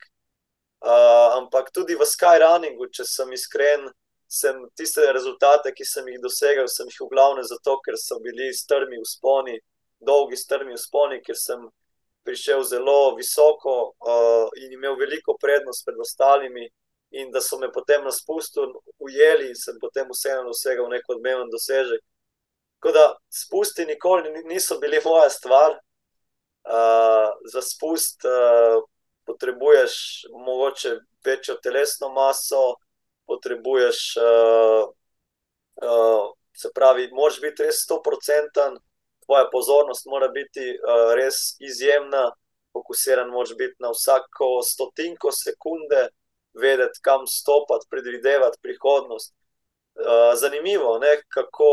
[0.81, 3.83] Uh, ampak tudi v skyrunningu, če sem iskren,
[4.25, 8.47] sem tiste rezultate, ki sem jih dosegel, sem jih v glavnem zato, ker so bili
[8.55, 9.59] strmi vzponi,
[10.01, 11.67] dolgi strmi vzponi, ker sem
[12.25, 16.65] prišel zelo visoko uh, in imel veliko prednost pred ostalimi,
[17.11, 18.65] in da so me potem na spustu
[18.97, 22.01] ujeli, in sem potem vseeno dosegel nek odmeven dosežek.
[22.79, 25.77] Tako da spusti nikoli niso bili moja stvar.
[26.61, 28.81] Uh, za spust uh,
[29.31, 29.93] potrebuješ
[30.45, 30.91] mogoče
[31.25, 32.75] večjo telesno maso,
[33.31, 34.83] potrebuješ, uh,
[35.87, 36.25] uh,
[36.61, 38.79] se pravi, moraš biti res 100-odstoten,
[39.25, 42.31] tvoja pozornost mora biti uh, res izjemna,
[42.73, 46.09] fokusiran moraš biti na vsako stotinko sekunde,
[46.63, 49.33] vedeti, kam stopiti, predvidevati prihodnost.
[49.95, 51.71] Uh, zanimivo je, kako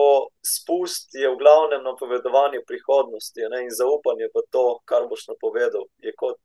[0.55, 5.87] spust je v glavnem napovedovanje prihodnosti ne, in zaupanje v to, kar boš napovedal.
[6.03, 6.39] Je kot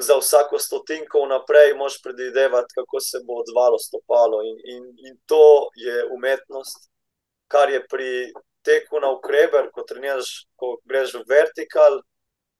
[0.00, 4.42] za vsako stotinko vnaprej, moš predvidevati, kako se bo odzvalo stopalo.
[4.42, 6.90] In, in, in to je umetnost,
[7.48, 8.32] kar je pri
[8.62, 12.00] teku na ukreber, ko treniraš, ko greš v vertikal,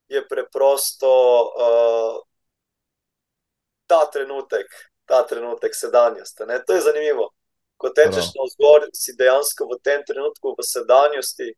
[0.08, 1.10] je preprosto
[1.42, 2.22] uh,
[3.86, 4.66] ta trenutek,
[5.04, 6.46] ta trenutek sedanjosti.
[6.66, 7.30] To je zanimivo.
[7.76, 11.52] Ko tečeš na vzgor, si dejansko v tem trenutku v sedanjosti.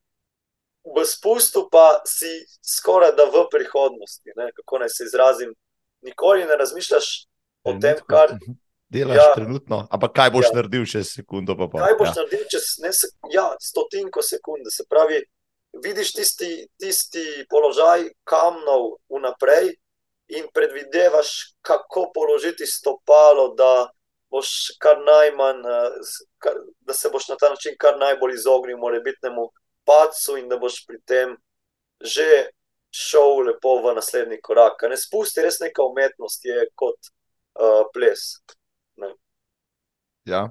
[0.88, 2.30] V spustu pa si
[2.64, 4.50] skoraj da v prihodnosti, ne?
[4.56, 5.52] kako naj se izrazim,
[6.02, 7.06] nikoli ne razmišljaš
[7.64, 8.56] o tem, kar mhm.
[8.88, 9.86] delaš ja, trenutno.
[9.90, 10.54] Ampak kaj boš ja.
[10.54, 11.56] naredil čez sekundo?
[11.56, 11.84] Pa pa.
[11.86, 12.14] Kaj boš ja.
[12.22, 12.92] naredil čez ne,
[13.34, 14.72] ja, stotinko sekunde?
[14.74, 15.20] Se pravi,
[15.84, 19.74] vidiš tisti, tisti položaj kamnov vnaprej
[20.28, 23.54] in predvidevaš, kako položiti stopalo.
[24.28, 26.50] Boš kar najmanj, eh,
[26.84, 29.46] da se boš na ta način kar najbolj izognil morebitnemu
[29.88, 31.36] padcu, in da boš pri tem
[32.00, 32.52] že
[32.94, 34.86] šel lepo v naslednji korak.
[34.90, 37.12] Ne spusti res neka umetnost, je kot
[37.60, 38.40] uh, ples.
[38.96, 39.12] Ne.
[40.28, 40.48] Ja.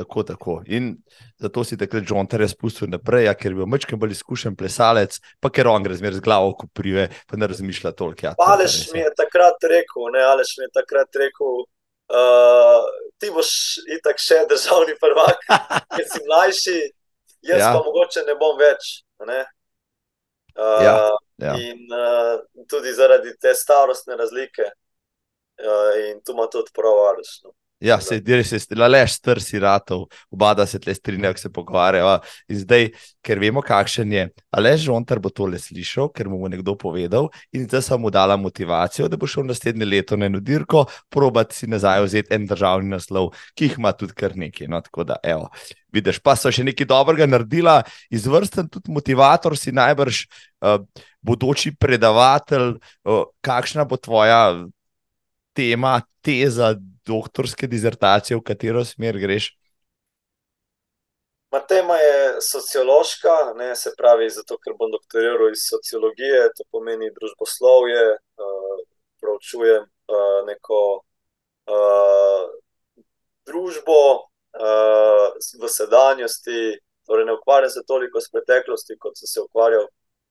[0.00, 0.62] Tako, tako.
[0.66, 0.94] In
[1.36, 5.18] zato si takrat John Terry spustil naprej, ja, ker je bil mečkim bolj izkušen plesalec,
[5.40, 8.30] pa ker on gre zmer z glavo, ko prive, pa ne razmišlja toliko.
[8.30, 11.60] Ja, Aleš mi je takrat rekel, ne, Aleš mi je takrat rekel,
[12.16, 12.88] uh,
[13.20, 13.52] ti boš
[13.98, 15.44] itak še državni prvak,
[15.96, 16.78] ker si mlajši,
[17.52, 17.72] jaz ja.
[17.74, 19.02] pa mogoče ne bom več.
[19.28, 19.42] Ne?
[20.56, 21.54] Uh, ja, ja.
[21.60, 24.66] In uh, tudi zaradi te starostne razlike,
[25.62, 27.40] uh, in tu ima tudi prav, ališ.
[27.44, 27.54] No.
[27.80, 32.18] Ja, se je res, da le strsi ratov, oba da se tle strinjajo, se pogovarjajo.
[32.52, 32.90] In zdaj,
[33.24, 37.30] ker vemo, kakšen je, ali že on bo tole slišal, ker mu bo nekdo povedal,
[37.52, 41.56] in zdaj sem mu dala motivacijo, da bo šel naslednje leto na eno dirko, probati
[41.56, 44.68] si nazaj vzeti en državni naslov, ki jih ima tudi kar nekaj.
[44.68, 45.48] No, tako da, evo,
[45.92, 47.80] vidiš, pa so še nekaj dobrega naredila,
[48.12, 50.84] izvrsten tudi motivator, si najbrž uh,
[51.24, 52.76] bodoči predavatelj,
[53.08, 54.68] uh, kakšna bo tvoja
[55.56, 56.74] tema, teza
[57.10, 59.50] doktorske dizertacije, v katero smer greš?
[61.50, 67.10] Ma tema je sociološka, ne, se pravi, zato ker bom doktoriral iz sociologije, to pomeni
[67.16, 68.76] družboslovje, uh,
[69.18, 72.44] proučujem uh, neko uh,
[73.50, 75.26] družbo uh,
[75.62, 76.78] v sedanjosti,
[77.10, 79.88] torej ne ukvarjam se toliko s preteklosti, kot sem se ukvarjal,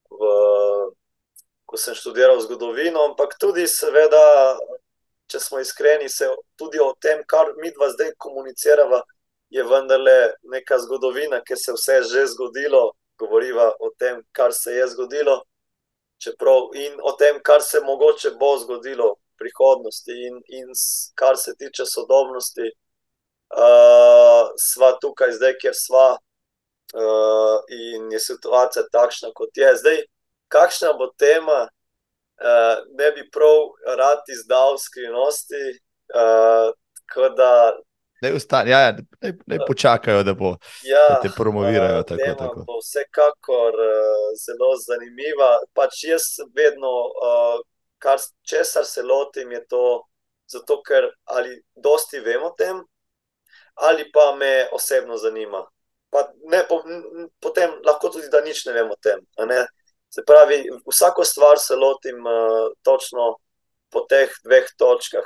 [0.10, 0.32] v,
[1.68, 4.24] ko sem študiral zgodovino, ampak tudi, seveda,
[5.30, 6.28] če smo iskreni, se
[6.58, 9.02] tudi o tem, kar mi dva zdaj komuniciramo,
[9.50, 10.18] je vendarle
[10.54, 15.40] neka zgodovina, ki se vse že zgodilo, govoriva o tem, kar se je zgodilo,
[16.22, 20.72] čeprav in o tem, kar se mogoče bo zgodilo v prihodnosti, in, in
[21.16, 22.72] kar se tiče sodobnosti.
[23.50, 26.08] Uh, sva tukaj, zdaj, kjer sva,
[26.94, 29.72] uh, in je situacija takšna, kot je.
[29.82, 30.04] Zdaj,
[30.54, 31.64] kakšna bo tema,
[32.41, 33.60] uh, ne bi prav
[33.98, 35.64] rad izdal skrivnosti.
[36.10, 36.74] Uh,
[37.38, 37.74] da,
[38.22, 38.91] ne, ustani, ja, ja,
[39.22, 41.99] ne, ne počakajo, da, bo, ja, da te promovirajo.
[41.99, 42.64] Uh, tako, tako.
[42.68, 45.52] Bo vsekakor uh, zelo zanimiva.
[45.74, 47.57] Pač jaz vedno, uh,
[47.98, 49.84] kar, česar se lotim, je to,
[50.52, 52.82] zato, ker ali dosti vemo o tem,
[53.90, 55.66] ali pa me osebno zanima.
[56.10, 56.82] Pa ne, po,
[57.40, 59.22] potem lahko tudi, da nič ne vemo o tem.
[60.10, 63.36] Se pravi, vsako stvar se lotim uh, točno
[63.90, 65.26] po teh dveh točkah.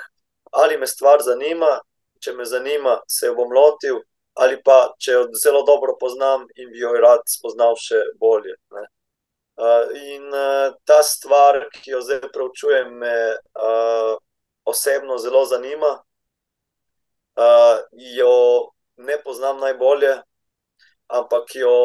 [0.51, 1.79] Ali me stvar zanima,
[2.19, 4.01] če me zanima, se jo bom lotil,
[4.39, 8.55] ali pa če jo zelo dobro poznam in bi jo rad spoznal še bolje.
[8.75, 8.85] Ne?
[9.53, 14.15] Uh, in uh, ta stvar, ki jo zdaj preučujem, me uh,
[14.65, 15.95] osebno zelo zanima.
[17.33, 17.79] Uh,
[18.17, 18.33] jo
[18.97, 20.15] ne poznam najbolje,
[21.07, 21.75] ampak jo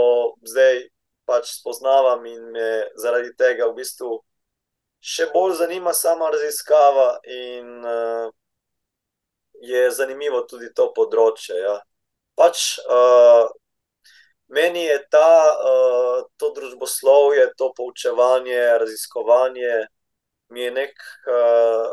[0.44, 0.88] zdaj
[1.28, 4.16] pač spoznavam in me zaradi tega v bistvu
[5.00, 8.30] še bolj zanima sama raziskava, in uh,
[9.62, 11.58] je zanimivo tudi to področje.
[11.60, 11.76] Ja.
[12.38, 13.46] Pač, uh,
[14.54, 19.86] meni je ta, uh, to družboslovje, to poučevanje, raziskovanje,
[20.54, 21.90] mi je nek, uh,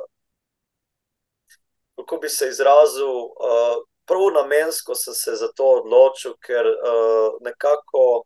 [1.99, 8.25] kako bi se izrazil, uh, prav namensko sem se za to odločil, ker uh, nekako,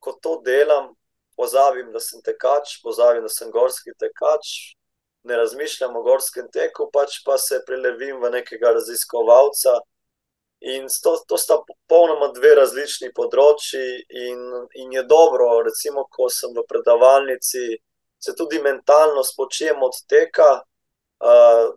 [0.00, 0.90] ko to delam,
[1.36, 4.74] pozabim, da sem tekač, pozabim, da sem gorski tekač.
[5.24, 9.80] Ne razmišljam o gorskem teku, pač pa se prelevim v nekega raziskovalca,
[10.60, 14.42] In to, to sta popolnoma dve različni področji, in,
[14.76, 17.78] in je dobro, recimo, ko sem v predavalnici,
[18.20, 20.50] se tudi mentalno spočijem od teka.
[21.24, 21.72] Uh,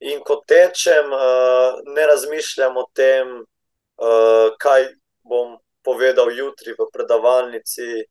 [0.00, 4.88] in ko tečem, uh, ne razmišljam o tem, uh, kaj
[5.28, 5.58] bom
[5.88, 8.04] povedal jutri v predavalnici,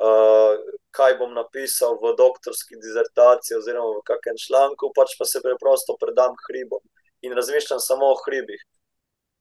[0.00, 0.56] uh,
[0.96, 6.32] kaj bom napisal v doktorski disertaciji oziroma v kakšnem članku, pač pa se preprosto predam
[6.48, 6.80] hribom
[7.20, 8.62] in razmišljam samo o hribih.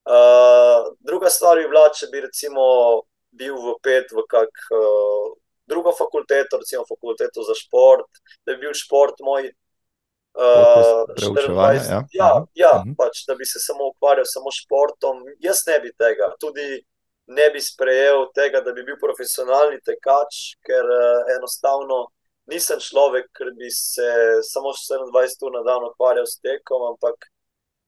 [0.07, 2.63] Uh, druga stvar bi bila, če bi recimo
[3.31, 5.31] bil v pet v kak uh,
[5.67, 8.07] drugo fakulteto, recimo fakulteto za šport,
[8.43, 9.51] da bi bil šport moj.
[10.37, 12.91] Uh, 24, ja, ja, ja uh mhm.
[12.91, 12.95] -huh.
[12.97, 15.23] pač, da bi se samo ukvarjal samo športom.
[15.39, 16.83] Jaz ne bi tega, tudi
[17.27, 22.05] ne bi sprejel tega, da bi bil profesionalni tekač, ker uh, enostavno
[22.51, 24.11] nisem človek, ki bi se
[24.47, 27.27] samo 27 ur na dan ukvarjal s tekom, ampak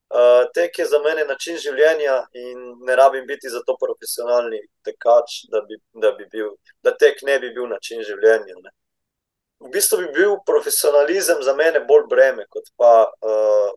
[0.09, 5.35] Uh, tek je za mene način življenja in ne rabim biti za to profesionalni tekač,
[5.53, 6.47] da, bi, da, bi bil,
[6.81, 8.55] da tek ne bi bil način življenja.
[8.57, 8.73] Ne.
[9.61, 13.69] V bistvu bi bil profesionalizem za mene bolj breme, kot pa uh,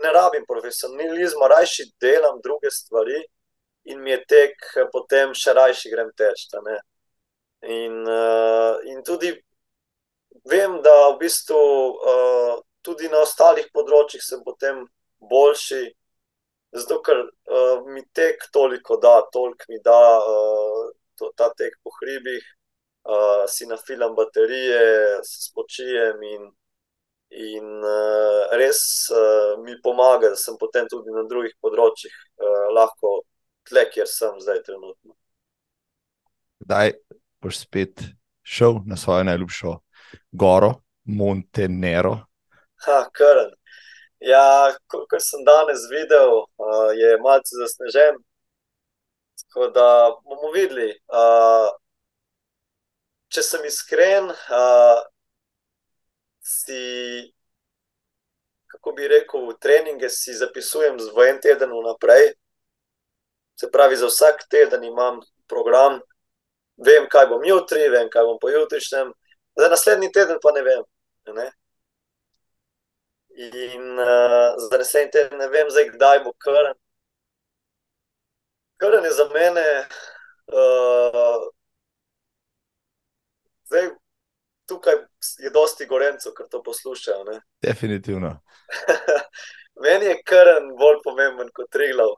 [0.00, 3.20] ne rabim profesionalizma, rajši delam druge stvari
[3.92, 6.46] in mi je tek, potem še rajši grem teč.
[7.66, 9.32] In, uh, in tudi
[10.48, 14.84] vem, da v bistvu uh, tudi na ostalih področjih sem potem
[15.30, 15.82] boljši,
[16.76, 20.86] zato ker uh, mi tek toliko da, toliko mi da uh,
[21.18, 22.44] to, ta tek po hribih,
[23.08, 26.46] uh, si nafilam baterije, se spočijem in,
[27.30, 33.18] in uh, res uh, mi pomaga, da sem potem tudi na drugih področjih uh, lahko
[33.68, 35.14] tle, kjer sem zdaj trenutno.
[36.64, 36.96] Kdaj
[37.42, 38.02] boš spet
[38.42, 39.78] šel na svojo najljubšo
[40.32, 40.72] goro,
[41.04, 42.16] Montenero?
[42.86, 43.44] Ha, kar.
[44.20, 48.18] Ja, kot sem danes videl, uh, je malce zasnežen.
[49.42, 49.86] Tako da
[50.24, 50.90] bomo videli.
[51.06, 51.70] Uh,
[53.30, 55.00] če sem iskren, uh,
[56.42, 56.82] si,
[58.72, 62.32] kako bi rekel, treninge si zapisujem z en teden vnaprej.
[63.60, 66.00] Se pravi, za vsak teden imam program,
[66.76, 69.12] vem, kaj bom jutri, vem, kaj bom pojutrišnjem,
[69.58, 70.84] za naslednji teden pa ne vem.
[71.34, 71.50] Ne?
[73.38, 76.74] In uh, za naslednji teden ne vem, zdaj, kdaj bo krn.
[78.78, 79.66] Krn je za mene.
[80.46, 81.48] Uh,
[83.66, 83.90] zdaj,
[84.66, 84.94] tukaj
[85.38, 87.24] je dosti gorencev, ki to poslušajo.
[87.24, 87.40] Ne?
[87.62, 88.38] Definitivno.
[89.84, 92.16] meni je krn bolj pomemben kot trilov.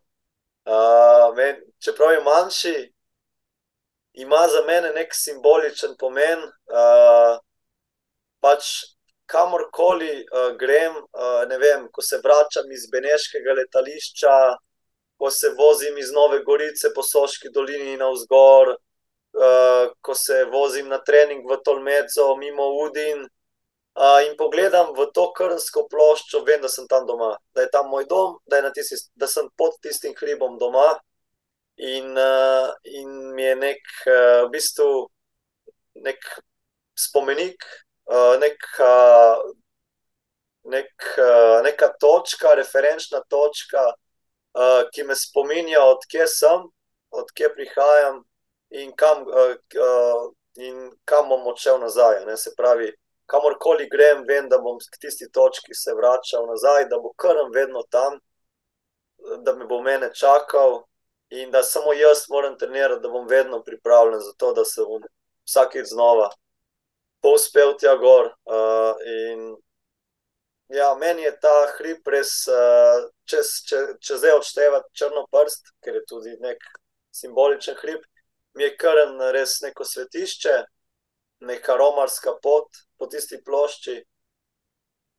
[0.70, 2.92] Uh, men, čeprav je manjši,
[4.12, 6.44] ima za mene nek simboličen pomen.
[6.70, 7.38] Uh,
[8.40, 8.68] pač
[9.26, 14.36] kamorkoli uh, grem, uh, ne vem, ko se vračam iz Beneškega letališča,
[15.18, 20.88] ko se vozim iz Nove Gorice po Soški dolini na vzgor, uh, ko se vozim
[20.88, 23.26] na trening v Tolmeco, mimo Udin.
[24.01, 27.90] Uh, in pogledam v to krnsko ploščo, vem, da sem tam doma, da je tam
[27.93, 30.94] moj dom, da, tisti, da sem pod tistim hribom doma.
[31.77, 34.89] In, uh, in mi je nek, uh, v bistvu,
[36.01, 36.24] nek
[36.97, 37.60] spomenik,
[38.10, 38.94] Eh, neka,
[40.64, 41.05] nek,
[41.62, 43.85] neka točka, referenčna točka,
[44.59, 46.64] uh, ki me spominja, odkje sem,
[47.14, 48.18] odkje prihajam
[48.82, 50.27] in kam, uh,
[50.59, 52.24] in kam bom odšel nazaj.
[52.27, 52.35] Ne?
[52.36, 52.90] Se pravi,
[53.31, 57.82] kamorkoli grem, vem, da bom k tisti točki se vračal nazaj, da bo krm vedno
[57.90, 58.19] tam,
[59.44, 60.82] da me bo mene čakal.
[61.31, 65.05] In da samo jaz moram trenirati, da bom vedno pripravljen za to, da se bom
[65.47, 66.31] vsakeč znova
[67.23, 68.32] povzpel tja gor.
[68.44, 69.44] Uh, in
[70.69, 76.01] ja, meni je ta hrib res, uh, če, če, če zdaj odštevati črno prst, ker
[76.01, 76.66] je tudi nek
[77.15, 78.02] simboličen hrib,
[78.59, 80.57] mi je krn res neko svetišče.
[81.41, 82.69] Neka romarska pot
[82.99, 83.97] po tisti plošči.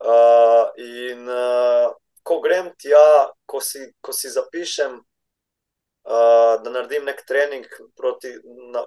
[0.01, 1.93] Uh, in uh,
[2.23, 7.67] ko grem tja, ko si, ko si zapišem, uh, da naredim nek trening
[7.97, 8.33] proti,
[8.73, 8.81] na,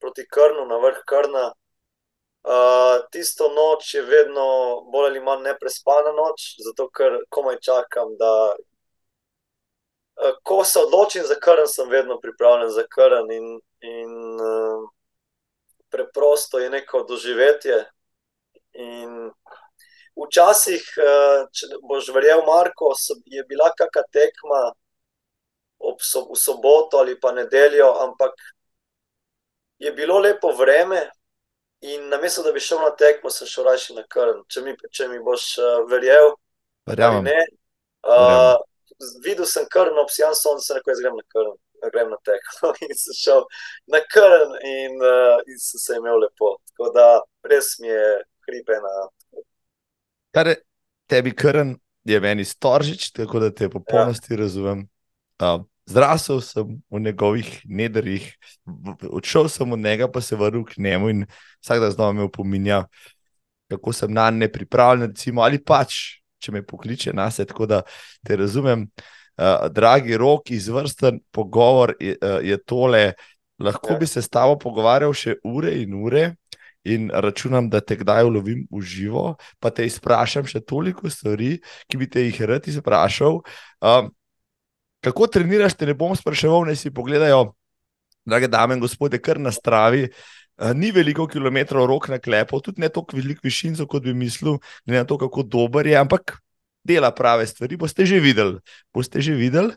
[0.00, 4.48] proti krnu, na vrh krna, uh, tisto noč je vedno
[4.92, 8.32] bolj ali manj neprespana noč, zato ker komaj čakam, da.
[10.42, 14.88] Ko se odločim za krn, sem vedno pripravljen za krn, in, in uh,
[15.90, 17.84] preprosto je neko doživetje.
[18.72, 19.30] In
[20.16, 22.92] včasih, eh, če boš verjel, Marko,
[23.26, 24.62] je bila kakšna tekma
[26.00, 28.34] so, v soboto ali pa nedeljo, ampak
[29.78, 31.10] je bilo lepo vreme.
[31.80, 34.42] In namesto da bi šel na tekmo, sem šel raje na krn.
[34.50, 36.32] Če mi, če mi boš uh, verjel,
[36.90, 37.28] verjamem.
[38.02, 38.56] Uh,
[39.22, 42.72] videl sem krn, obsijan sonce, rekel, jaz grem na krn da grem na tekmo.
[42.86, 43.44] In sem šel
[43.92, 46.56] na krn, in, uh, in sem se imel lepo.
[46.72, 47.06] Tako da
[47.50, 48.06] res mi je
[48.46, 48.94] hribena.
[50.34, 50.58] Kar je
[51.10, 51.74] tebi krn,
[52.08, 54.40] je meni storžič, tako da te popolnosti ja.
[54.44, 54.86] razumem.
[55.42, 58.28] Uh, zrasel sem v njegovih nedrjih,
[59.08, 61.26] odšel sem od njega, pa se vrnil k njemu in
[61.62, 62.82] vsak dan znova me opominja,
[63.72, 67.48] kako sem na ne pripravljen, recimo, ali pač, če me pokliče na svet.
[67.52, 67.82] Tako da
[68.26, 68.84] te razumem.
[68.88, 73.12] Uh, uh, dragi rok, izvrsten pogovor je, uh, je tole.
[73.58, 73.98] Lahko ja.
[73.98, 76.36] bi se s tabo pogovarjal še ure in ure,
[76.86, 79.24] in računam, da te kdaj ulovim v živo,
[79.60, 81.58] pa te izprašam še toliko stvari,
[81.90, 83.40] ki bi te jih rad izprašal.
[83.82, 84.10] Um,
[85.04, 87.52] kako treniraš, te ne bom spraševal, naj si pogledajo,
[88.28, 90.06] drage dame in gospode, kar na stravi.
[90.58, 94.58] Uh, ni veliko kilometrov rok na klepu, tudi ne toliko veliko višin, kot bi mislil,
[94.86, 96.38] ne na to, kako dober je, ampak
[96.88, 98.56] dela prave stvari, boste že videli.
[98.94, 99.76] Boste že videli.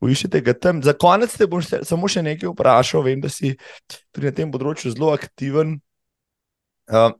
[0.00, 0.82] Poiščite ga tam.
[0.84, 3.04] Za konec te bom še, samo še nekaj vprašal.
[3.06, 3.54] Vem, da si
[4.20, 5.78] na tem področju zelo aktiven
[6.92, 7.12] uh,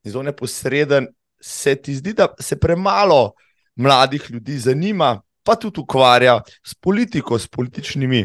[0.00, 1.10] in zelo neposreden.
[1.44, 3.34] Se ti zdi, da se premalo
[3.76, 8.22] mladih ljudi zanima, pa tudi ukvarja s politiko, s političnimi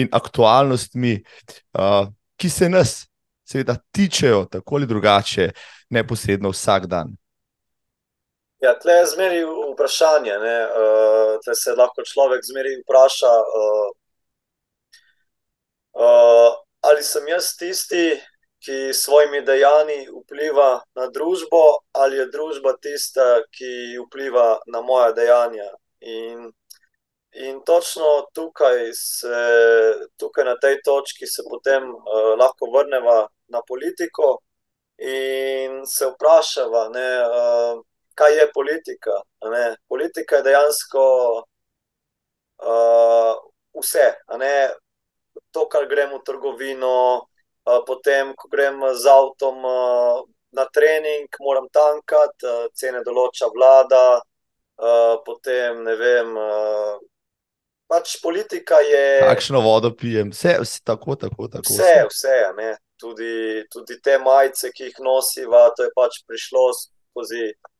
[0.00, 1.12] in aktualnostmi,
[1.78, 2.96] uh, ki se nas,
[3.46, 5.52] seveda, tičejo tako ali drugače,
[5.94, 7.14] neposredno vsak dan.
[8.58, 10.34] Ja, tle je zmeri vprašanje.
[10.38, 13.90] Uh, tle se lahko človek zmeri vpraša, uh,
[16.02, 16.56] uh,
[16.90, 18.16] ali sem jaz tisti,
[18.58, 21.62] ki s svojimi dejanji vpliva na družbo,
[21.94, 25.68] ali je družba tista, ki vpliva na moja dejanja.
[26.00, 26.48] In,
[27.46, 29.42] in točno tukaj, se,
[30.18, 33.20] tukaj na tej točki se potem uh, lahko vrnemo
[33.54, 34.40] na politiko
[34.98, 36.88] in se vprašava.
[36.90, 37.86] Ne, uh,
[38.18, 39.14] kaj je politika.
[39.88, 41.02] Politika je dejansko
[42.66, 43.34] uh,
[43.80, 44.06] vse.
[45.50, 51.68] To, kar gremo v trgovino, uh, potem, ko grem z avtom uh, na trening, moram
[51.72, 54.18] tankati, uh, cene določa vlada.
[54.78, 56.34] Uh, potem ne vem.
[56.34, 56.98] Uh,
[57.88, 59.22] Pač politika je.
[59.24, 61.72] Kakšno vodo pijem, vse, vse tako, tako, tako.
[61.72, 67.46] Vse, vse, vse tudi, tudi te majice, ki jih nosiva, to je pač prišlo skozi
[67.54, 67.77] uh,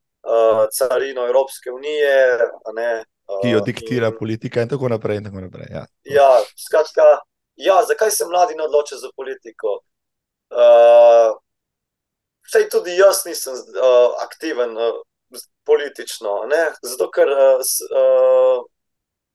[0.79, 2.39] carino Evropske unije,
[2.75, 5.21] ne, uh, ki jo diktira in, politika, in tako naprej.
[5.21, 5.85] In tako naprej ja.
[6.05, 6.31] Ja,
[6.67, 7.07] skratka,
[7.57, 9.81] ja, zakaj se mladi ne odločajo za politiko?
[10.51, 11.37] Uh,
[12.49, 15.01] Sej tudi jaz nisem uh, aktiven uh,
[15.69, 16.63] politično, ne?
[16.83, 18.63] zato ker uh, uh,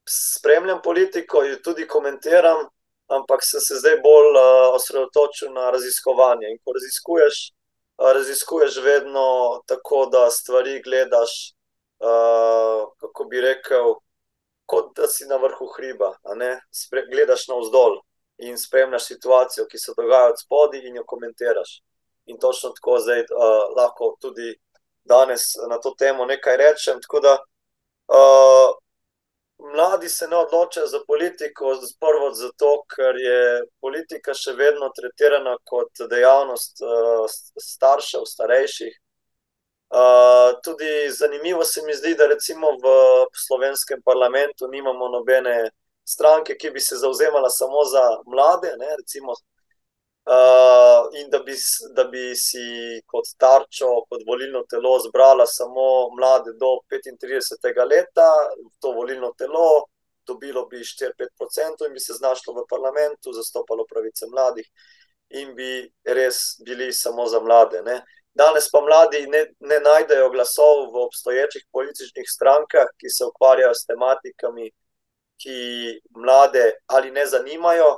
[0.09, 2.65] spremljam politiko in tudi komentiram,
[3.13, 6.49] ampak sem se zdaj bolj uh, osredotočil na raziskovanje.
[6.49, 7.43] In ko raziskuješ,
[7.97, 11.53] raziskuješ vedno tako, da stvari gledaš,
[11.99, 13.93] uh, kako bi rekel,
[14.65, 16.15] kot da si na vrhu hriba.
[17.11, 17.99] Gledaš na vzdolj
[18.37, 21.81] in spremljaš situacijo, ki se dogaja od spodaj, in jo komentiraš.
[22.25, 24.55] In točno tako zdaj uh, lahko tudi
[25.03, 27.01] danes na to temo nekaj rečem.
[27.01, 28.82] Tako da uh,
[29.63, 36.03] mladi se ne odločajo za politiko, prvo zato, ker je politika še vedno tretirana kot
[36.11, 37.23] dejavnost uh,
[37.69, 38.99] staršev, starejših.
[39.93, 42.93] Uh, tudi zanimivo se mi zdi, da recimo v
[43.47, 45.69] slovenskem parlamentu nimamo nobene
[46.03, 49.35] stranke, ki bi se zauzemala samo za mlade, ne, recimo
[50.25, 51.53] Uh, in da bi,
[51.95, 58.29] da bi si kot tarčo, kot volilno telo zbrala samo mlade do 35 leta,
[58.79, 59.89] to volilno telo,
[60.25, 64.69] dobilo bi 4-5% in bi se znašlo v parlamentu, zastopalo pravice mladih
[65.29, 67.81] in bi res bili samo za mlade.
[67.81, 67.99] Ne.
[68.33, 73.85] Danes pa mladi ne, ne najdejo glasov v obstoječih političnih strankah, ki se ukvarjajo s
[73.85, 74.71] tematikami,
[75.37, 75.59] ki
[76.15, 77.97] mlade ali ne zanimajo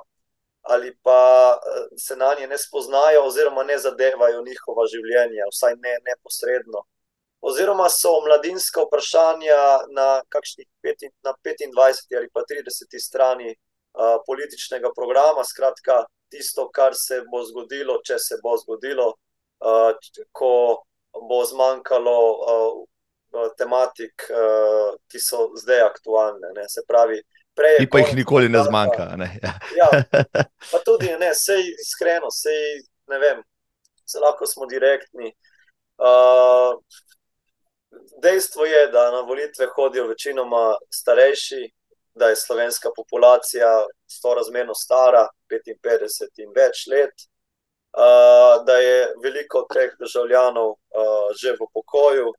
[0.65, 1.57] ali pa
[1.97, 6.81] se na nje ne spoznajo, oziroma ne zadevajo njihova življenja, vsaj ne neposredno.
[7.45, 9.59] Oziroma so mladinska vprašanja
[9.93, 10.67] na kakšnih
[11.23, 17.99] na 25 ali pa 30 strani uh, političnega programa, skratka, tisto, kar se bo zgodilo,
[18.01, 19.11] če se bo zgodilo,
[19.61, 19.93] uh,
[20.31, 20.51] ko
[21.29, 26.55] bo zmanjkalo uh, tematik, uh, ki so zdaj aktualne.
[26.57, 26.65] Ne?
[26.69, 27.21] Se pravi,
[27.55, 27.87] prej.
[27.91, 29.05] Pa jih nikoli ne zmanjka.
[29.19, 29.29] Ne?
[29.43, 29.53] Ja.
[29.79, 29.89] ja,
[30.71, 33.43] pa tudi ne, sej iskreno, sej ne vem,
[34.05, 35.31] se lahko smo direktni.
[35.97, 36.75] Uh,
[38.21, 41.63] dejstvo je, da na volitve hodijo večinoma starejši,
[42.15, 47.27] da je slovenska populacija storazmerno stara, 55 in več let.
[47.95, 52.33] Uh, da je veliko teh državljanov uh, že v pokoju,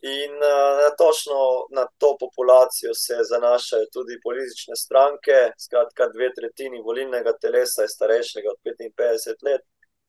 [0.00, 5.36] In uh, točno na to populacijo se zanašajo tudi politične stranke.
[5.58, 9.62] Skratka, dve tretjini volilnega telesa je starejšega od 55 let.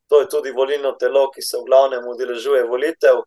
[0.07, 3.17] To je tudi volilno telo, ki se v glavnem udeležuje volitev.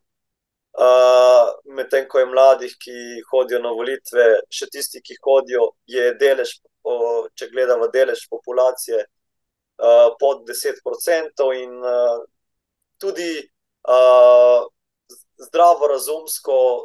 [0.73, 6.55] Uh, Medtem ko je mladih, ki hodijo na volitve, še tisti, ki hodijo, je delež,
[6.89, 12.23] uh, če gledamo delež populacije, uh, pod 10%, in uh,
[13.03, 14.63] tudi uh,
[15.47, 16.85] zdravo, razumsko,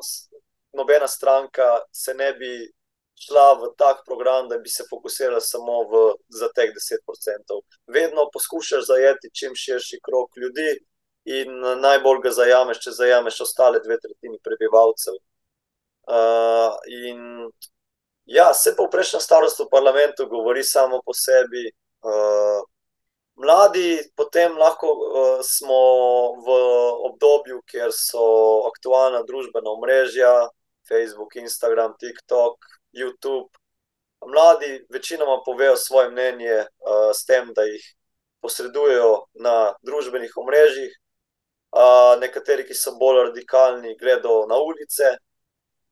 [0.73, 2.51] nobena stranka se ne bi
[3.17, 7.61] šla v tak program, da bi se fokusirala samo v, za teh 10%.
[7.87, 10.69] Vedno poskušaš zajeti čim širši krok ljudi
[11.25, 15.17] in najbolj ga zajameš, če zajameš ostale dve tretjini prebivalcev.
[16.07, 17.49] Uh, in
[18.25, 21.67] ja, se prejšnjem starosti v parlamentu govori samo po sebi.
[22.05, 22.61] Uh,
[23.37, 25.81] Mladi potem lahko uh, smo
[26.45, 26.55] v
[27.09, 28.23] obdobju, kjer so
[28.65, 30.49] aktualna družbena omrežja,
[30.89, 32.57] Facebook, Instagram, TikTok,
[32.97, 33.49] YouTube.
[34.25, 37.85] Mladi večinoma povejo svoje mnenje uh, s tem, da jih
[38.41, 40.97] posredujejo na družbenih omrežjih.
[41.77, 45.13] Uh, nekateri, ki so bolj radikalni, gredo na ulice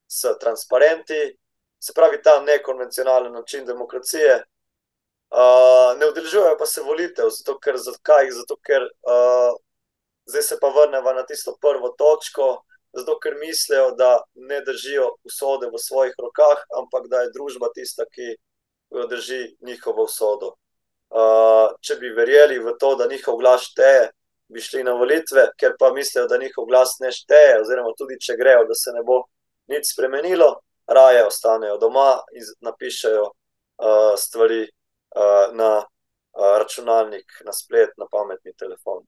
[0.10, 1.36] s transparenti,
[1.78, 4.42] se pravi, ta nekonvencionalen način demokracije,
[5.36, 8.30] Uh, ne udeležujejo pa se volitev, zato ker, zakaj?
[8.32, 9.58] Zato, ker uh,
[10.32, 12.62] zdaj se pa vrnemo na tisto prvo točko,
[12.96, 18.06] zato ker mislijo, da ne držijo usode v svojih rokah, ampak da je družba tista,
[18.08, 18.38] ki
[19.10, 20.54] drži njihovo usodo.
[21.12, 24.08] Uh, če bi verjeli v to, da njihov glas šteje,
[24.48, 28.38] bi šli na volitve, ker pa mislijo, da njihov glas ne šteje, oziroma tudi če
[28.40, 29.26] grejo, da se ne bo
[29.68, 30.48] nič spremenilo,
[30.88, 34.64] raje ostanejo doma in napišajo uh, stvari
[35.56, 35.70] na
[36.60, 39.04] računalnik, na splet, na pametni telefon.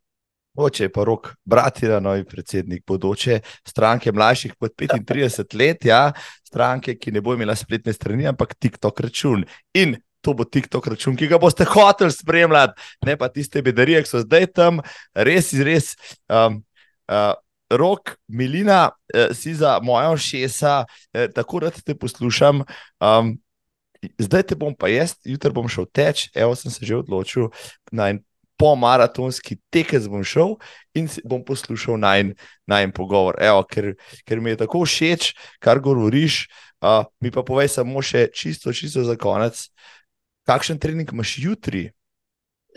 [0.57, 6.11] Oče je pa rok, bratira, novi predsednik bodoče stranke mlajših kot 35 let, ja,
[6.47, 9.45] stranke, ki ne bo imela spletne strani, ampak TikTok račun.
[9.77, 12.73] In to bo TikTok račun, ki ga boste hoteli spremljati,
[13.05, 14.81] ne pa tiste bedarije, ki so zdaj tam,
[15.13, 15.93] res, res.
[16.29, 16.63] Um,
[17.11, 17.35] uh,
[17.67, 18.93] Rok, milina,
[19.35, 20.85] si za mojo šesa,
[21.35, 22.61] tako da te poslušam.
[23.03, 23.33] Um,
[24.19, 27.51] zdaj te bom pa jaz, jutri bom šel teč, evo sem se že odločil
[27.91, 28.23] na en
[28.57, 30.55] pomaratonski tekec bom šel
[30.97, 32.25] in bom poslušal naj
[32.83, 33.37] en pogovor.
[33.41, 33.93] Evo, ker,
[34.25, 36.47] ker mi je tako všeč, kar govoriš,
[36.81, 39.67] uh, mi pa povej samo še čisto, čisto za konec.
[40.49, 41.91] Kakšen trening imaš jutri?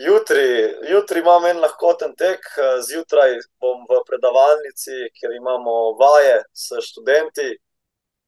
[0.01, 0.45] Jutri,
[0.89, 2.45] jutri imam en lahkoten tek,
[2.87, 7.53] zjutraj bom v predavalnici, kjer imamo vaje s študenti,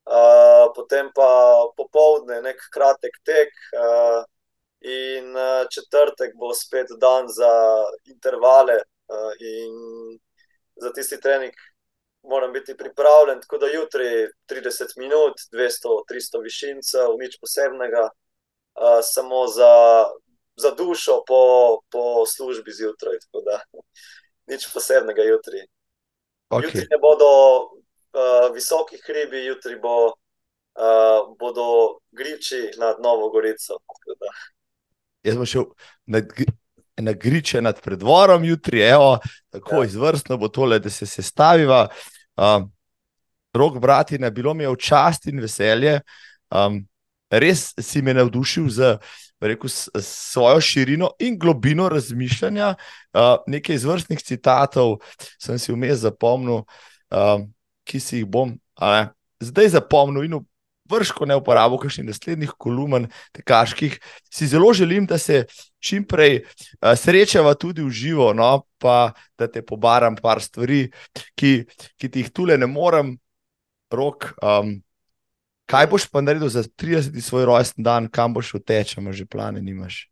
[0.05, 1.29] uh, potem pa
[1.77, 4.23] popoldne nek kratek tek, uh,
[4.83, 7.53] in uh, četrtek bo spet dan za
[8.05, 8.75] intervale
[9.07, 9.73] uh, in
[10.75, 11.53] za tisti trening.
[12.23, 20.05] Moram biti pripravljen, tako da jutri 30 minut, 200-300 višincev, nič posebnega, uh, samo za,
[20.55, 21.41] za dušo po,
[21.91, 23.17] po službi zjutraj.
[24.47, 25.67] Nič posebnega jutri.
[26.49, 26.63] Okay.
[26.63, 27.27] Jutri ne bodo
[28.13, 33.79] uh, visoki hribi, jutri bo, uh, bodo griči nad Novo Gorico.
[35.23, 35.65] Jaz bom šel
[36.05, 36.21] na,
[36.97, 39.19] na griče nad predvorom jutri, evo,
[39.49, 39.85] tako ja.
[39.85, 41.87] izvrstno bo tole, da se sestaviva.
[42.37, 42.71] Um,
[43.53, 45.99] Rok, brati, ne bilo mi je v čast in veselje.
[46.49, 46.79] Um,
[47.29, 48.95] res si me navdušil z,
[49.41, 52.73] rekel, s, s svojo širino in globino razmišljanja.
[53.13, 54.97] Uh, nekaj izvrstnih citatov
[55.37, 56.63] sem si vmes zapomnil.
[57.13, 57.52] Um,
[57.87, 59.03] ki si jih bom ne,
[59.43, 60.39] zdaj zapomnil in
[60.89, 63.97] vrško ne uporabo, kakšnih naslednjih kolumn, tekaških.
[64.31, 65.45] Si zelo želim, da se
[65.79, 66.43] čim prej
[66.97, 70.89] srečava tudi v živo, no, pa da te pobaram par stvari,
[71.39, 71.53] ki,
[71.97, 73.15] ki ti jih tule ne morem,
[73.93, 74.33] rok.
[74.41, 74.81] Um,
[75.69, 77.19] kaj boš pa naredil za 30.
[77.21, 80.07] svoj rojsten dan, kam boš uteče, imaš že plane, nimaš.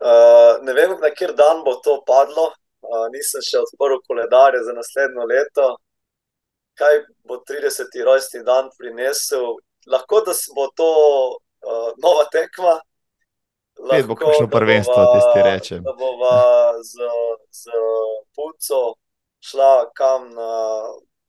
[0.00, 2.52] Uh, ne vem, na kjer dan bo to padlo.
[2.86, 5.74] Uh, nisem še odprl koledarja za naslednjo leto.
[6.76, 7.88] Kaj bo 30.
[8.04, 9.56] rojstni dan prinesel?
[9.86, 10.90] Lahko da bo to
[11.32, 12.76] uh, nova tekma.
[13.78, 15.82] Lahko bo kakšno prvenstvo, da ti rečem.
[15.84, 16.12] Da bo
[16.82, 17.08] z,
[17.50, 17.80] z
[18.36, 18.96] puco
[19.40, 20.52] šla kam na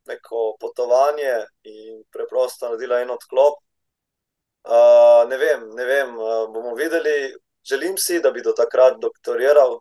[0.08, 3.60] neko potovanje in preprosto naredila en odklop.
[4.68, 7.36] Uh, ne vem, ne vem, uh, bomo videli.
[7.68, 9.80] Želim si, da bi do takrat doktoriral,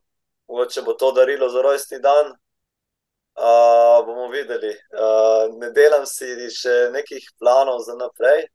[0.71, 2.35] če bo to darilo za rojstni dan.
[3.37, 4.73] Uh, bomo videli.
[4.97, 8.47] Uh, ne delam si še nekih planov za naprej.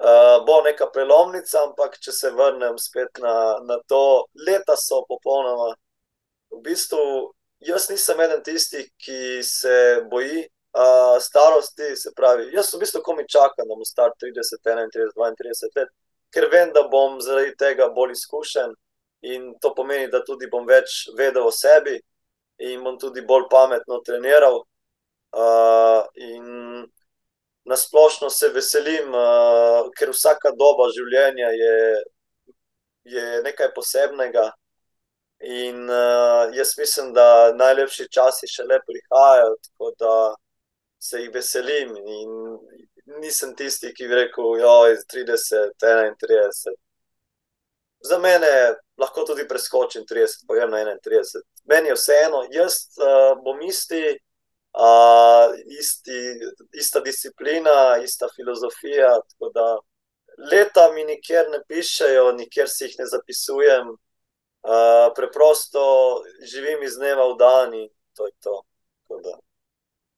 [0.00, 3.34] Uh, bo neka prelomnica, ampak če se vrnem spet na,
[3.64, 5.72] na to, leta so popolnoma.
[6.52, 7.00] V bistvu,
[7.64, 9.74] jaz nisem eden tistih, ki se
[10.12, 11.94] boji uh, starosti.
[11.96, 15.96] Se pravi, jaz v bistvu komi čakam, da bom star 30, 31, 32 let
[16.34, 18.74] ker vem, da bom zaradi tega bolj izkušen
[19.26, 21.98] in to pomeni, da tudi bom več vedel o sebi
[22.60, 24.60] in bom tudi bolj pametno treniral.
[25.30, 26.86] Uh, in
[27.70, 31.76] nasplošno se veselim, uh, ker vsaka doba življenja je,
[33.14, 34.48] je nekaj posebnega.
[35.40, 40.14] In uh, jaz mislim, da najlepši časi še le prihajajo, tako da
[41.00, 41.94] se jih veselim.
[41.96, 42.34] In
[43.22, 46.76] nisem tisti, ki bi rekel, da je 30, 31.
[48.10, 48.50] Za mene
[49.00, 51.42] lahko tudi preskočim 30, pa grem na 31.
[51.64, 54.02] Meni je vseeno, jaz uh, bom isti,
[54.74, 56.20] uh, isti,
[56.72, 59.20] ista disciplina, ista filozofija.
[60.50, 63.92] Leta mi nikjer ne pišejo, nikjer si jih ne zapisujem.
[64.60, 65.80] Uh, preprosto
[66.44, 68.62] živim iz dneva v dan in to je to.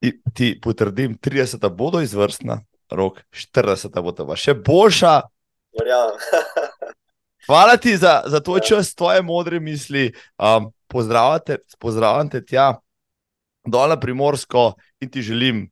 [0.01, 2.59] Ti, ti potrdim, 30 bodo izvrstna
[2.91, 5.15] rok 40, bo to pa še boljša.
[7.47, 8.61] Hvala ti za, za to ja.
[8.61, 10.13] čas, tvoje modre misli.
[10.39, 12.75] Um, Pozdravljam te tja,
[13.65, 15.63] dol na primorsko in ti želim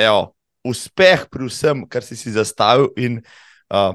[0.00, 0.32] evo,
[0.64, 3.18] uspeh pri vsem, kar si si zastavil, in
[3.68, 3.92] uh,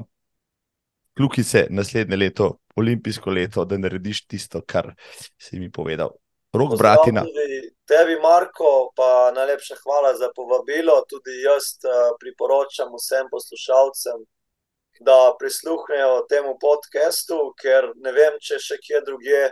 [1.16, 4.92] kljuki se naslednje leto, olimpijsko leto, da narediš tisto, kar
[5.38, 6.14] si mi povedal.
[6.52, 7.24] Rok, bratina.
[7.26, 11.02] Tudi, Tebi, Marko, pa najlepša hvala za povabilo.
[11.08, 14.22] Tudi jaz uh, priporočam vsem poslušalcem,
[15.00, 19.42] da prisluhnejo temu podkastu, ker ne vem, če še kje drugje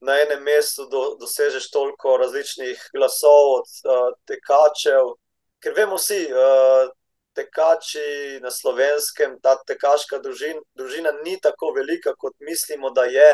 [0.00, 5.16] na enem mestu do, dosežeš toliko različnih glasov od uh, tekačev.
[5.58, 6.90] Ker vemo vsi, uh,
[7.38, 13.30] tekači na slovenskem, ta tekaška družin, družina ni tako velika, kot mislimo, da je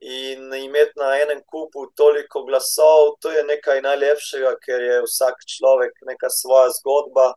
[0.00, 5.96] in imeti na enem kupu toliko glasov, to je nekaj najlepšega, ker je vsak človek
[6.08, 7.32] neka svoja zgodba,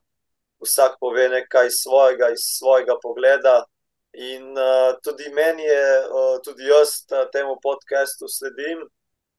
[0.63, 3.63] vsak pove nekaj svojega iz svojega pogleda.
[4.13, 8.81] In uh, tudi meni je, uh, tudi jaz temu podkastu sledim,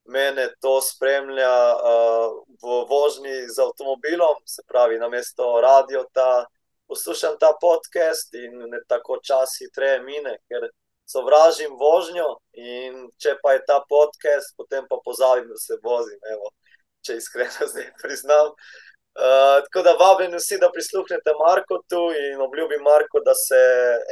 [0.05, 2.30] mene to spremlja uh,
[2.62, 6.47] v vožnji z avtomobilom, se pravi, na mesto radio, ta,
[6.86, 10.70] poslušam ta podcast in ne tako čas hitreje mine, ker
[11.06, 16.55] sovražim vožnjo in če pa je ta podcast, potem pa pozabim, da se vozim, evo,
[17.02, 18.55] če iskreno zdaj priznam.
[18.55, 23.61] Uh, tako da vabim vsi, da prisluhnete Marko tu in obljubim Marko, da se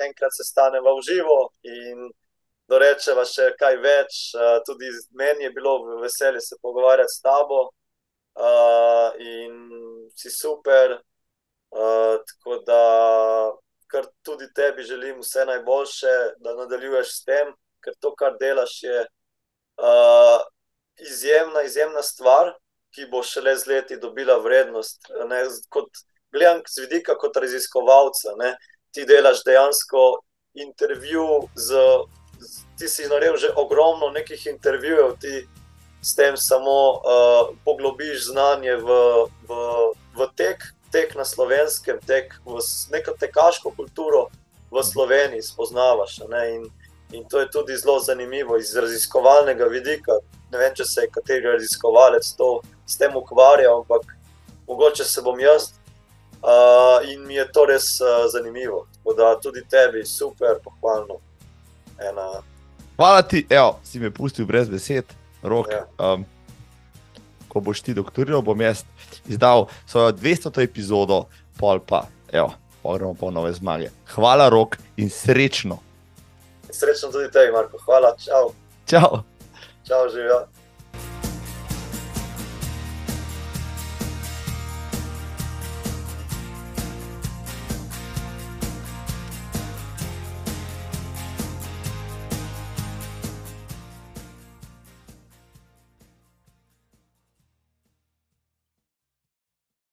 [0.07, 2.09] enkrat sestanemo v živo in
[2.69, 4.19] da rečeva še kaj več.
[4.37, 10.99] Uh, tudi meni je bilo veselje se pogovarjati s tabo uh, in si super.
[11.69, 12.83] Uh, tako da
[13.89, 16.15] kar tudi tebi želim vse najboljše,
[16.45, 17.53] da nadaljuješ s tem,
[17.85, 20.41] ker to, kar delaš, je uh,
[21.01, 22.53] izjemna, izjemna stvar,
[22.99, 25.07] ki bo šele z leti dobila vrednost.
[25.31, 25.87] Ne, kot,
[26.35, 28.57] gledam z vidika kot raziskovalca, ne,
[28.91, 30.07] ti delaš dejansko
[30.55, 31.85] intervju z.
[32.79, 35.47] Ti si naredil že ogromno nekih intervjujev, ti
[36.03, 38.89] s tem samo uh, poglobiš znanje v,
[39.51, 39.55] v,
[40.15, 40.63] v tek,
[40.95, 42.63] tek na slovenskem, tek v
[42.95, 44.29] neko tekaško kulturo
[44.71, 46.23] v Sloveniji spoznavaš.
[46.55, 46.71] In,
[47.11, 50.23] in to je tudi zelo zanimivo iz raziskovalnega vidika.
[50.53, 54.15] Ne vem, če se je kateri raziskovalec to, s tem ukvarjal, ampak
[54.69, 55.73] mogoče se bom jaz.
[56.39, 58.87] Uh, in mi je to res uh, zanimivo.
[58.97, 61.19] Tako da tudi tebi, super, pohvalno.
[61.99, 62.29] Ena.
[62.97, 65.05] Hvala ti, da si me pustil brez besed,
[65.43, 65.71] rok.
[65.71, 65.87] Ja.
[65.99, 66.25] Um,
[67.49, 68.85] ko boš ti doktoriral, bom jaz
[69.27, 70.63] izdal svojo 200.
[70.63, 71.25] epizodo,
[71.59, 72.53] pol pa, evo,
[72.83, 73.91] pogremo po nove zmage.
[74.15, 75.79] Hvala, rok in srečno.
[76.71, 77.81] Srečno tudi tebi, Marko.
[77.87, 78.53] Hvala, čau.
[78.87, 79.25] Čau.
[79.89, 80.45] Čau, živijo.